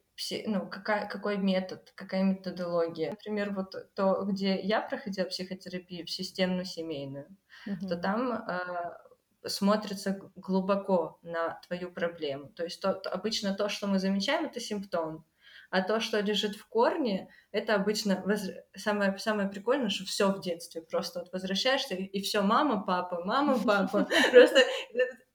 ну, 0.48 0.68
какая, 0.68 1.08
какой 1.08 1.38
метод, 1.38 1.94
какая 1.96 2.24
методология. 2.24 3.12
Например, 3.12 3.54
вот 3.54 3.74
то, 3.94 4.26
где 4.26 4.60
я 4.60 4.82
проходила 4.82 5.28
психотерапию, 5.28 6.06
в 6.06 6.10
системно-семейную, 6.10 7.28
mm-hmm. 7.68 7.88
то 7.88 7.96
там 7.98 8.34
э, 8.34 9.50
смотрится 9.50 10.20
глубоко 10.36 11.20
на 11.22 11.60
твою 11.68 11.92
проблему. 11.92 12.50
То 12.50 12.64
есть 12.64 12.82
то, 12.82 12.94
то, 12.94 13.12
обычно 13.12 13.54
то, 13.54 13.70
что 13.70 13.88
мы 13.88 14.00
замечаем, 14.00 14.46
это 14.46 14.60
симптом. 14.60 15.26
А 15.70 15.82
то, 15.82 16.00
что 16.00 16.20
лежит 16.22 16.56
в 16.56 16.66
корне, 16.68 17.30
это 17.52 17.76
обычно 17.76 18.22
воз... 18.26 18.42
самое, 18.76 19.18
самое 19.18 19.50
прикольное, 19.50 19.90
что 19.90 20.06
все 20.06 20.32
в 20.32 20.40
детстве. 20.40 20.82
Просто 20.82 21.20
вот 21.20 21.34
возвращаешься, 21.34 21.96
и 21.96 22.22
все 22.22 22.42
мама, 22.42 22.84
папа, 22.86 23.24
мама, 23.26 23.60
папа. 23.60 24.08
Просто 24.32 24.62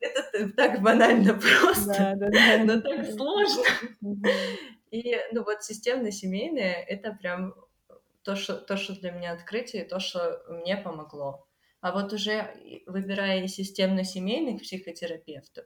это 0.01 0.53
так 0.57 0.83
банально 0.83 1.35
просто, 1.39 2.17
но 2.65 2.81
так 2.81 3.07
сложно. 3.11 3.63
И, 4.91 5.17
ну, 5.33 5.45
вот 5.45 5.63
системно-семейное— 5.63 6.75
это 6.89 7.13
прям 7.13 7.55
то 8.23 8.37
что, 8.37 8.55
то, 8.57 8.77
что 8.77 8.95
для 8.95 9.11
меня 9.11 9.33
открытие, 9.33 9.85
то, 9.85 10.01
что 10.01 10.43
мне 10.49 10.77
помогло. 10.77 11.47
А 11.81 11.93
вот 11.93 12.13
уже 12.13 12.55
выбирая 12.87 13.47
системно-семейных 13.49 14.63
психотерапевтов, 14.63 15.65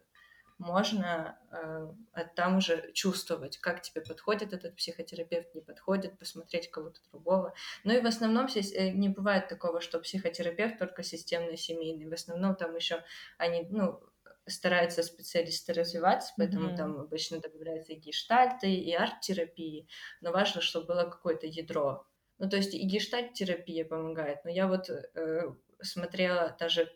можно 0.59 1.39
э, 1.51 2.25
там 2.35 2.57
уже 2.57 2.91
чувствовать, 2.93 3.59
как 3.59 3.83
тебе 3.83 4.01
подходит 4.01 4.53
этот 4.53 4.75
психотерапевт, 4.77 5.55
не 5.55 5.61
подходит, 5.61 6.19
посмотреть 6.19 6.71
кого-то 6.71 7.01
другого. 7.11 7.55
Ну 7.85 7.93
и 7.93 8.01
в 8.01 8.07
основном 8.07 8.49
здесь 8.49 8.73
э, 8.73 8.91
не 8.91 9.09
бывает 9.09 9.49
такого, 9.49 9.81
что 9.81 10.01
психотерапевт 10.01 10.79
только 10.79 11.03
системно-семейный. 11.03 12.07
В 12.07 12.15
основном 12.15 12.57
там 12.57 12.75
еще 12.75 13.05
они, 13.39 13.67
ну, 13.71 14.01
стараются 14.47 15.03
специалисты 15.03 15.73
развиваться, 15.73 16.33
поэтому 16.37 16.71
mm-hmm. 16.71 16.77
там 16.77 17.01
обычно 17.01 17.41
добавляются 17.41 17.93
и 17.93 17.97
гештальты, 17.97 18.73
и 18.73 18.93
арт-терапии, 18.95 19.89
но 20.21 20.33
важно, 20.33 20.61
чтобы 20.61 20.87
было 20.87 21.05
какое-то 21.05 21.47
ядро. 21.47 22.07
Ну, 22.39 22.49
то 22.49 22.57
есть 22.57 22.75
и 22.75 22.87
гештальт-терапия 22.87 23.85
помогает, 23.85 24.45
но 24.45 24.51
я 24.51 24.69
вот 24.69 24.89
э, 24.89 25.55
смотрела 25.83 26.57
даже, 26.59 26.91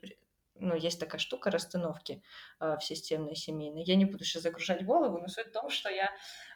ну, 0.54 0.74
есть 0.74 1.00
такая 1.00 1.18
штука 1.18 1.50
расстановки 1.50 2.22
э, 2.60 2.76
в 2.78 2.84
системной 2.84 3.34
семейной. 3.34 3.82
Я 3.84 3.96
не 3.96 4.04
буду 4.04 4.24
сейчас 4.24 4.42
загружать 4.42 4.84
голову, 4.84 5.18
но 5.18 5.28
суть 5.28 5.48
в 5.48 5.52
том, 5.52 5.70
что 5.70 5.88
я 5.90 6.10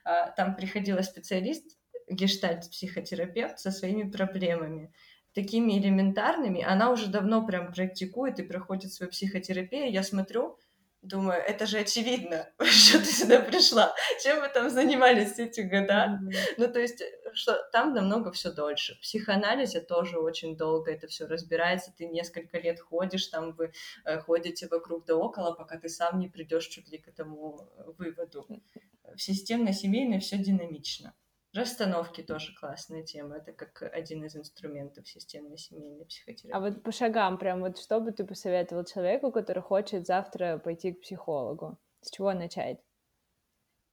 э, 0.04 0.32
там 0.36 0.56
приходила 0.56 1.02
специалист, 1.02 1.78
гештальт-психотерапевт 2.08 3.58
со 3.58 3.70
своими 3.70 4.10
проблемами 4.10 4.92
такими 5.34 5.78
элементарными, 5.78 6.62
она 6.62 6.90
уже 6.90 7.08
давно 7.08 7.44
прям 7.44 7.72
практикует 7.72 8.38
и 8.38 8.44
проходит 8.44 8.92
свою 8.92 9.10
психотерапию. 9.10 9.90
Я 9.90 10.02
смотрю, 10.02 10.58
Думаю, 11.04 11.38
это 11.38 11.66
же 11.66 11.80
очевидно, 11.80 12.48
что 12.62 12.98
ты 12.98 13.04
сюда 13.04 13.40
пришла. 13.40 13.94
Чем 14.22 14.40
вы 14.40 14.48
там 14.48 14.70
занимались 14.70 15.38
эти 15.38 15.60
года? 15.60 16.18
Mm-hmm. 16.18 16.54
Ну, 16.56 16.68
то 16.68 16.80
есть, 16.80 17.02
что 17.34 17.68
там 17.72 17.94
намного 17.94 18.32
все 18.32 18.52
дольше. 18.52 18.94
В 18.96 19.00
психоанализе 19.00 19.80
тоже 19.80 20.18
очень 20.18 20.56
долго 20.56 20.92
это 20.92 21.06
все 21.06 21.26
разбирается. 21.26 21.92
Ты 21.96 22.06
несколько 22.06 22.58
лет 22.58 22.80
ходишь, 22.80 23.26
там 23.26 23.52
вы 23.52 23.72
э, 24.04 24.18
ходите 24.20 24.68
вокруг 24.68 25.04
да 25.06 25.16
около, 25.16 25.52
пока 25.52 25.78
ты 25.78 25.88
сам 25.88 26.18
не 26.18 26.28
придешь 26.28 26.66
чуть 26.66 26.90
ли 26.90 26.98
к 26.98 27.08
этому 27.08 27.68
выводу. 27.98 28.46
В 29.14 29.20
системно-семейной 29.20 30.20
все 30.20 30.38
динамично. 30.38 31.14
Расстановки 31.54 32.20
тоже 32.20 32.52
классная 32.58 33.04
тема. 33.04 33.36
Это 33.36 33.52
как 33.52 33.82
один 33.94 34.24
из 34.24 34.34
инструментов 34.34 35.06
системной 35.08 35.56
семейной 35.56 36.04
психотерапии. 36.04 36.52
А 36.52 36.58
вот 36.58 36.82
по 36.82 36.90
шагам, 36.90 37.38
прям 37.38 37.60
вот 37.60 37.78
что 37.78 38.00
бы 38.00 38.10
ты 38.10 38.24
посоветовал 38.24 38.84
человеку, 38.84 39.30
который 39.30 39.62
хочет 39.62 40.04
завтра 40.04 40.58
пойти 40.58 40.92
к 40.92 41.02
психологу? 41.02 41.78
С 42.00 42.10
чего 42.10 42.32
начать? 42.32 42.80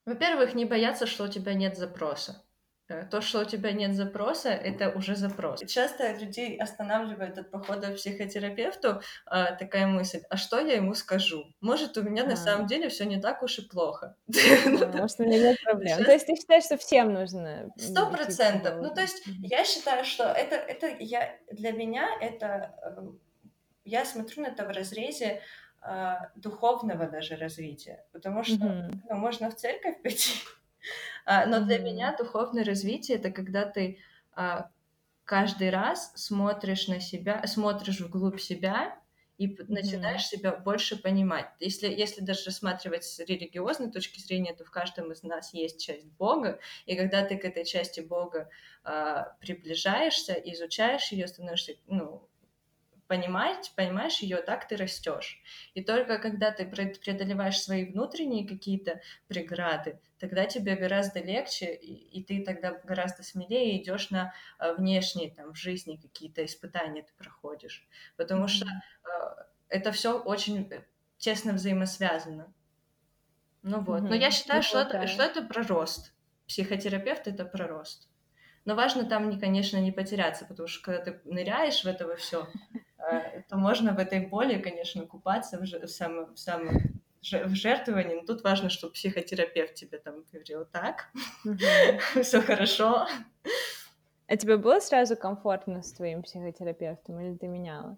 Во-первых, 0.05 0.55
не 0.55 0.65
бояться, 0.65 1.05
что 1.05 1.25
у 1.25 1.27
тебя 1.27 1.53
нет 1.53 1.77
запроса. 1.77 2.43
Э, 2.91 3.05
то, 3.09 3.21
что 3.21 3.39
у 3.39 3.45
тебя 3.45 3.71
нет 3.71 3.95
запроса, 3.95 4.49
это 4.49 4.89
уже 4.89 5.15
запрос. 5.15 5.61
Часто 5.67 6.11
людей 6.13 6.57
останавливает 6.57 7.37
от 7.37 7.51
похода 7.51 7.91
к 7.91 7.95
психотерапевту 7.95 9.01
а, 9.25 9.51
такая 9.55 9.87
мысль, 9.87 10.21
а 10.29 10.37
что 10.37 10.59
я 10.59 10.75
ему 10.75 10.93
скажу? 10.93 11.45
Может, 11.61 11.97
у 11.97 12.03
меня 12.03 12.23
а. 12.23 12.27
на 12.27 12.35
самом 12.35 12.67
деле 12.67 12.89
все 12.89 13.05
не 13.05 13.19
так 13.19 13.43
уж 13.43 13.59
и 13.59 13.67
плохо. 13.67 14.15
Ну 14.65 14.87
может, 14.87 15.19
у 15.19 15.23
меня 15.23 15.39
нет 15.39 15.63
проблем. 15.63 16.03
То 16.03 16.11
есть 16.11 16.25
ты 16.25 16.35
считаешь, 16.35 16.65
что 16.65 16.77
всем 16.77 17.13
нужно? 17.13 17.71
Сто 17.77 18.09
процентов. 18.09 18.81
Ну, 18.81 18.93
то 18.93 19.01
есть 19.01 19.23
я 19.25 19.63
считаю, 19.63 20.05
что 20.05 20.23
это, 20.23 20.55
это 20.55 20.87
я, 20.99 21.37
для 21.51 21.71
меня 21.71 22.07
это... 22.19 22.75
Э, 22.83 23.01
я 23.83 24.05
смотрю 24.05 24.43
на 24.43 24.47
это 24.47 24.65
в 24.65 24.69
разрезе 24.69 25.41
а, 25.81 26.29
духовного 26.35 27.07
даже 27.07 27.35
развития, 27.35 28.05
потому 28.11 28.43
что 28.43 28.91
ну, 29.09 29.15
можно 29.15 29.49
в 29.49 29.55
церковь 29.55 29.99
пойти, 30.03 30.33
но 31.25 31.61
для 31.61 31.79
меня 31.79 32.15
духовное 32.15 32.63
развитие 32.63 33.17
это 33.17 33.31
когда 33.31 33.65
ты 33.65 33.99
а, 34.33 34.69
каждый 35.25 35.69
раз 35.69 36.11
смотришь 36.15 36.87
на 36.87 36.99
себя, 36.99 37.45
смотришь 37.47 38.01
вглубь 38.01 38.39
себя 38.39 38.99
и 39.37 39.57
начинаешь 39.67 40.25
себя 40.27 40.51
больше 40.51 41.01
понимать. 41.01 41.47
Если, 41.59 41.87
если 41.87 42.21
даже 42.21 42.45
рассматривать 42.45 43.03
с 43.03 43.19
религиозной 43.19 43.91
точки 43.91 44.19
зрения, 44.19 44.53
то 44.53 44.63
в 44.63 44.71
каждом 44.71 45.11
из 45.11 45.23
нас 45.23 45.53
есть 45.53 45.83
часть 45.83 46.05
Бога, 46.05 46.59
и 46.85 46.95
когда 46.95 47.23
ты 47.25 47.37
к 47.37 47.45
этой 47.45 47.65
части 47.65 48.01
Бога 48.01 48.49
э, 48.83 49.23
приближаешься, 49.39 50.33
изучаешь 50.33 51.11
ее, 51.11 51.27
становишься 51.27 51.73
ну, 51.87 52.27
понимать, 53.07 53.71
понимаешь 53.75 54.19
ее, 54.19 54.37
так 54.37 54.67
ты 54.67 54.75
растешь. 54.75 55.41
И 55.73 55.83
только 55.83 56.19
когда 56.19 56.51
ты 56.51 56.65
преодолеваешь 56.65 57.59
свои 57.59 57.85
внутренние 57.85 58.47
какие-то 58.47 59.01
преграды, 59.27 59.99
тогда 60.21 60.45
тебе 60.45 60.75
гораздо 60.75 61.19
легче, 61.19 61.73
и, 61.73 62.19
и 62.19 62.23
ты 62.23 62.45
тогда 62.45 62.71
гораздо 62.83 63.23
смелее 63.23 63.81
идешь 63.81 64.09
на 64.09 64.33
а, 64.57 64.73
внешние 64.73 65.31
там 65.31 65.53
в 65.53 65.57
жизни 65.57 65.97
какие-то 65.97 66.45
испытания 66.45 67.01
ты 67.01 67.11
проходишь. 67.17 67.85
Потому 68.15 68.47
что 68.47 68.65
э, 68.65 69.09
это 69.67 69.91
все 69.91 70.17
очень 70.17 70.67
э, 70.71 70.83
тесно 71.17 71.53
взаимосвязано. 71.53 72.53
Ну 73.63 73.81
вот. 73.81 74.03
Mm-hmm. 74.03 74.09
Но 74.09 74.15
я 74.15 74.31
считаю, 74.31 74.63
что 74.63 74.79
это, 74.79 75.07
что 75.07 75.23
это 75.23 75.41
про 75.41 75.63
рост. 75.63 76.13
Психотерапевт 76.47 77.27
это 77.27 77.43
про 77.43 77.67
рост. 77.67 78.07
Но 78.63 78.75
важно 78.75 79.05
там, 79.05 79.29
не, 79.29 79.39
конечно, 79.39 79.77
не 79.77 79.91
потеряться, 79.91 80.45
потому 80.45 80.67
что 80.67 80.83
когда 80.83 81.03
ты 81.03 81.21
ныряешь 81.25 81.83
в 81.83 81.87
это 81.87 82.15
все, 82.15 82.47
Э, 83.01 83.41
то 83.49 83.57
можно 83.57 83.93
в 83.93 83.99
этой 83.99 84.25
боли, 84.27 84.59
конечно, 84.59 85.05
купаться 85.05 85.59
в 85.59 85.87
самом, 85.87 86.33
в 86.33 86.39
самом 86.39 87.00
в 87.21 87.55
жертвовании, 87.55 88.15
но 88.15 88.25
тут 88.25 88.43
важно, 88.43 88.69
чтобы 88.69 88.93
психотерапевт 88.93 89.75
тебе 89.75 89.99
там 89.99 90.23
говорил 90.31 90.65
так, 90.65 91.11
все 92.21 92.41
хорошо. 92.41 93.07
А 94.27 94.37
тебе 94.37 94.57
было 94.57 94.79
сразу 94.79 95.15
комфортно 95.15 95.83
с 95.83 95.93
твоим 95.93 96.23
психотерапевтом 96.23 97.19
или 97.19 97.35
ты 97.35 97.47
меняла? 97.47 97.97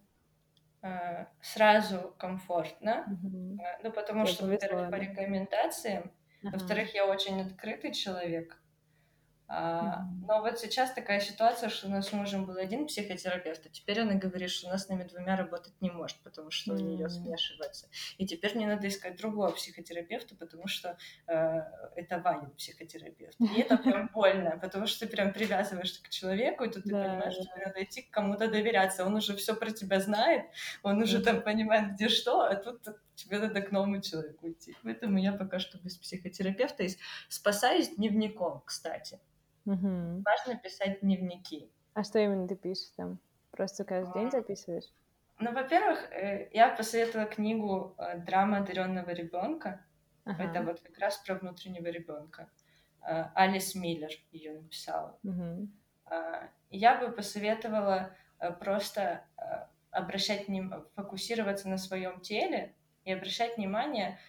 Э, 0.82 1.28
сразу 1.41 2.13
комфортно, 2.17 3.05
э, 3.07 3.84
ну 3.84 3.91
потому 3.91 4.26
что, 4.26 4.45
во-первых, 4.45 4.89
по 4.89 4.95
рекомендациям, 4.95 6.11
во-вторых, 6.41 6.93
я 6.93 7.05
очень 7.05 7.41
открытый 7.41 7.93
человек, 7.93 8.61
но 9.55 10.41
вот 10.41 10.59
сейчас 10.59 10.91
такая 10.93 11.19
ситуация, 11.19 11.69
что 11.69 11.87
у 11.87 11.89
нас 11.91 12.07
с 12.07 12.13
мужем 12.13 12.45
был 12.45 12.57
один 12.57 12.87
психотерапевт, 12.87 13.65
а 13.65 13.69
теперь 13.69 13.99
она 13.99 14.15
говорит, 14.15 14.49
что 14.49 14.67
она 14.67 14.77
с 14.77 14.89
нами 14.89 15.03
двумя 15.03 15.35
работать 15.35 15.73
не 15.79 15.91
может, 15.91 16.17
потому 16.23 16.49
что 16.49 16.73
у 16.73 16.77
нее 16.77 17.07
смешивается. 17.07 17.87
И 18.17 18.25
теперь 18.25 18.55
мне 18.55 18.65
надо 18.65 18.87
искать 18.87 19.17
другого 19.17 19.51
психотерапевта, 19.51 20.35
потому 20.35 20.67
что 20.67 20.97
э, 21.27 21.61
это 21.95 22.19
Ваня 22.19 22.49
психотерапевт. 22.57 23.39
И 23.39 23.61
это 23.61 23.77
прям 23.77 24.09
больно, 24.13 24.57
потому 24.59 24.87
что 24.87 25.05
ты 25.05 25.11
прям 25.11 25.33
привязываешься 25.33 26.01
к 26.01 26.09
человеку, 26.09 26.63
и 26.63 26.69
тут 26.69 26.83
ты 26.83 26.89
да, 26.89 27.03
понимаешь, 27.03 27.35
да. 27.37 27.43
что 27.43 27.67
надо 27.67 27.83
идти 27.83 28.01
к 28.01 28.09
кому-то 28.09 28.47
доверяться. 28.47 29.05
Он 29.05 29.15
уже 29.15 29.35
все 29.35 29.55
про 29.55 29.69
тебя 29.69 29.99
знает, 29.99 30.45
он 30.81 31.01
уже 31.01 31.21
там 31.21 31.41
понимает, 31.41 31.93
где 31.93 32.09
что, 32.09 32.41
а 32.41 32.55
тут 32.55 32.87
тебе 33.15 33.39
надо 33.39 33.61
к 33.61 33.71
новому 33.71 34.01
человеку 34.01 34.49
идти. 34.49 34.75
Поэтому 34.83 35.19
я 35.19 35.33
пока 35.33 35.59
что 35.59 35.77
без 35.77 35.97
психотерапевта 35.97 36.83
и 36.83 36.89
спасаюсь 37.29 37.89
дневником, 37.95 38.63
кстати. 38.65 39.19
Угу. 39.66 40.24
Важно 40.26 40.57
писать 40.61 40.99
дневники. 41.01 41.72
А 41.93 42.03
что 42.03 42.20
именно 42.20 42.47
ты 42.47 42.55
пишешь 42.55 42.91
там? 42.97 43.20
Просто 43.51 43.84
каждый 43.84 44.11
а... 44.11 44.20
день 44.20 44.32
записываешь? 44.32 44.91
Ну, 45.39 45.51
во-первых, 45.51 46.11
э, 46.11 46.49
я 46.53 46.70
посоветовала 46.70 47.28
книгу 47.28 47.95
э, 47.97 48.20
«Драма 48.20 48.59
одаренного 48.59 49.09
ребенка». 49.09 49.84
Ага. 50.26 50.43
Это 50.43 50.64
вот 50.64 50.80
как 50.82 50.97
раз 50.99 51.18
про 51.18 51.36
внутреннего 51.36 51.88
ребенка. 51.88 52.49
Э, 53.01 53.26
Алис 53.36 53.76
Миллер 53.76 54.11
ее 54.32 54.53
написала. 54.53 55.18
Угу. 55.24 55.68
Я 56.70 56.99
бы 56.99 57.11
посоветовала 57.11 58.16
просто 58.59 59.26
обращать 59.89 60.47
внимание, 60.47 60.86
фокусироваться 60.95 61.70
на 61.70 61.78
своем 61.78 62.20
теле 62.20 62.76
и 63.03 63.11
обращать 63.11 63.57
внимание 63.57 64.20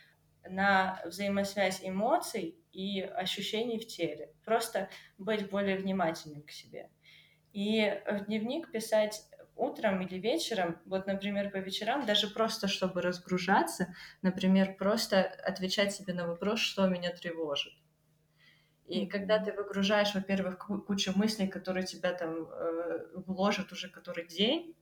на 0.49 1.03
взаимосвязь 1.05 1.81
эмоций 1.83 2.57
и 2.75 3.01
ощущений 3.01 3.79
в 3.79 3.87
теле. 3.87 4.33
Просто 4.45 4.89
быть 5.19 5.49
более 5.49 5.77
внимательным 5.77 6.43
к 6.43 6.51
себе. 6.51 6.91
И 7.53 8.01
в 8.07 8.27
дневник 8.27 8.73
писать 8.73 9.23
утром 9.57 10.03
или 10.03 10.19
вечером, 10.19 10.81
вот, 10.85 11.07
например, 11.07 11.51
по 11.51 11.59
вечерам, 11.59 12.05
даже 12.07 12.29
просто 12.29 12.67
чтобы 12.67 13.01
разгружаться, 13.01 13.95
например, 14.23 14.77
просто 14.77 15.23
отвечать 15.23 15.95
себе 15.95 16.13
на 16.13 16.27
вопрос, 16.27 16.61
что 16.61 16.89
меня 16.89 17.13
тревожит. 17.13 17.73
И 18.87 19.07
когда 19.07 19.39
ты 19.39 19.53
выгружаешь, 19.53 20.15
во-первых, 20.15 20.59
кучу 20.59 21.13
мыслей, 21.17 21.49
которые 21.49 21.87
тебя 21.87 22.13
там 22.13 22.47
э, 22.47 23.07
вложат 23.27 23.73
уже 23.73 23.89
который 23.89 24.27
день, 24.27 24.77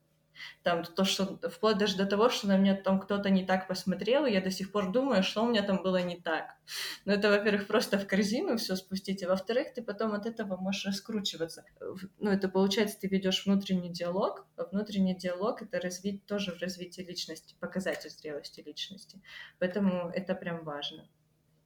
там 0.62 0.84
то, 0.84 1.04
что 1.04 1.38
вплоть 1.48 1.78
даже 1.78 1.96
до 1.96 2.06
того, 2.06 2.28
что 2.28 2.48
на 2.48 2.56
меня 2.56 2.74
там 2.74 3.00
кто-то 3.00 3.30
не 3.30 3.44
так 3.44 3.68
посмотрел, 3.68 4.26
и 4.26 4.32
я 4.32 4.40
до 4.40 4.50
сих 4.50 4.72
пор 4.72 4.92
думаю, 4.92 5.22
что 5.22 5.42
у 5.42 5.48
меня 5.48 5.62
там 5.62 5.82
было 5.82 6.02
не 6.02 6.16
так. 6.16 6.56
Но 7.04 7.12
это, 7.12 7.30
во-первых, 7.30 7.66
просто 7.66 7.98
в 7.98 8.06
корзину 8.06 8.56
все 8.56 8.76
спустить, 8.76 9.22
а 9.22 9.28
во-вторых, 9.28 9.74
ты 9.74 9.82
потом 9.82 10.12
от 10.12 10.26
этого 10.26 10.56
можешь 10.56 10.86
раскручиваться. 10.86 11.64
Ну, 12.18 12.30
это 12.30 12.48
получается, 12.48 12.98
ты 13.00 13.08
ведешь 13.08 13.44
внутренний 13.46 13.90
диалог, 13.90 14.46
а 14.56 14.64
внутренний 14.64 15.16
диалог 15.16 15.62
это 15.62 15.80
развить 15.80 16.26
тоже 16.26 16.52
в 16.52 16.60
развитии 16.60 17.02
личности, 17.02 17.54
показатель 17.60 18.10
зрелости 18.10 18.60
личности. 18.60 19.20
Поэтому 19.58 20.10
это 20.10 20.34
прям 20.34 20.64
важно. 20.64 21.08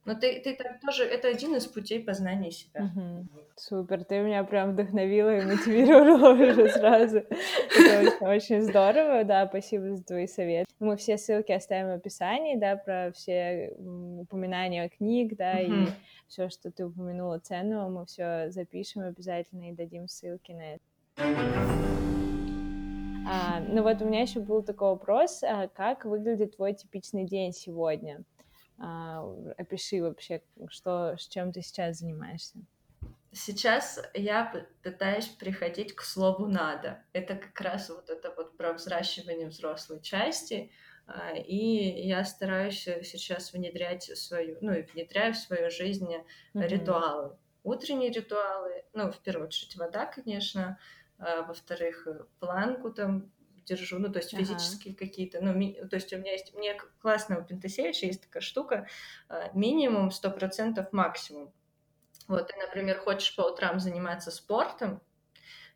Но 0.06 0.14
ты, 0.14 0.40
ты 0.40 0.54
так 0.54 0.80
тоже, 0.80 1.04
это 1.04 1.26
один 1.26 1.56
из 1.56 1.66
путей 1.66 2.02
познания 2.02 2.52
себя. 2.52 2.84
Угу. 2.84 3.26
Супер, 3.56 4.04
ты 4.04 4.20
меня 4.20 4.44
прям 4.44 4.72
вдохновила 4.72 5.36
и 5.36 5.44
мотивировала 5.44 6.32
уже 6.34 6.68
сразу. 6.68 7.18
Это 7.18 8.24
очень, 8.24 8.62
здорово, 8.62 9.24
да, 9.24 9.48
спасибо 9.48 9.96
за 9.96 10.04
твой 10.04 10.28
совет. 10.28 10.66
Мы 10.78 10.96
все 10.96 11.18
ссылки 11.18 11.50
оставим 11.50 11.88
в 11.88 11.96
описании, 11.96 12.56
да, 12.56 12.76
про 12.76 13.10
все 13.12 13.74
упоминания 13.78 14.88
книг, 14.88 15.36
да, 15.36 15.60
и 15.60 15.72
все, 16.28 16.48
что 16.50 16.70
ты 16.70 16.86
упомянула 16.86 17.40
ценного, 17.40 17.88
мы 17.88 18.06
все 18.06 18.50
запишем 18.50 19.02
обязательно 19.02 19.70
и 19.70 19.74
дадим 19.74 20.06
ссылки 20.06 20.52
на 20.52 20.74
это. 20.74 20.84
А, 23.28 23.60
ну 23.60 23.82
вот 23.82 24.00
у 24.02 24.04
меня 24.04 24.22
еще 24.22 24.38
был 24.38 24.62
такой 24.62 24.90
вопрос, 24.90 25.42
а 25.42 25.66
как 25.66 26.04
выглядит 26.04 26.54
твой 26.54 26.74
типичный 26.74 27.24
день 27.24 27.52
сегодня? 27.52 28.22
А, 28.78 29.22
опиши 29.56 30.00
вообще, 30.00 30.42
что, 30.68 31.16
с 31.18 31.26
чем 31.28 31.52
ты 31.52 31.62
сейчас 31.62 31.98
занимаешься. 31.98 32.58
Сейчас 33.32 34.00
я 34.14 34.66
пытаюсь 34.82 35.28
приходить 35.28 35.94
к 35.94 36.02
слову 36.02 36.46
«надо». 36.46 37.02
Это 37.12 37.36
как 37.36 37.60
раз 37.60 37.90
вот 37.90 38.08
это 38.08 38.32
вот 38.34 38.56
про 38.56 38.72
взращивание 38.72 39.48
взрослой 39.48 40.00
части, 40.00 40.70
а, 41.06 41.32
и 41.36 42.06
я 42.06 42.24
стараюсь 42.24 42.82
сейчас 42.82 43.52
внедрять 43.52 44.04
свою, 44.16 44.56
ну 44.60 44.72
и 44.72 44.82
внедряю 44.82 45.34
в 45.34 45.38
свою 45.38 45.70
жизнь 45.70 46.10
mm-hmm. 46.10 46.66
ритуалы. 46.66 47.36
Утренние 47.62 48.10
ритуалы, 48.10 48.84
ну, 48.92 49.10
в 49.10 49.18
первую 49.18 49.48
очередь 49.48 49.76
вода, 49.76 50.06
конечно, 50.06 50.78
а, 51.18 51.42
во-вторых, 51.42 52.06
планку 52.40 52.90
там 52.90 53.30
держу, 53.66 53.98
ну, 53.98 54.10
то 54.10 54.18
есть 54.18 54.36
физические 54.36 54.94
ага. 54.94 55.06
какие-то, 55.06 55.40
ну, 55.40 55.52
ми, 55.52 55.74
то 55.74 55.96
есть 55.96 56.12
у 56.12 56.18
меня 56.18 56.32
есть, 56.32 56.54
мне 56.54 56.74
классно 57.00 57.38
у 57.38 57.44
Пентасевича 57.44 58.06
есть 58.06 58.22
такая 58.22 58.40
штука, 58.40 58.86
а, 59.28 59.50
минимум 59.54 60.10
100% 60.10 60.86
максимум. 60.92 61.52
Вот 62.28 62.48
ты, 62.48 62.56
например, 62.56 62.98
хочешь 62.98 63.34
по 63.36 63.42
утрам 63.42 63.78
заниматься 63.78 64.30
спортом, 64.30 65.00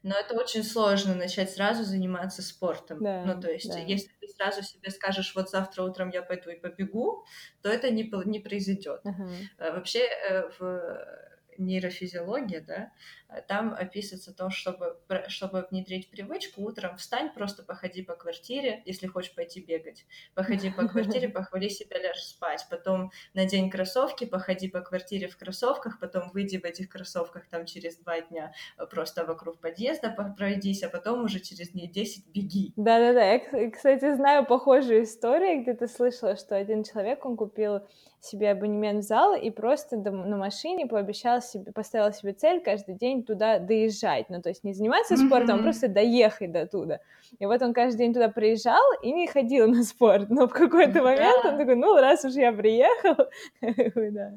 но 0.02 0.14
это 0.14 0.34
очень 0.34 0.64
сложно 0.64 1.14
начать 1.14 1.50
сразу 1.50 1.84
заниматься 1.84 2.42
спортом. 2.42 3.02
Да, 3.02 3.24
ну, 3.24 3.40
то 3.40 3.50
есть, 3.50 3.70
да. 3.70 3.78
если 3.78 4.10
ты 4.20 4.28
сразу 4.28 4.62
себе 4.62 4.90
скажешь, 4.90 5.34
вот 5.34 5.50
завтра 5.50 5.82
утром 5.82 6.08
я 6.08 6.22
пойду 6.22 6.50
и 6.50 6.58
побегу, 6.58 7.26
то 7.60 7.68
это 7.68 7.90
не, 7.90 8.10
не 8.24 8.40
произойдет. 8.40 9.02
Uh-huh. 9.04 9.72
Вообще, 9.72 10.00
э, 10.00 10.48
в 10.58 11.29
нейрофизиология, 11.58 12.60
да, 12.60 12.92
э, 13.28 13.42
там 13.42 13.74
описывается 13.74 14.34
то, 14.34 14.50
чтобы, 14.50 14.98
чтобы 15.28 15.66
внедрить 15.70 16.10
привычку, 16.10 16.62
утром 16.62 16.96
встань, 16.96 17.32
просто 17.32 17.62
походи 17.62 18.02
по 18.02 18.14
квартире, 18.14 18.82
если 18.86 19.06
хочешь 19.06 19.34
пойти 19.34 19.60
бегать. 19.60 20.06
Походи 20.34 20.70
по 20.70 20.88
квартире, 20.88 21.28
похвали 21.30 21.68
себя, 21.68 21.98
ляжь 21.98 22.22
спать. 22.22 22.66
Потом 22.70 23.10
надень 23.34 23.70
кроссовки, 23.70 24.24
походи 24.24 24.68
по 24.68 24.80
квартире 24.80 25.28
в 25.28 25.36
кроссовках, 25.36 26.00
потом 26.00 26.30
выйди 26.30 26.56
в 26.56 26.64
этих 26.64 26.88
кроссовках 26.88 27.48
там 27.48 27.66
через 27.66 27.96
два 27.98 28.20
дня 28.20 28.52
э, 28.78 28.86
просто 28.86 29.24
вокруг 29.24 29.60
подъезда 29.60 30.10
пройдись, 30.36 30.82
а 30.82 30.88
потом 30.88 31.24
уже 31.24 31.40
через 31.40 31.70
дней 31.70 31.88
10 31.88 32.28
беги. 32.28 32.72
Да-да-да, 32.76 33.32
я, 33.32 33.70
кстати, 33.70 34.14
знаю 34.14 34.46
похожую 34.46 35.04
историю, 35.04 35.62
где 35.62 35.74
ты 35.74 35.88
слышала, 35.88 36.36
что 36.36 36.56
один 36.56 36.84
человек, 36.84 37.24
он 37.24 37.36
купил 37.36 37.80
себе 38.20 38.50
абонемент 38.50 39.04
в 39.04 39.06
зал 39.06 39.34
и 39.34 39.50
просто 39.50 39.96
на 39.96 40.36
машине 40.36 40.86
пообещал 40.86 41.40
себе, 41.40 41.72
поставил 41.72 42.12
себе 42.12 42.32
цель 42.32 42.60
каждый 42.60 42.94
день 42.94 43.24
туда 43.24 43.58
доезжать. 43.58 44.28
Ну, 44.28 44.42
то 44.42 44.50
есть 44.50 44.64
не 44.64 44.74
заниматься 44.74 45.16
спортом, 45.16 45.56
mm-hmm. 45.56 45.60
а 45.60 45.62
просто 45.62 45.88
доехать 45.88 46.52
до 46.52 46.66
туда. 46.66 47.00
И 47.38 47.46
вот 47.46 47.62
он 47.62 47.72
каждый 47.72 47.98
день 47.98 48.12
туда 48.12 48.28
приезжал 48.28 48.82
и 49.02 49.12
не 49.12 49.26
ходил 49.26 49.68
на 49.68 49.84
спорт. 49.84 50.30
Но 50.30 50.46
в 50.46 50.52
какой-то 50.52 51.02
момент 51.02 51.44
он 51.44 51.58
такой, 51.58 51.76
ну, 51.76 51.94
раз 51.96 52.24
уж 52.24 52.34
я 52.34 52.52
приехал, 52.52 53.16
да. 53.60 54.32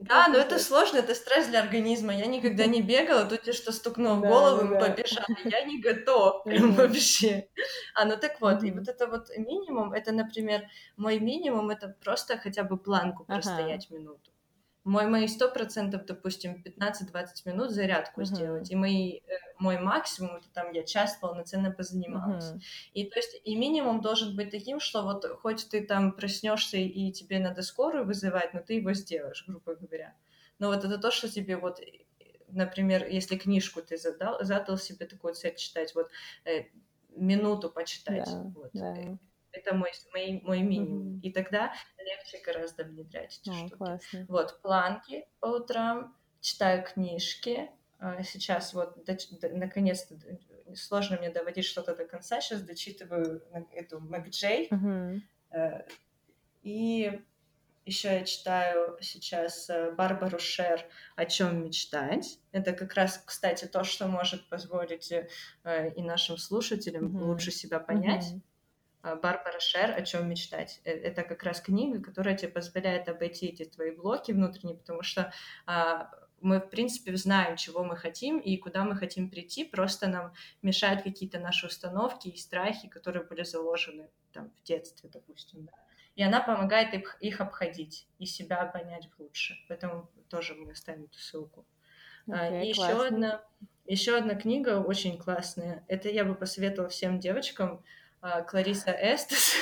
Да, 0.00 0.28
но 0.28 0.38
это 0.38 0.58
сложно, 0.58 0.98
это 0.98 1.14
стресс 1.14 1.46
для 1.48 1.62
организма. 1.62 2.14
Я 2.14 2.26
никогда 2.26 2.66
не 2.66 2.82
бегала, 2.82 3.24
тут 3.24 3.42
тебе 3.42 3.52
что 3.52 3.72
стукнул 3.72 4.16
в 4.16 4.20
голову, 4.20 4.64
мы 4.64 4.78
побежали. 4.78 5.36
Я 5.44 5.64
не 5.64 5.80
готов 5.80 6.42
вообще. 6.76 7.48
А, 7.94 8.04
ну 8.04 8.16
так 8.16 8.40
вот, 8.40 8.62
и 8.62 8.70
вот 8.70 8.88
это 8.88 9.06
вот 9.06 9.28
минимум, 9.36 9.92
это, 9.92 10.12
например, 10.12 10.62
мой 10.96 11.18
минимум, 11.18 11.70
это 11.70 11.94
просто 12.04 12.38
хотя 12.38 12.62
бы 12.62 12.76
планку 12.76 13.23
ага. 13.26 13.34
простоять 13.34 13.90
минуту. 13.90 14.30
Мой, 14.84 15.06
мои 15.06 15.26
сто 15.28 15.48
процентов, 15.48 16.04
допустим, 16.04 16.62
15-20 16.62 17.26
минут 17.46 17.70
зарядку 17.70 18.20
uh-huh. 18.20 18.26
сделать. 18.26 18.70
И 18.70 18.76
мои, 18.76 19.20
э, 19.20 19.20
мой 19.58 19.78
максимум, 19.78 20.36
это 20.36 20.50
там 20.52 20.72
я 20.72 20.82
час 20.82 21.16
полноценно 21.18 21.70
позанималась. 21.70 22.52
Uh-huh. 22.52 22.60
И 22.92 23.04
то 23.06 23.18
есть 23.18 23.40
и 23.44 23.56
минимум 23.56 24.02
должен 24.02 24.36
быть 24.36 24.50
таким, 24.50 24.80
что 24.80 25.02
вот 25.02 25.24
хоть 25.40 25.70
ты 25.70 25.86
там 25.86 26.12
проснешься 26.12 26.76
и 26.76 27.10
тебе 27.12 27.38
надо 27.38 27.62
скорую 27.62 28.04
вызывать, 28.04 28.52
но 28.52 28.60
ты 28.60 28.74
его 28.74 28.92
сделаешь, 28.92 29.44
грубо 29.46 29.74
говоря. 29.74 30.14
Но 30.58 30.68
вот 30.68 30.84
это 30.84 30.98
то, 30.98 31.10
что 31.10 31.30
тебе 31.30 31.56
вот 31.56 31.80
например, 32.48 33.06
если 33.08 33.36
книжку 33.36 33.82
ты 33.82 33.96
задал, 33.96 34.42
задал 34.44 34.78
себе 34.78 35.06
такую 35.06 35.34
цель 35.34 35.56
читать, 35.56 35.94
вот 35.94 36.08
э, 36.44 36.64
минуту 37.16 37.70
почитать. 37.70 38.26
Да, 38.26 38.52
вот. 38.54 38.70
да. 38.72 39.18
Это 39.54 39.74
мой, 39.74 39.92
мой, 40.12 40.40
мой 40.42 40.62
минимум. 40.62 41.14
Mm-hmm. 41.14 41.20
И 41.20 41.32
тогда 41.32 41.72
легче 41.98 42.40
гораздо 42.44 42.84
внедрять 42.84 43.40
эти 43.40 43.50
oh, 43.50 43.58
штуки. 43.58 43.76
Классно. 43.76 44.26
Вот, 44.28 44.60
планки 44.62 45.26
по 45.40 45.46
утрам, 45.46 46.16
читаю 46.40 46.84
книжки. 46.84 47.70
А, 47.98 48.22
сейчас 48.22 48.74
вот 48.74 49.04
до, 49.04 49.16
до, 49.40 49.48
наконец-то 49.56 50.16
сложно 50.74 51.18
мне 51.18 51.30
доводить 51.30 51.64
что-то 51.64 51.94
до 51.94 52.04
конца. 52.04 52.40
Сейчас 52.40 52.62
дочитываю 52.62 53.42
эту 53.72 54.00
МакДжей. 54.00 54.68
Mm-hmm. 54.68 55.92
И 56.62 57.20
еще 57.84 58.08
я 58.08 58.24
читаю 58.24 58.96
сейчас 59.02 59.68
э, 59.68 59.92
Барбару 59.92 60.38
Шер 60.38 60.80
«О 61.16 61.26
чем 61.26 61.62
мечтать». 61.62 62.38
Это 62.50 62.72
как 62.72 62.94
раз, 62.94 63.22
кстати, 63.24 63.66
то, 63.66 63.84
что 63.84 64.08
может 64.08 64.48
позволить 64.48 65.12
э, 65.12 65.28
и 65.94 66.00
нашим 66.00 66.38
слушателям 66.38 67.14
mm-hmm. 67.14 67.24
лучше 67.24 67.50
себя 67.50 67.78
понять. 67.78 68.32
Mm-hmm 68.32 68.40
Барбара 69.04 69.60
Шер 69.60 69.90
«О 69.96 70.02
чем 70.02 70.28
мечтать». 70.28 70.80
Э, 70.84 70.90
это 70.90 71.22
как 71.22 71.42
раз 71.42 71.60
книга, 71.60 72.00
которая 72.02 72.36
тебе 72.36 72.50
позволяет 72.50 73.08
обойти 73.08 73.46
эти 73.46 73.64
твои 73.64 73.90
блоки 73.90 74.32
внутренние, 74.32 74.76
потому 74.76 75.02
что 75.02 75.32
а, 75.66 76.10
мы, 76.40 76.60
в 76.60 76.68
принципе, 76.68 77.16
знаем, 77.16 77.56
чего 77.56 77.84
мы 77.84 77.96
хотим 77.96 78.38
и 78.38 78.56
куда 78.56 78.84
мы 78.84 78.96
хотим 78.96 79.30
прийти, 79.30 79.64
просто 79.64 80.08
нам 80.08 80.32
мешают 80.62 81.02
какие-то 81.02 81.38
наши 81.38 81.66
установки 81.66 82.28
и 82.28 82.36
страхи, 82.36 82.88
которые 82.88 83.24
были 83.24 83.42
заложены 83.42 84.10
там 84.32 84.50
в 84.50 84.62
детстве, 84.62 85.08
допустим, 85.12 85.64
да. 85.64 85.72
И 86.16 86.22
она 86.22 86.40
помогает 86.40 86.94
их, 86.94 87.16
их 87.20 87.40
обходить 87.40 88.06
и 88.18 88.26
себя 88.26 88.64
понять 88.66 89.08
лучше. 89.18 89.56
Поэтому 89.68 90.10
тоже 90.28 90.54
мы 90.54 90.70
оставим 90.70 91.04
эту 91.04 91.18
ссылку. 91.18 91.66
Okay, 92.28 92.64
и 92.64 92.68
еще 92.68 93.06
одна, 93.06 93.44
еще 93.84 94.16
одна 94.16 94.34
книга 94.34 94.80
очень 94.80 95.18
классная. 95.18 95.84
Это 95.88 96.08
я 96.08 96.24
бы 96.24 96.34
посоветовала 96.34 96.88
всем 96.88 97.18
девочкам. 97.18 97.82
А, 98.24 98.40
Клариса 98.40 98.90
Эстес 98.90 99.52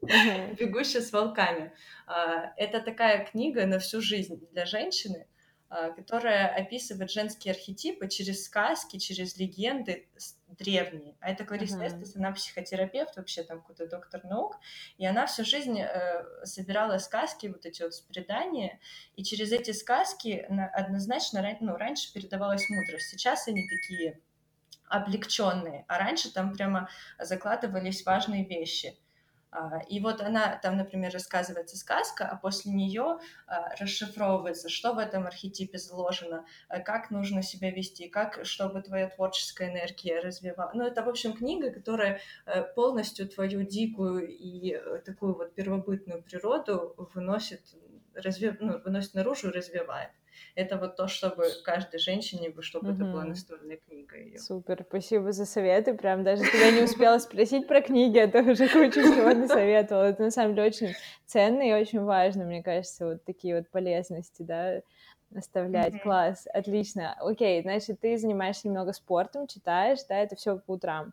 «Бегущая 0.00 1.02
с 1.02 1.12
волками». 1.12 1.74
А, 2.06 2.54
это 2.56 2.80
такая 2.80 3.26
книга 3.26 3.66
на 3.66 3.78
всю 3.80 4.00
жизнь 4.00 4.48
для 4.50 4.64
женщины, 4.64 5.26
а, 5.68 5.90
которая 5.90 6.48
описывает 6.48 7.10
женские 7.10 7.52
архетипы 7.52 8.08
через 8.08 8.46
сказки, 8.46 8.96
через 8.96 9.36
легенды 9.36 10.08
древние. 10.46 11.18
А 11.20 11.30
это 11.30 11.44
Клариса 11.44 11.76
uh-huh. 11.76 11.88
Эстес, 11.88 12.16
она 12.16 12.32
психотерапевт, 12.32 13.14
вообще 13.14 13.42
там 13.42 13.60
какой-то 13.60 13.86
доктор 13.86 14.24
наук, 14.24 14.56
и 14.96 15.04
она 15.04 15.26
всю 15.26 15.44
жизнь 15.44 15.78
э, 15.78 16.24
собирала 16.44 16.96
сказки, 16.96 17.48
вот 17.48 17.66
эти 17.66 17.82
вот 17.82 17.92
предания, 18.08 18.80
и 19.16 19.22
через 19.22 19.52
эти 19.52 19.72
сказки 19.72 20.48
однозначно 20.72 21.46
ну, 21.60 21.76
раньше 21.76 22.10
передавалась 22.14 22.64
мудрость. 22.70 23.10
Сейчас 23.10 23.48
они 23.48 23.60
такие 23.68 24.22
облегченные, 24.90 25.84
а 25.88 25.98
раньше 25.98 26.32
там 26.32 26.52
прямо 26.52 26.88
закладывались 27.18 28.04
важные 28.04 28.44
вещи. 28.44 28.96
А, 29.50 29.80
и 29.88 29.98
вот 30.00 30.20
она 30.20 30.56
там, 30.62 30.76
например, 30.76 31.12
рассказывается 31.12 31.76
сказка, 31.78 32.26
а 32.26 32.36
после 32.36 32.72
нее 32.72 33.18
а, 33.46 33.74
расшифровывается, 33.76 34.68
что 34.68 34.92
в 34.92 34.98
этом 34.98 35.26
архетипе 35.26 35.78
заложено, 35.78 36.44
а, 36.68 36.80
как 36.80 37.10
нужно 37.10 37.42
себя 37.42 37.70
вести, 37.70 38.08
как, 38.08 38.44
чтобы 38.44 38.82
твоя 38.82 39.08
творческая 39.08 39.70
энергия 39.70 40.20
развивалась. 40.20 40.74
Ну, 40.74 40.84
это, 40.84 41.02
в 41.02 41.08
общем, 41.08 41.32
книга, 41.32 41.70
которая 41.70 42.20
э, 42.44 42.62
полностью 42.62 43.26
твою 43.26 43.62
дикую 43.62 44.28
и 44.28 44.72
э, 44.74 44.98
такую 45.04 45.34
вот 45.34 45.54
первобытную 45.54 46.22
природу 46.22 46.94
выносит 47.14 47.62
разве... 48.14 48.56
ну, 48.60 48.78
выносит 48.82 49.14
наружу 49.14 49.48
и 49.48 49.52
развивает. 49.52 50.10
Это 50.54 50.76
вот 50.76 50.96
то, 50.96 51.06
чтобы 51.06 51.46
каждой 51.64 51.98
женщине, 52.00 52.52
чтобы 52.60 52.92
это 52.92 53.04
была 53.04 53.24
настольная 53.24 53.76
книга 53.76 54.16
ее. 54.16 54.38
Супер, 54.38 54.84
спасибо 54.88 55.32
за 55.32 55.46
советы. 55.46 55.94
Прям 55.94 56.24
даже 56.24 56.42
тебя 56.42 56.70
не 56.70 56.82
успела 56.82 57.18
спросить 57.18 57.66
про 57.68 57.80
книги, 57.80 58.18
а 58.18 58.28
ты 58.28 58.42
уже 58.42 58.68
кучу 58.68 59.00
всего 59.00 59.28
насоветовала. 59.34 60.04
Это 60.04 60.22
на 60.22 60.30
самом 60.30 60.54
деле 60.54 60.68
очень 60.68 60.94
ценно 61.26 61.62
и 61.62 61.72
очень 61.72 62.02
важно, 62.02 62.44
мне 62.44 62.62
кажется, 62.62 63.06
вот 63.06 63.24
такие 63.24 63.56
вот 63.56 63.68
полезности, 63.70 64.42
да, 64.42 64.82
оставлять. 65.34 65.94
Mm-hmm. 65.94 66.02
Класс, 66.02 66.46
отлично. 66.52 67.14
Окей, 67.20 67.62
значит, 67.62 68.00
ты 68.00 68.16
занимаешься 68.16 68.68
немного 68.68 68.92
спортом, 68.92 69.46
читаешь, 69.46 69.98
да, 70.08 70.16
это 70.16 70.36
все 70.36 70.58
по 70.58 70.72
утрам. 70.72 71.12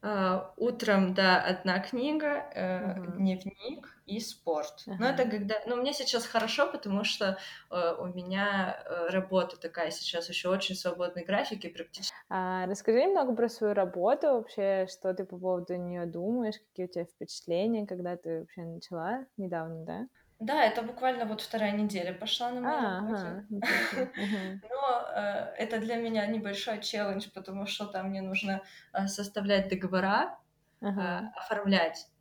Uh, 0.00 0.44
утром, 0.56 1.12
да, 1.12 1.40
одна 1.40 1.80
книга, 1.80 2.44
uh, 2.54 2.98
uh-huh. 2.98 3.16
дневник 3.16 3.97
и 4.08 4.20
спорт. 4.20 4.84
Uh-huh. 4.86 4.96
Но 4.98 5.08
это 5.08 5.28
когда... 5.28 5.56
Ну, 5.66 5.76
мне 5.76 5.92
сейчас 5.92 6.26
хорошо, 6.26 6.70
потому 6.70 7.04
что 7.04 7.38
uh, 7.70 7.94
у 8.00 8.06
меня 8.06 8.82
uh, 8.90 9.10
работа 9.10 9.58
такая 9.60 9.90
сейчас 9.90 10.28
еще 10.28 10.48
очень 10.48 10.74
свободный 10.74 11.24
график 11.24 11.64
и 11.64 11.68
практически... 11.68 12.14
А, 12.30 12.66
расскажи 12.66 13.02
немного 13.02 13.34
про 13.34 13.48
свою 13.48 13.74
работу 13.74 14.28
вообще, 14.28 14.86
что 14.90 15.12
ты 15.14 15.24
по 15.24 15.36
поводу 15.36 15.74
нее 15.76 16.06
думаешь, 16.06 16.58
какие 16.58 16.86
у 16.86 16.88
тебя 16.88 17.04
впечатления, 17.04 17.86
когда 17.86 18.16
ты 18.16 18.40
вообще 18.40 18.62
начала 18.62 19.26
недавно, 19.36 19.84
да? 19.84 20.06
Да, 20.40 20.62
это 20.62 20.82
буквально 20.82 21.24
вот 21.24 21.40
вторая 21.40 21.72
неделя 21.72 22.14
пошла 22.14 22.50
на 22.50 22.60
моей 22.60 22.78
а, 22.78 23.00
работе. 23.00 23.46
Но 24.70 25.08
э, 25.12 25.54
это 25.58 25.80
для 25.80 25.96
меня 25.96 26.26
небольшой 26.26 26.80
челлендж, 26.80 27.26
потому 27.34 27.66
что 27.66 27.86
там 27.86 28.10
мне 28.10 28.22
нужно 28.22 28.62
э, 28.92 29.08
составлять 29.08 29.68
договора, 29.68 30.38
э, 30.80 30.86
оформлять 30.86 32.06
а, 32.06 32.17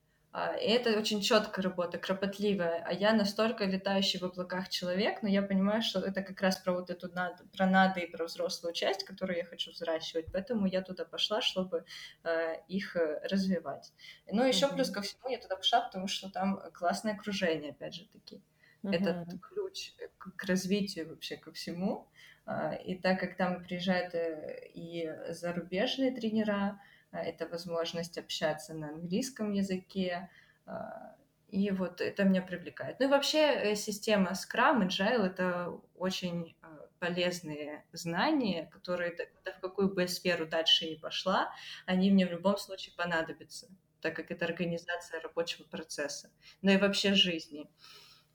и 0.61 0.69
это 0.69 0.97
очень 0.99 1.21
четкая 1.21 1.63
работа, 1.63 1.97
кропотливая. 1.97 2.83
А 2.85 2.93
я 2.93 3.13
настолько 3.13 3.65
летающий 3.65 4.19
в 4.19 4.23
облаках 4.23 4.69
человек, 4.69 5.23
но 5.23 5.29
я 5.29 5.41
понимаю, 5.41 5.81
что 5.81 5.99
это 5.99 6.21
как 6.21 6.39
раз 6.41 6.57
про 6.57 6.73
вот 6.73 6.89
эту 6.89 7.11
надо, 7.11 7.43
про 7.55 7.65
надо 7.65 8.01
и 8.01 8.11
про 8.11 8.25
взрослую 8.25 8.73
часть, 8.73 9.03
которую 9.03 9.37
я 9.37 9.45
хочу 9.45 9.71
взращивать. 9.71 10.27
Поэтому 10.31 10.67
я 10.67 10.81
туда 10.81 11.05
пошла, 11.05 11.41
чтобы 11.41 11.85
э, 12.23 12.55
их 12.67 12.95
э, 12.95 13.21
развивать. 13.27 13.91
Ну, 14.31 14.43
еще 14.43 14.67
mm-hmm. 14.67 14.75
плюс 14.75 14.89
ко 14.91 15.01
всему 15.01 15.29
я 15.29 15.39
туда 15.39 15.55
пошла, 15.55 15.81
потому 15.81 16.07
что 16.07 16.29
там 16.29 16.61
классное 16.73 17.13
окружение, 17.13 17.71
опять 17.71 17.95
же 17.95 18.05
таки. 18.07 18.41
Mm-hmm. 18.83 18.95
Это 18.95 19.25
ключ 19.41 19.93
к, 20.17 20.35
к 20.35 20.43
развитию 20.43 21.09
вообще 21.09 21.37
ко 21.37 21.51
всему. 21.51 22.07
А, 22.45 22.75
и 22.75 22.95
так 22.95 23.19
как 23.19 23.37
там 23.37 23.63
приезжают 23.63 24.13
э, 24.13 24.69
и 24.73 25.11
зарубежные 25.29 26.11
тренера, 26.11 26.53
а, 26.53 26.79
это 27.11 27.47
возможность 27.47 28.17
общаться 28.17 28.73
на 28.73 28.89
английском 28.89 29.51
языке, 29.51 30.29
а, 30.65 31.15
и 31.49 31.71
вот 31.71 32.01
это 32.01 32.23
меня 32.23 32.41
привлекает. 32.41 32.99
Ну 32.99 33.07
и 33.07 33.09
вообще 33.09 33.39
э, 33.39 33.75
система 33.75 34.31
Scrum, 34.31 34.87
Agile— 34.87 35.25
это 35.25 35.79
очень 35.95 36.55
а, 36.61 36.87
полезные 36.99 37.85
знания, 37.93 38.69
которые 38.71 39.15
в 39.45 39.61
какую 39.61 39.93
бы 39.93 40.07
сферу 40.07 40.45
дальше 40.45 40.85
и 40.85 40.99
пошла, 40.99 41.53
они 41.85 42.11
мне 42.11 42.27
в 42.27 42.31
любом 42.31 42.57
случае 42.57 42.95
понадобятся, 42.95 43.69
так 44.01 44.15
как 44.15 44.31
это 44.31 44.45
организация 44.45 45.21
рабочего 45.21 45.63
процесса, 45.65 46.31
но 46.61 46.71
и 46.71 46.77
вообще 46.77 47.13
жизни. 47.13 47.69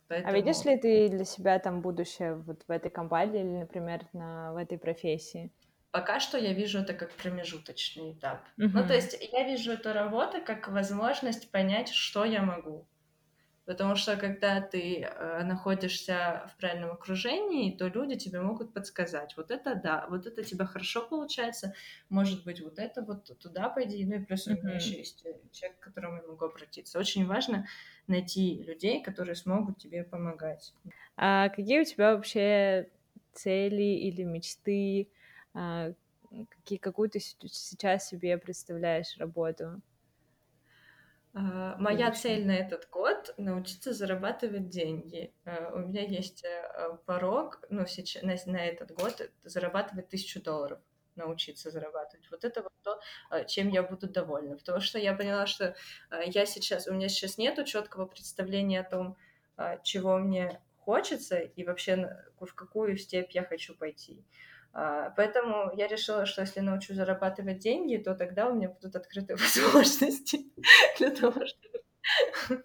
Поэтому... 0.09 0.33
А 0.33 0.37
видишь 0.37 0.65
ли 0.65 0.79
ты 0.79 1.09
для 1.09 1.25
себя 1.25 1.59
там 1.59 1.83
будущее 1.83 2.35
вот 2.35 2.63
в 2.67 2.71
этой 2.71 2.91
компании 2.91 3.41
или, 3.41 3.61
например, 3.61 4.07
на, 4.13 4.53
в 4.53 4.57
этой 4.57 4.79
профессии? 4.79 5.51
Пока 5.93 6.21
что 6.21 6.39
я 6.39 6.55
вижу 6.55 6.81
это 6.81 6.95
как 6.95 7.13
промежуточный 7.13 8.13
этап. 8.13 8.41
Uh-huh. 8.59 8.71
Ну, 8.73 8.87
то 8.87 8.95
есть 8.95 9.17
я 9.33 9.47
вижу 9.47 9.73
эту 9.73 9.93
работу 9.93 10.39
как 10.45 10.69
возможность 10.69 11.51
понять, 11.51 11.91
что 11.91 12.25
я 12.25 12.43
могу. 12.43 12.87
Потому 13.65 13.95
что 13.95 14.17
когда 14.17 14.61
ты 14.61 15.03
э, 15.03 15.45
находишься 15.45 16.51
в 16.53 16.59
правильном 16.59 16.91
окружении, 16.93 17.77
то 17.77 17.87
люди 17.87 18.17
тебе 18.17 18.41
могут 18.41 18.73
подсказать. 18.75 19.37
Вот 19.37 19.53
это 19.53 19.77
да, 19.77 20.07
вот 20.09 20.27
это 20.27 20.43
тебе 20.43 20.65
хорошо 20.65 21.07
получается, 21.07 21.75
может 22.09 22.43
быть, 22.45 22.61
вот 22.61 22.81
это 22.81 23.03
вот 23.03 23.39
туда 23.39 23.69
пойди. 23.69 24.05
Ну 24.05 24.17
и 24.17 24.25
плюс 24.25 24.49
у 24.49 24.55
меня 24.55 24.75
еще 24.75 24.97
есть 24.97 25.25
э, 25.25 25.35
человек, 25.53 25.79
к 25.79 25.85
которому 25.85 26.17
я 26.17 26.23
могу 26.23 26.45
обратиться. 26.47 26.99
Очень 26.99 27.27
важно 27.27 27.69
найти 28.09 28.65
людей, 28.65 29.01
которые 29.03 29.37
смогут 29.37 29.79
тебе 29.79 30.03
помогать. 30.03 30.75
А 31.17 31.49
какие 31.51 31.83
у 31.83 31.85
тебя 31.85 32.15
вообще 32.15 32.89
цели 33.33 33.83
или 33.83 34.25
мечты? 34.25 35.09
А, 35.55 35.93
какую 36.81 37.11
ты 37.11 37.21
сейчас 37.21 38.09
себе 38.09 38.39
представляешь 38.39 39.17
работу? 39.19 39.81
Uh, 41.35 41.79
моя 41.79 42.13
цель 42.13 42.47
на 42.47 42.53
этот 42.53 42.91
год— 42.91 43.33
научиться 43.39 43.95
зарабатывать 43.95 44.69
деньги. 44.69 45.33
Uh, 45.47 45.73
у 45.73 45.79
меня 45.79 46.03
есть 46.03 46.45
порог, 47.07 47.65
ну, 47.71 47.87
сейчас, 47.87 48.23
на, 48.23 48.53
на 48.53 48.67
этот 48.67 48.93
год 48.93 49.31
зарабатывать 49.43 50.11
тысячу 50.11 50.43
долларов, 50.43 50.79
научиться 51.17 51.71
зарабатывать. 51.71 52.31
Вот 52.31 52.45
это 52.45 52.63
вот 52.63 52.73
то, 52.83 53.01
чем 53.47 53.71
я 53.71 53.83
буду 53.83 54.09
довольна. 54.09 54.57
Потому 54.59 54.81
что 54.81 54.99
я 54.99 55.15
поняла, 55.15 55.47
что 55.47 55.75
я 56.27 56.45
сейчас, 56.45 56.87
у 56.87 56.93
меня 56.93 57.09
сейчас 57.09 57.39
нету 57.39 57.65
четкого 57.65 58.05
представления 58.05 58.81
о 58.81 58.91
том, 58.91 59.17
чего 59.83 60.19
мне 60.19 60.61
хочется 60.79 61.39
и 61.39 61.65
вообще 61.65 62.27
в 62.41 62.55
какую 62.55 62.97
степь 62.99 63.31
я 63.33 63.43
хочу 63.43 63.75
пойти. 63.75 64.23
А, 64.75 65.11
поэтому 65.11 65.71
я 65.77 65.87
решила, 65.87 66.25
что 66.25 66.43
если 66.43 66.61
научу 66.61 66.95
зарабатывать 66.95 67.59
деньги, 67.59 67.97
то 67.99 68.15
тогда 68.15 68.49
у 68.49 68.55
меня 68.55 68.71
будут 68.71 68.97
открыты 68.97 69.37
возможности 69.37 70.47
для 70.99 71.11
того, 71.11 71.45
чтобы... 71.47 72.65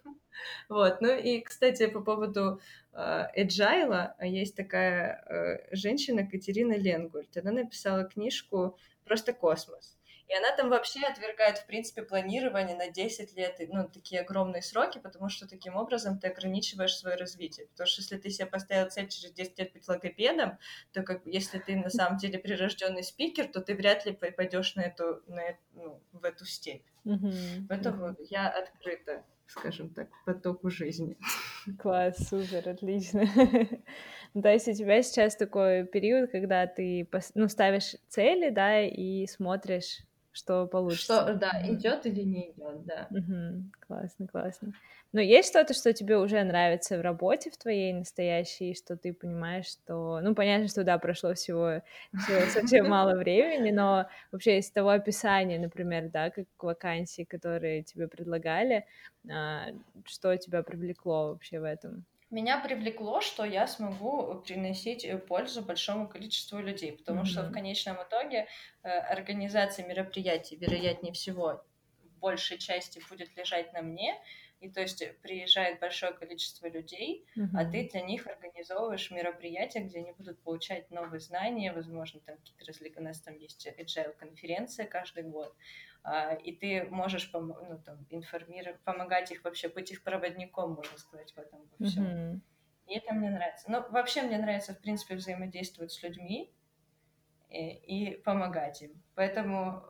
Вот, 0.68 1.00
ну 1.00 1.16
и, 1.16 1.40
кстати, 1.40 1.86
по 1.86 2.00
поводу 2.00 2.60
agile, 2.94 4.12
а, 4.18 4.26
есть 4.26 4.54
такая 4.54 5.24
э, 5.26 5.74
женщина 5.74 6.26
Катерина 6.26 6.74
Ленгульт, 6.74 7.36
она 7.36 7.52
написала 7.52 8.04
книжку 8.04 8.78
«Просто 9.04 9.32
космос». 9.32 9.97
И 10.28 10.34
она 10.34 10.54
там 10.54 10.68
вообще 10.68 11.00
отвергает, 11.06 11.58
в 11.58 11.66
принципе, 11.66 12.02
планирование 12.02 12.76
на 12.76 12.90
10 12.90 13.34
лет, 13.34 13.58
ну, 13.68 13.88
такие 13.88 14.20
огромные 14.20 14.60
сроки, 14.60 14.98
потому 14.98 15.30
что 15.30 15.48
таким 15.48 15.76
образом 15.76 16.18
ты 16.18 16.28
ограничиваешь 16.28 16.94
свое 16.94 17.16
развитие. 17.16 17.66
Потому 17.68 17.86
что 17.86 18.02
если 18.02 18.18
ты 18.18 18.28
себе 18.28 18.46
поставил 18.46 18.90
цель 18.90 19.08
через 19.08 19.32
10 19.32 19.58
лет 19.58 19.72
быть 19.72 19.88
логопедом, 19.88 20.58
то 20.92 21.02
как 21.02 21.22
если 21.24 21.58
ты 21.58 21.76
на 21.76 21.88
самом 21.88 22.18
деле 22.18 22.38
прирожденный 22.38 23.02
спикер, 23.02 23.48
то 23.48 23.60
ты 23.60 23.74
вряд 23.74 24.04
ли 24.04 24.12
пойдешь 24.12 24.74
на 24.74 24.82
эту, 24.82 25.22
на, 25.26 25.42
ну, 25.72 26.02
в 26.12 26.24
эту 26.24 26.44
степь. 26.44 26.84
Mm-hmm. 27.06 27.66
Поэтому 27.68 28.08
mm-hmm. 28.08 28.26
я 28.28 28.48
открыта 28.48 29.24
скажем 29.48 29.88
так, 29.94 30.08
потоку 30.26 30.68
жизни. 30.70 31.16
Класс, 31.78 32.28
супер, 32.28 32.68
отлично. 32.68 33.24
Ну, 34.34 34.42
то 34.42 34.52
есть 34.52 34.68
у 34.68 34.74
тебя 34.74 35.02
сейчас 35.02 35.36
такой 35.36 35.86
период, 35.86 36.30
когда 36.30 36.66
ты 36.66 37.08
ну, 37.34 37.48
ставишь 37.48 37.96
цели, 38.08 38.50
да, 38.50 38.82
и 38.82 39.26
смотришь, 39.26 40.02
что 40.38 40.66
получится. 40.66 41.22
Что, 41.22 41.34
да, 41.34 41.60
идет 41.66 42.06
или 42.06 42.22
не 42.22 42.52
идет, 42.52 42.84
да. 42.84 43.08
Угу. 43.10 43.64
Классно, 43.86 44.28
классно. 44.28 44.72
Но 45.12 45.20
есть 45.20 45.48
что-то, 45.48 45.74
что 45.74 45.92
тебе 45.92 46.16
уже 46.16 46.42
нравится 46.44 46.96
в 46.96 47.00
работе 47.00 47.50
в 47.50 47.56
твоей 47.56 47.92
настоящей, 47.92 48.74
что 48.74 48.96
ты 48.96 49.12
понимаешь, 49.12 49.66
что... 49.66 50.20
Ну, 50.20 50.34
понятно, 50.34 50.68
что, 50.68 50.84
да, 50.84 50.98
прошло 50.98 51.34
всего, 51.34 51.82
всего 52.12 52.40
совсем 52.50 52.86
мало 52.88 53.16
времени, 53.16 53.72
но 53.72 54.06
вообще 54.30 54.58
из 54.58 54.70
того 54.70 54.90
описания, 54.90 55.58
например, 55.58 56.08
да, 56.10 56.30
как 56.30 56.46
вакансии, 56.60 57.24
которые 57.24 57.82
тебе 57.82 58.06
предлагали, 58.06 58.86
а, 59.28 59.66
что 60.04 60.36
тебя 60.36 60.62
привлекло 60.62 61.30
вообще 61.30 61.58
в 61.58 61.64
этом? 61.64 62.04
Меня 62.30 62.58
привлекло, 62.58 63.22
что 63.22 63.44
я 63.44 63.66
смогу 63.66 64.42
приносить 64.46 65.04
э, 65.04 65.16
пользу 65.16 65.62
большому 65.62 66.08
количеству 66.08 66.58
людей, 66.58 66.92
потому 66.92 67.22
mm-hmm. 67.22 67.26
что 67.26 67.42
в 67.44 67.52
конечном 67.52 67.96
итоге 68.02 68.48
э, 68.82 68.88
организация 68.88 69.86
мероприятий, 69.86 70.56
вероятнее 70.56 71.14
всего, 71.14 71.64
в 72.02 72.18
большей 72.18 72.58
части 72.58 73.00
будет 73.08 73.34
лежать 73.34 73.72
на 73.72 73.80
мне, 73.80 74.14
и 74.60 74.68
то 74.68 74.80
есть 74.80 75.02
приезжает 75.22 75.80
большое 75.80 76.12
количество 76.12 76.66
людей, 76.68 77.24
uh-huh. 77.36 77.46
а 77.54 77.64
ты 77.64 77.88
для 77.92 78.02
них 78.02 78.26
организовываешь 78.58 79.10
мероприятия, 79.10 79.80
где 79.80 79.98
они 79.98 80.12
будут 80.12 80.42
получать 80.42 80.90
новые 80.90 81.20
знания, 81.20 81.72
возможно, 81.72 82.20
там 82.20 82.36
какие-то 82.38 82.64
развлеки, 82.66 82.98
у 82.98 83.02
нас 83.02 83.20
там 83.20 83.36
есть 83.36 83.66
agile 83.66 84.12
конференция 84.18 84.86
каждый 84.86 85.22
год, 85.24 85.54
а, 86.02 86.34
и 86.34 86.52
ты 86.52 86.84
можешь 86.90 87.30
ну, 87.32 87.80
там, 87.84 88.06
информировать, 88.10 88.80
помогать 88.80 89.30
их 89.30 89.44
вообще, 89.44 89.68
быть 89.68 89.90
их 89.92 90.02
проводником, 90.02 90.74
можно 90.74 90.98
сказать, 90.98 91.32
в 91.32 91.38
этом 91.38 91.60
во 91.78 91.86
всем. 91.86 92.04
Uh-huh. 92.04 92.40
И 92.86 92.98
это 92.98 93.14
мне 93.14 93.30
нравится. 93.30 93.70
Но 93.70 93.86
вообще 93.90 94.22
мне 94.22 94.38
нравится, 94.38 94.74
в 94.74 94.80
принципе, 94.80 95.14
взаимодействовать 95.14 95.92
с 95.92 96.02
людьми 96.02 96.52
и, 97.50 97.68
и 97.68 98.16
помогать 98.16 98.82
им. 98.82 99.02
Поэтому 99.14 99.82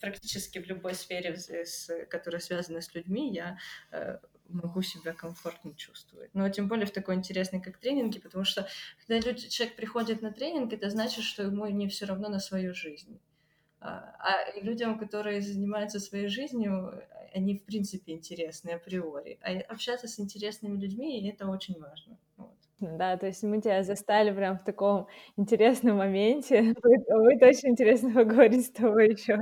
практически 0.00 0.58
в 0.58 0.66
любой 0.66 0.94
сфере, 0.94 1.36
с, 1.36 2.06
которая 2.06 2.40
связана 2.40 2.80
с 2.80 2.94
людьми, 2.94 3.34
я 3.34 3.58
э, 3.90 4.18
могу 4.52 4.82
себя 4.82 5.12
комфортно 5.12 5.74
чувствовать. 5.74 6.30
Но 6.34 6.48
тем 6.48 6.68
более 6.68 6.86
в 6.86 6.92
такой 6.92 7.14
интересной, 7.14 7.60
как 7.60 7.78
тренинги, 7.78 8.18
потому 8.18 8.44
что 8.44 8.68
когда 8.98 9.26
люди, 9.26 9.48
человек 9.48 9.76
приходит 9.76 10.22
на 10.22 10.32
тренинг, 10.32 10.72
это 10.72 10.90
значит, 10.90 11.24
что 11.24 11.42
ему 11.42 11.66
не 11.66 11.88
все 11.88 12.06
равно 12.06 12.28
на 12.28 12.38
свою 12.38 12.74
жизнь. 12.74 13.20
А, 13.80 14.14
а 14.18 14.60
людям, 14.60 14.98
которые 14.98 15.40
занимаются 15.40 16.00
своей 16.00 16.28
жизнью, 16.28 17.02
они 17.32 17.56
в 17.56 17.64
принципе 17.64 18.12
интересны 18.12 18.70
априори. 18.70 19.38
А 19.42 19.52
общаться 19.72 20.06
с 20.06 20.20
интересными 20.20 20.78
людьми 20.78 21.28
это 21.28 21.46
очень 21.46 21.80
важно. 21.80 22.18
Вот. 22.36 22.56
Да, 22.80 23.18
то 23.18 23.26
есть 23.26 23.42
мы 23.42 23.60
тебя 23.60 23.82
застали 23.82 24.32
прям 24.32 24.58
в 24.58 24.64
таком 24.64 25.06
интересном 25.36 25.98
моменте. 25.98 26.74
Будет, 26.82 27.06
будет 27.08 27.42
очень 27.42 27.70
интересно 27.70 28.10
поговорить 28.14 28.66
с 28.66 28.70
тобой 28.70 29.10
еще 29.10 29.38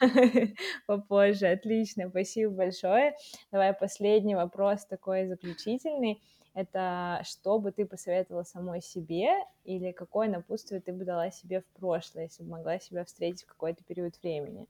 попозже. 0.86 1.48
Отлично, 1.48 2.08
спасибо 2.08 2.54
большое. 2.54 3.14
Давай 3.52 3.74
последний 3.74 4.34
вопрос 4.34 4.86
такой 4.86 5.26
заключительный. 5.26 6.22
Это 6.54 7.20
что 7.24 7.58
бы 7.58 7.72
ты 7.72 7.84
посоветовала 7.84 8.42
самой 8.42 8.80
себе 8.80 9.28
или 9.64 9.92
какое 9.92 10.28
напутствие 10.28 10.80
ты 10.80 10.92
бы 10.92 11.04
дала 11.04 11.30
себе 11.30 11.60
в 11.60 11.66
прошлое, 11.78 12.24
если 12.24 12.42
бы 12.42 12.50
могла 12.50 12.78
себя 12.78 13.04
встретить 13.04 13.42
в 13.42 13.46
какой-то 13.48 13.84
период 13.84 14.14
времени? 14.22 14.66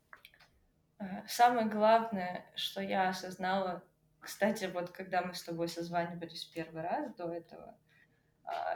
Э, 0.98 1.04
самое 1.28 1.68
главное, 1.68 2.44
что 2.56 2.82
я 2.82 3.08
осознала, 3.08 3.82
кстати, 4.20 4.64
вот 4.66 4.90
когда 4.90 5.22
мы 5.22 5.34
с 5.34 5.42
тобой 5.44 5.68
созванивались 5.68 6.44
первый 6.44 6.82
раз 6.82 7.14
до 7.14 7.32
этого, 7.32 7.62
а, 7.64 7.74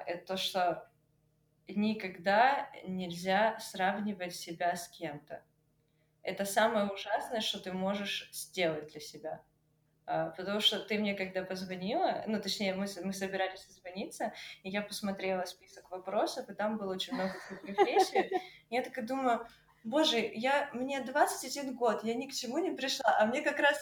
это 0.06 0.26
то, 0.26 0.36
что 0.36 0.88
никогда 1.68 2.70
нельзя 2.84 3.58
сравнивать 3.58 4.34
себя 4.34 4.76
с 4.76 4.88
кем-то. 4.88 5.42
Это 6.22 6.44
самое 6.44 6.86
ужасное, 6.86 7.40
что 7.40 7.58
ты 7.58 7.72
можешь 7.72 8.28
сделать 8.32 8.92
для 8.92 9.00
себя. 9.00 9.42
А, 10.04 10.30
потому 10.30 10.60
что 10.60 10.80
ты 10.80 10.98
мне 10.98 11.14
когда 11.14 11.42
позвонила, 11.42 12.24
ну, 12.26 12.40
точнее, 12.40 12.74
мы, 12.74 12.86
мы 13.02 13.12
собирались 13.12 13.60
созвониться, 13.60 14.32
и 14.62 14.70
я 14.70 14.82
посмотрела 14.82 15.44
список 15.44 15.90
вопросов, 15.90 16.48
и 16.48 16.54
там 16.54 16.76
было 16.76 16.92
очень 16.92 17.14
много 17.14 17.34
профессий. 17.62 18.30
Я 18.70 18.82
такая 18.82 19.06
думаю, 19.06 19.46
Боже, 19.84 20.30
я, 20.34 20.70
мне 20.72 21.00
21 21.00 21.74
год, 21.74 22.04
я 22.04 22.14
ни 22.14 22.26
к 22.26 22.32
чему 22.32 22.58
не 22.58 22.70
пришла, 22.70 23.16
а 23.18 23.26
мне 23.26 23.42
как 23.42 23.58
раз 23.58 23.76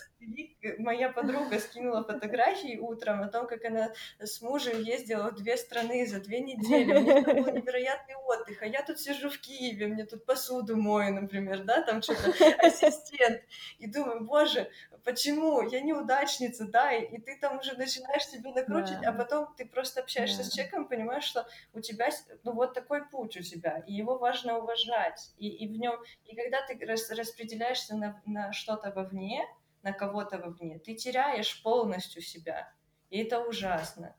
моя 0.78 1.10
подруга 1.10 1.58
скинула 1.58 2.04
фотографии 2.04 2.78
утром 2.78 3.22
о 3.22 3.28
том, 3.28 3.46
как 3.46 3.64
она 3.66 3.92
с 4.18 4.40
мужем 4.40 4.82
ездила 4.82 5.30
в 5.30 5.34
две 5.34 5.58
страны 5.58 6.06
за 6.06 6.20
две 6.20 6.40
недели, 6.40 6.92
у 6.92 7.00
них 7.00 7.24
был 7.26 7.34
невероятный 7.52 8.14
отдых, 8.14 8.62
а 8.62 8.66
я 8.66 8.82
тут 8.82 8.98
сижу 8.98 9.28
в 9.28 9.38
Киеве, 9.38 9.88
мне 9.88 10.04
тут 10.04 10.24
посуду 10.24 10.76
мою, 10.76 11.14
например, 11.14 11.64
да, 11.64 11.82
там 11.82 12.00
что-то. 12.00 12.30
Ассистент, 12.66 13.42
и 13.78 13.86
думаю, 13.86 14.24
боже, 14.24 14.70
почему? 15.04 15.62
Я 15.62 15.80
неудачница, 15.80 16.66
да, 16.66 16.92
и, 16.92 17.16
и 17.16 17.20
ты 17.20 17.38
там 17.38 17.58
уже 17.58 17.76
начинаешь 17.76 18.26
себе 18.26 18.52
накручивать, 18.52 19.02
да. 19.02 19.10
а 19.10 19.12
потом 19.12 19.54
ты 19.56 19.66
просто 19.66 20.00
общаешься 20.00 20.38
да. 20.38 20.44
с 20.44 20.52
человеком, 20.52 20.88
понимаешь, 20.88 21.24
что 21.24 21.46
у 21.72 21.80
тебя, 21.80 22.10
ну, 22.44 22.52
вот 22.52 22.74
такой 22.74 23.08
путь 23.08 23.36
у 23.36 23.42
тебя, 23.42 23.78
и 23.86 23.92
его 23.92 24.18
важно 24.18 24.58
уважать, 24.58 25.32
и, 25.36 25.48
и 25.48 25.68
в 25.68 25.78
нем, 25.78 26.00
и 26.24 26.34
когда 26.34 26.66
ты 26.66 26.78
рас, 26.86 27.10
распределяешься 27.10 27.96
на, 27.96 28.20
на 28.26 28.52
что-то 28.52 28.90
вовне, 28.90 29.44
на 29.82 29.92
кого-то 29.92 30.38
вовне, 30.38 30.78
ты 30.78 30.94
теряешь 30.94 31.62
полностью 31.62 32.22
себя, 32.22 32.72
и 33.10 33.22
это 33.22 33.40
ужасно. 33.40 34.14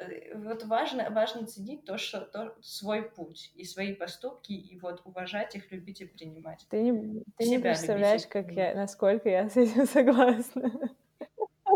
Э, 0.00 0.34
вот 0.34 0.64
важно, 0.64 1.10
важно 1.10 1.46
ценить 1.46 1.84
то, 1.84 1.98
что 1.98 2.20
то, 2.20 2.54
свой 2.60 3.02
путь 3.02 3.52
и 3.54 3.64
свои 3.64 3.94
поступки, 3.94 4.52
и 4.52 4.78
вот 4.78 5.02
уважать 5.04 5.54
их, 5.54 5.70
любить 5.70 6.00
и 6.00 6.06
принимать. 6.06 6.66
Ты 6.70 6.80
не, 6.80 7.22
ты 7.36 7.48
не 7.48 7.58
представляешь, 7.58 8.26
как 8.26 8.50
я, 8.52 8.74
насколько 8.74 9.28
я 9.28 9.48
с 9.48 9.56
этим 9.56 9.86
согласна. 9.86 10.70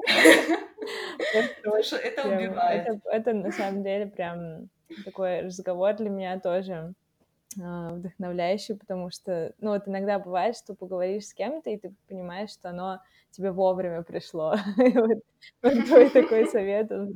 Это 1.35 2.29
убивает. 2.29 3.01
Это 3.05 3.33
на 3.33 3.53
самом 3.53 3.83
деле 3.83 4.07
прям 4.07 4.69
такой 5.05 5.41
разговор 5.41 5.95
для 5.95 6.09
меня 6.09 6.39
тоже 6.41 6.95
а, 7.61 7.91
вдохновляющий, 7.91 8.77
потому 8.77 9.11
что, 9.11 9.55
ну, 9.59 9.71
вот 9.71 9.89
иногда 9.89 10.19
бывает, 10.19 10.57
что 10.57 10.75
поговоришь 10.75 11.27
с 11.27 11.35
кем-то, 11.35 11.71
и 11.71 11.79
ты 11.79 11.95
понимаешь, 12.09 12.51
что 12.51 12.71
оно 12.71 13.01
тебе 13.35 13.51
вовремя 13.51 14.03
пришло. 14.03 14.55
вот, 14.77 15.85
твой 15.87 16.11
такой 16.11 16.47
совет, 16.47 16.91
он 16.93 17.13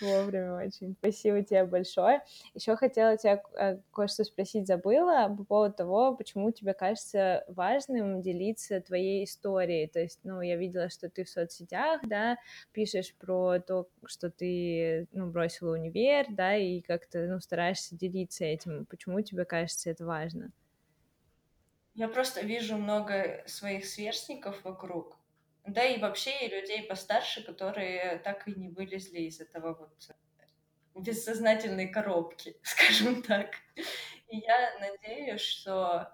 вовремя 0.00 0.54
очень. 0.54 0.94
Спасибо 0.98 1.42
тебе 1.42 1.64
большое. 1.64 2.22
Еще 2.54 2.76
хотела 2.76 3.16
тебя 3.16 3.42
э, 3.58 3.78
кое-что 3.92 4.24
спросить, 4.24 4.66
забыла 4.66 5.34
по 5.36 5.44
поводу 5.44 5.74
того, 5.74 6.14
почему 6.14 6.50
тебе 6.52 6.74
кажется 6.74 7.44
важным 7.48 8.22
делиться 8.22 8.80
твоей 8.80 9.24
историей. 9.24 9.86
То 9.88 10.00
есть, 10.00 10.20
ну, 10.24 10.40
я 10.40 10.56
видела, 10.56 10.88
что 10.88 11.08
ты 11.08 11.24
в 11.24 11.28
соцсетях, 11.28 12.00
да, 12.04 12.38
пишешь 12.72 13.14
про 13.14 13.58
то, 13.58 13.88
что 14.06 14.30
ты, 14.30 15.08
ну, 15.12 15.26
бросила 15.26 15.72
универ, 15.72 16.26
да, 16.30 16.56
и 16.56 16.80
как-то, 16.80 17.26
ну, 17.26 17.40
стараешься 17.40 17.96
делиться 17.96 18.44
этим. 18.44 18.86
Почему 18.86 19.20
тебе 19.20 19.44
кажется 19.44 19.90
это 19.90 20.04
важно? 20.04 20.52
Я 21.94 22.08
просто 22.08 22.40
вижу 22.40 22.76
много 22.76 23.42
своих 23.46 23.84
сверстников 23.84 24.64
вокруг, 24.64 25.19
да 25.66 25.84
и 25.84 26.00
вообще 26.00 26.46
и 26.46 26.50
людей 26.50 26.82
постарше, 26.84 27.44
которые 27.44 28.18
так 28.18 28.46
и 28.48 28.54
не 28.54 28.68
вылезли 28.68 29.20
из 29.20 29.40
этого 29.40 29.74
вот 29.74 31.02
бессознательной 31.02 31.88
коробки, 31.88 32.56
скажем 32.62 33.22
так. 33.22 33.54
И 34.28 34.38
я 34.38 34.78
надеюсь, 34.80 35.40
что 35.40 36.12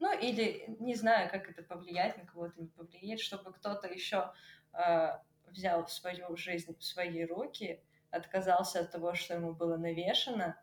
ну 0.00 0.16
или 0.16 0.64
не 0.78 0.94
знаю, 0.94 1.30
как 1.30 1.48
это 1.50 1.62
повлиять 1.62 2.16
на 2.16 2.26
кого-то, 2.26 2.60
не 2.60 2.68
повлияет, 2.68 3.20
чтобы 3.20 3.52
кто-то 3.52 3.88
еще 3.88 4.32
э, 4.72 5.18
взял 5.46 5.88
свою 5.88 6.36
жизнь 6.36 6.76
в 6.76 6.84
свои 6.84 7.24
руки, 7.24 7.82
отказался 8.10 8.80
от 8.80 8.92
того, 8.92 9.14
что 9.14 9.34
ему 9.34 9.54
было 9.54 9.76
навешено, 9.76 10.60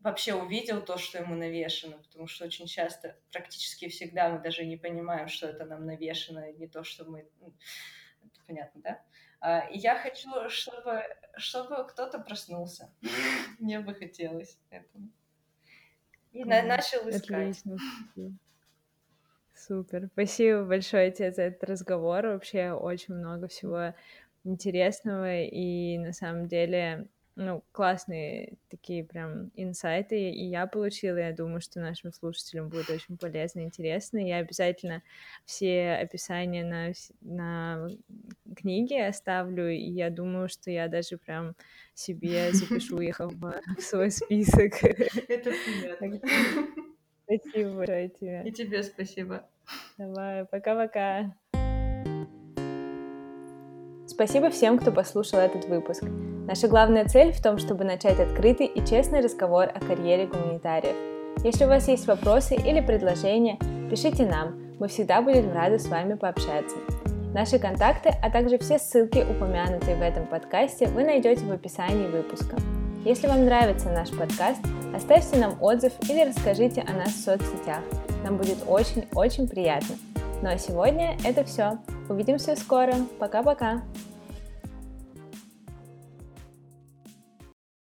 вообще 0.00 0.34
увидел 0.34 0.82
то, 0.82 0.98
что 0.98 1.18
ему 1.18 1.34
навешено, 1.34 1.98
потому 1.98 2.26
что 2.26 2.44
очень 2.44 2.66
часто, 2.66 3.16
практически 3.30 3.88
всегда 3.88 4.30
мы 4.30 4.40
даже 4.40 4.64
не 4.64 4.76
понимаем, 4.76 5.28
что 5.28 5.46
это 5.48 5.64
нам 5.64 5.86
навешено, 5.86 6.50
не 6.52 6.66
то, 6.66 6.84
что 6.84 7.04
мы... 7.04 7.28
Ну, 7.40 7.54
это 8.22 8.40
понятно, 8.46 8.80
да? 8.82 9.02
А, 9.40 9.60
и 9.68 9.78
я 9.78 9.98
хочу, 9.98 10.28
чтобы, 10.48 11.02
чтобы 11.36 11.86
кто-то 11.88 12.18
проснулся. 12.18 12.92
Мне 13.58 13.80
бы 13.80 13.94
хотелось 13.94 14.58
этого. 14.70 15.04
И 16.32 16.44
mm, 16.44 16.62
начал 16.62 17.08
искать. 17.08 17.30
Отлично. 17.30 17.76
Супер. 19.54 20.08
Спасибо 20.12 20.64
большое 20.64 21.10
тебе 21.10 21.32
за 21.32 21.42
этот 21.42 21.64
разговор. 21.68 22.26
Вообще 22.26 22.70
очень 22.70 23.14
много 23.14 23.48
всего 23.48 23.94
интересного. 24.44 25.42
И 25.42 25.98
на 25.98 26.12
самом 26.12 26.46
деле 26.46 27.08
ну, 27.40 27.64
классные 27.72 28.58
такие 28.68 29.02
прям 29.02 29.50
инсайты, 29.54 30.30
и 30.30 30.44
я 30.44 30.66
получила, 30.66 31.16
я 31.16 31.32
думаю, 31.32 31.62
что 31.62 31.80
нашим 31.80 32.12
слушателям 32.12 32.68
будет 32.68 32.90
очень 32.90 33.16
полезно 33.16 33.60
и 33.60 33.64
интересно. 33.64 34.18
Я 34.18 34.36
обязательно 34.36 35.02
все 35.46 35.92
описания 36.02 36.64
на, 36.64 36.92
на 37.22 37.88
книги 38.54 38.94
оставлю, 38.94 39.70
и 39.70 39.90
я 39.90 40.10
думаю, 40.10 40.50
что 40.50 40.70
я 40.70 40.86
даже 40.88 41.16
прям 41.16 41.56
себе 41.94 42.52
запишу 42.52 43.00
их 43.00 43.20
в, 43.20 43.60
свой 43.78 44.10
список. 44.10 44.74
Это 44.84 45.50
приятно. 45.50 46.20
Спасибо 47.24 47.74
большое 47.74 48.10
тебе. 48.10 48.42
И 48.44 48.52
тебе 48.52 48.82
спасибо. 48.82 49.48
Давай, 49.96 50.44
пока-пока. 50.44 51.34
Спасибо 54.22 54.50
всем, 54.50 54.78
кто 54.78 54.92
послушал 54.92 55.38
этот 55.38 55.64
выпуск. 55.64 56.02
Наша 56.46 56.68
главная 56.68 57.08
цель 57.08 57.32
в 57.32 57.40
том, 57.40 57.56
чтобы 57.56 57.84
начать 57.84 58.20
открытый 58.20 58.66
и 58.66 58.84
честный 58.84 59.22
разговор 59.22 59.62
о 59.74 59.80
карьере 59.80 60.26
гуманитариев. 60.26 60.94
Если 61.42 61.64
у 61.64 61.68
вас 61.68 61.88
есть 61.88 62.06
вопросы 62.06 62.54
или 62.54 62.82
предложения, 62.82 63.58
пишите 63.88 64.26
нам, 64.26 64.60
мы 64.78 64.88
всегда 64.88 65.22
будем 65.22 65.50
рады 65.54 65.78
с 65.78 65.88
вами 65.88 66.16
пообщаться. 66.16 66.76
Наши 67.32 67.58
контакты, 67.58 68.10
а 68.22 68.28
также 68.28 68.58
все 68.58 68.78
ссылки, 68.78 69.24
упомянутые 69.26 69.96
в 69.96 70.02
этом 70.02 70.26
подкасте, 70.26 70.88
вы 70.88 71.02
найдете 71.02 71.46
в 71.46 71.50
описании 71.50 72.06
выпуска. 72.06 72.56
Если 73.06 73.26
вам 73.26 73.46
нравится 73.46 73.88
наш 73.88 74.10
подкаст, 74.10 74.60
оставьте 74.94 75.38
нам 75.38 75.56
отзыв 75.62 75.94
или 76.10 76.28
расскажите 76.28 76.84
о 76.86 76.92
нас 76.92 77.14
в 77.14 77.24
соцсетях. 77.24 77.80
Нам 78.22 78.36
будет 78.36 78.58
очень-очень 78.66 79.48
приятно. 79.48 79.94
Ну 80.42 80.50
а 80.50 80.58
сегодня 80.58 81.16
это 81.24 81.42
все. 81.42 81.78
Увидимся 82.10 82.54
скоро. 82.54 82.94
Пока-пока. 83.18 83.80